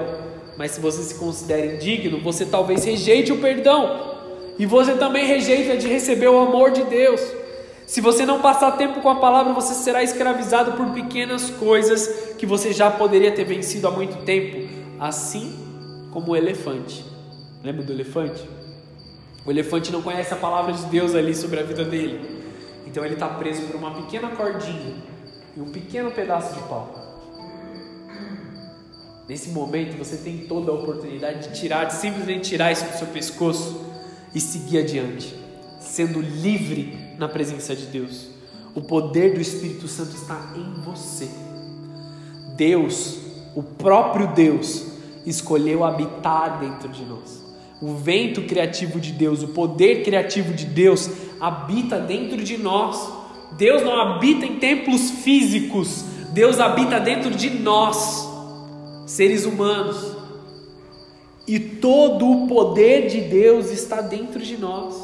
mas 0.56 0.72
se 0.72 0.80
você 0.80 1.02
se 1.02 1.14
considera 1.14 1.74
indigno, 1.74 2.20
você 2.20 2.44
talvez 2.44 2.84
rejeite 2.84 3.32
o 3.32 3.38
perdão. 3.38 4.18
E 4.58 4.66
você 4.66 4.94
também 4.94 5.26
rejeita 5.26 5.76
de 5.76 5.88
receber 5.88 6.28
o 6.28 6.38
amor 6.38 6.70
de 6.70 6.82
Deus. 6.84 7.20
Se 7.86 8.00
você 8.00 8.26
não 8.26 8.40
passar 8.40 8.72
tempo 8.72 9.00
com 9.00 9.08
a 9.08 9.16
palavra, 9.16 9.52
você 9.52 9.74
será 9.74 10.02
escravizado 10.02 10.72
por 10.72 10.90
pequenas 10.90 11.50
coisas 11.50 12.34
que 12.36 12.46
você 12.46 12.72
já 12.72 12.90
poderia 12.90 13.32
ter 13.32 13.44
vencido 13.44 13.88
há 13.88 13.90
muito 13.90 14.22
tempo, 14.24 14.68
assim 14.98 15.54
como 16.12 16.32
o 16.32 16.36
elefante. 16.36 17.04
Lembra 17.64 17.82
do 17.82 17.92
elefante? 17.92 18.42
O 19.50 19.52
elefante 19.52 19.90
não 19.90 20.00
conhece 20.00 20.32
a 20.32 20.36
palavra 20.36 20.72
de 20.72 20.84
Deus 20.84 21.12
ali 21.12 21.34
sobre 21.34 21.58
a 21.58 21.64
vida 21.64 21.84
dele. 21.84 22.40
Então 22.86 23.04
ele 23.04 23.14
está 23.14 23.26
preso 23.26 23.62
por 23.62 23.74
uma 23.74 23.92
pequena 23.94 24.28
cordinha 24.28 24.94
e 25.56 25.60
um 25.60 25.72
pequeno 25.72 26.12
pedaço 26.12 26.54
de 26.54 26.60
pau. 26.68 26.94
Nesse 29.28 29.48
momento 29.48 29.98
você 29.98 30.18
tem 30.18 30.46
toda 30.46 30.70
a 30.70 30.74
oportunidade 30.76 31.48
de 31.48 31.60
tirar, 31.60 31.86
de 31.86 31.94
simplesmente 31.94 32.48
tirar 32.48 32.70
isso 32.70 32.84
do 32.84 32.96
seu 32.96 33.08
pescoço 33.08 33.84
e 34.32 34.40
seguir 34.40 34.78
adiante, 34.78 35.34
sendo 35.80 36.20
livre 36.20 37.16
na 37.18 37.28
presença 37.28 37.74
de 37.74 37.86
Deus. 37.86 38.28
O 38.72 38.80
poder 38.80 39.34
do 39.34 39.40
Espírito 39.40 39.88
Santo 39.88 40.14
está 40.14 40.52
em 40.54 40.80
você. 40.82 41.28
Deus, 42.54 43.18
o 43.56 43.64
próprio 43.64 44.28
Deus, 44.28 44.86
escolheu 45.26 45.82
habitar 45.82 46.60
dentro 46.60 46.88
de 46.88 47.04
nós. 47.04 47.39
O 47.80 47.94
vento 47.94 48.42
criativo 48.42 49.00
de 49.00 49.12
Deus, 49.12 49.42
o 49.42 49.48
poder 49.48 50.02
criativo 50.02 50.52
de 50.52 50.66
Deus 50.66 51.10
habita 51.40 51.98
dentro 51.98 52.36
de 52.42 52.58
nós. 52.58 53.10
Deus 53.52 53.82
não 53.82 53.98
habita 53.98 54.44
em 54.44 54.58
templos 54.58 55.10
físicos, 55.10 56.04
Deus 56.32 56.60
habita 56.60 57.00
dentro 57.00 57.30
de 57.30 57.50
nós, 57.50 58.28
seres 59.06 59.46
humanos. 59.46 60.16
E 61.48 61.58
todo 61.58 62.30
o 62.30 62.46
poder 62.46 63.08
de 63.08 63.22
Deus 63.22 63.70
está 63.70 64.00
dentro 64.02 64.40
de 64.40 64.56
nós. 64.56 64.94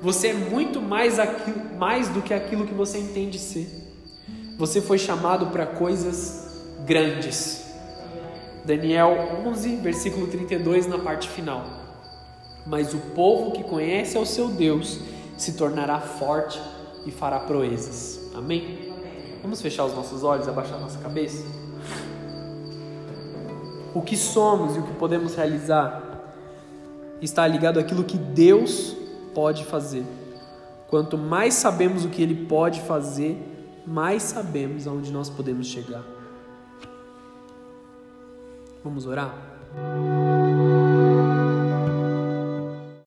Você 0.00 0.28
é 0.28 0.34
muito 0.34 0.80
mais, 0.80 1.18
aquilo, 1.18 1.60
mais 1.76 2.08
do 2.08 2.22
que 2.22 2.32
aquilo 2.32 2.64
que 2.64 2.72
você 2.72 2.98
entende 2.98 3.38
ser. 3.38 3.68
Você 4.56 4.80
foi 4.80 4.98
chamado 4.98 5.46
para 5.46 5.66
coisas 5.66 6.48
grandes. 6.86 7.64
Daniel 8.64 9.42
11, 9.46 9.76
versículo 9.76 10.28
32, 10.28 10.86
na 10.86 10.98
parte 10.98 11.28
final. 11.28 11.87
Mas 12.68 12.92
o 12.92 12.98
povo 13.14 13.52
que 13.52 13.64
conhece 13.64 14.16
ao 14.16 14.26
seu 14.26 14.48
Deus 14.48 15.00
se 15.36 15.54
tornará 15.54 15.98
forte 16.00 16.60
e 17.06 17.10
fará 17.10 17.40
proezas. 17.40 18.30
Amém? 18.34 18.92
Vamos 19.42 19.62
fechar 19.62 19.84
os 19.86 19.94
nossos 19.94 20.22
olhos, 20.22 20.46
abaixar 20.46 20.78
nossa 20.78 20.98
cabeça? 20.98 21.44
O 23.94 24.02
que 24.02 24.16
somos 24.16 24.76
e 24.76 24.78
o 24.78 24.82
que 24.82 24.92
podemos 24.94 25.34
realizar 25.34 26.04
está 27.22 27.46
ligado 27.46 27.80
àquilo 27.80 28.04
que 28.04 28.18
Deus 28.18 28.94
pode 29.34 29.64
fazer. 29.64 30.04
Quanto 30.88 31.16
mais 31.16 31.54
sabemos 31.54 32.04
o 32.04 32.08
que 32.08 32.22
Ele 32.22 32.46
pode 32.46 32.80
fazer, 32.82 33.36
mais 33.86 34.22
sabemos 34.22 34.86
aonde 34.86 35.10
nós 35.10 35.30
podemos 35.30 35.66
chegar. 35.66 36.04
Vamos 38.84 39.06
orar? 39.06 39.34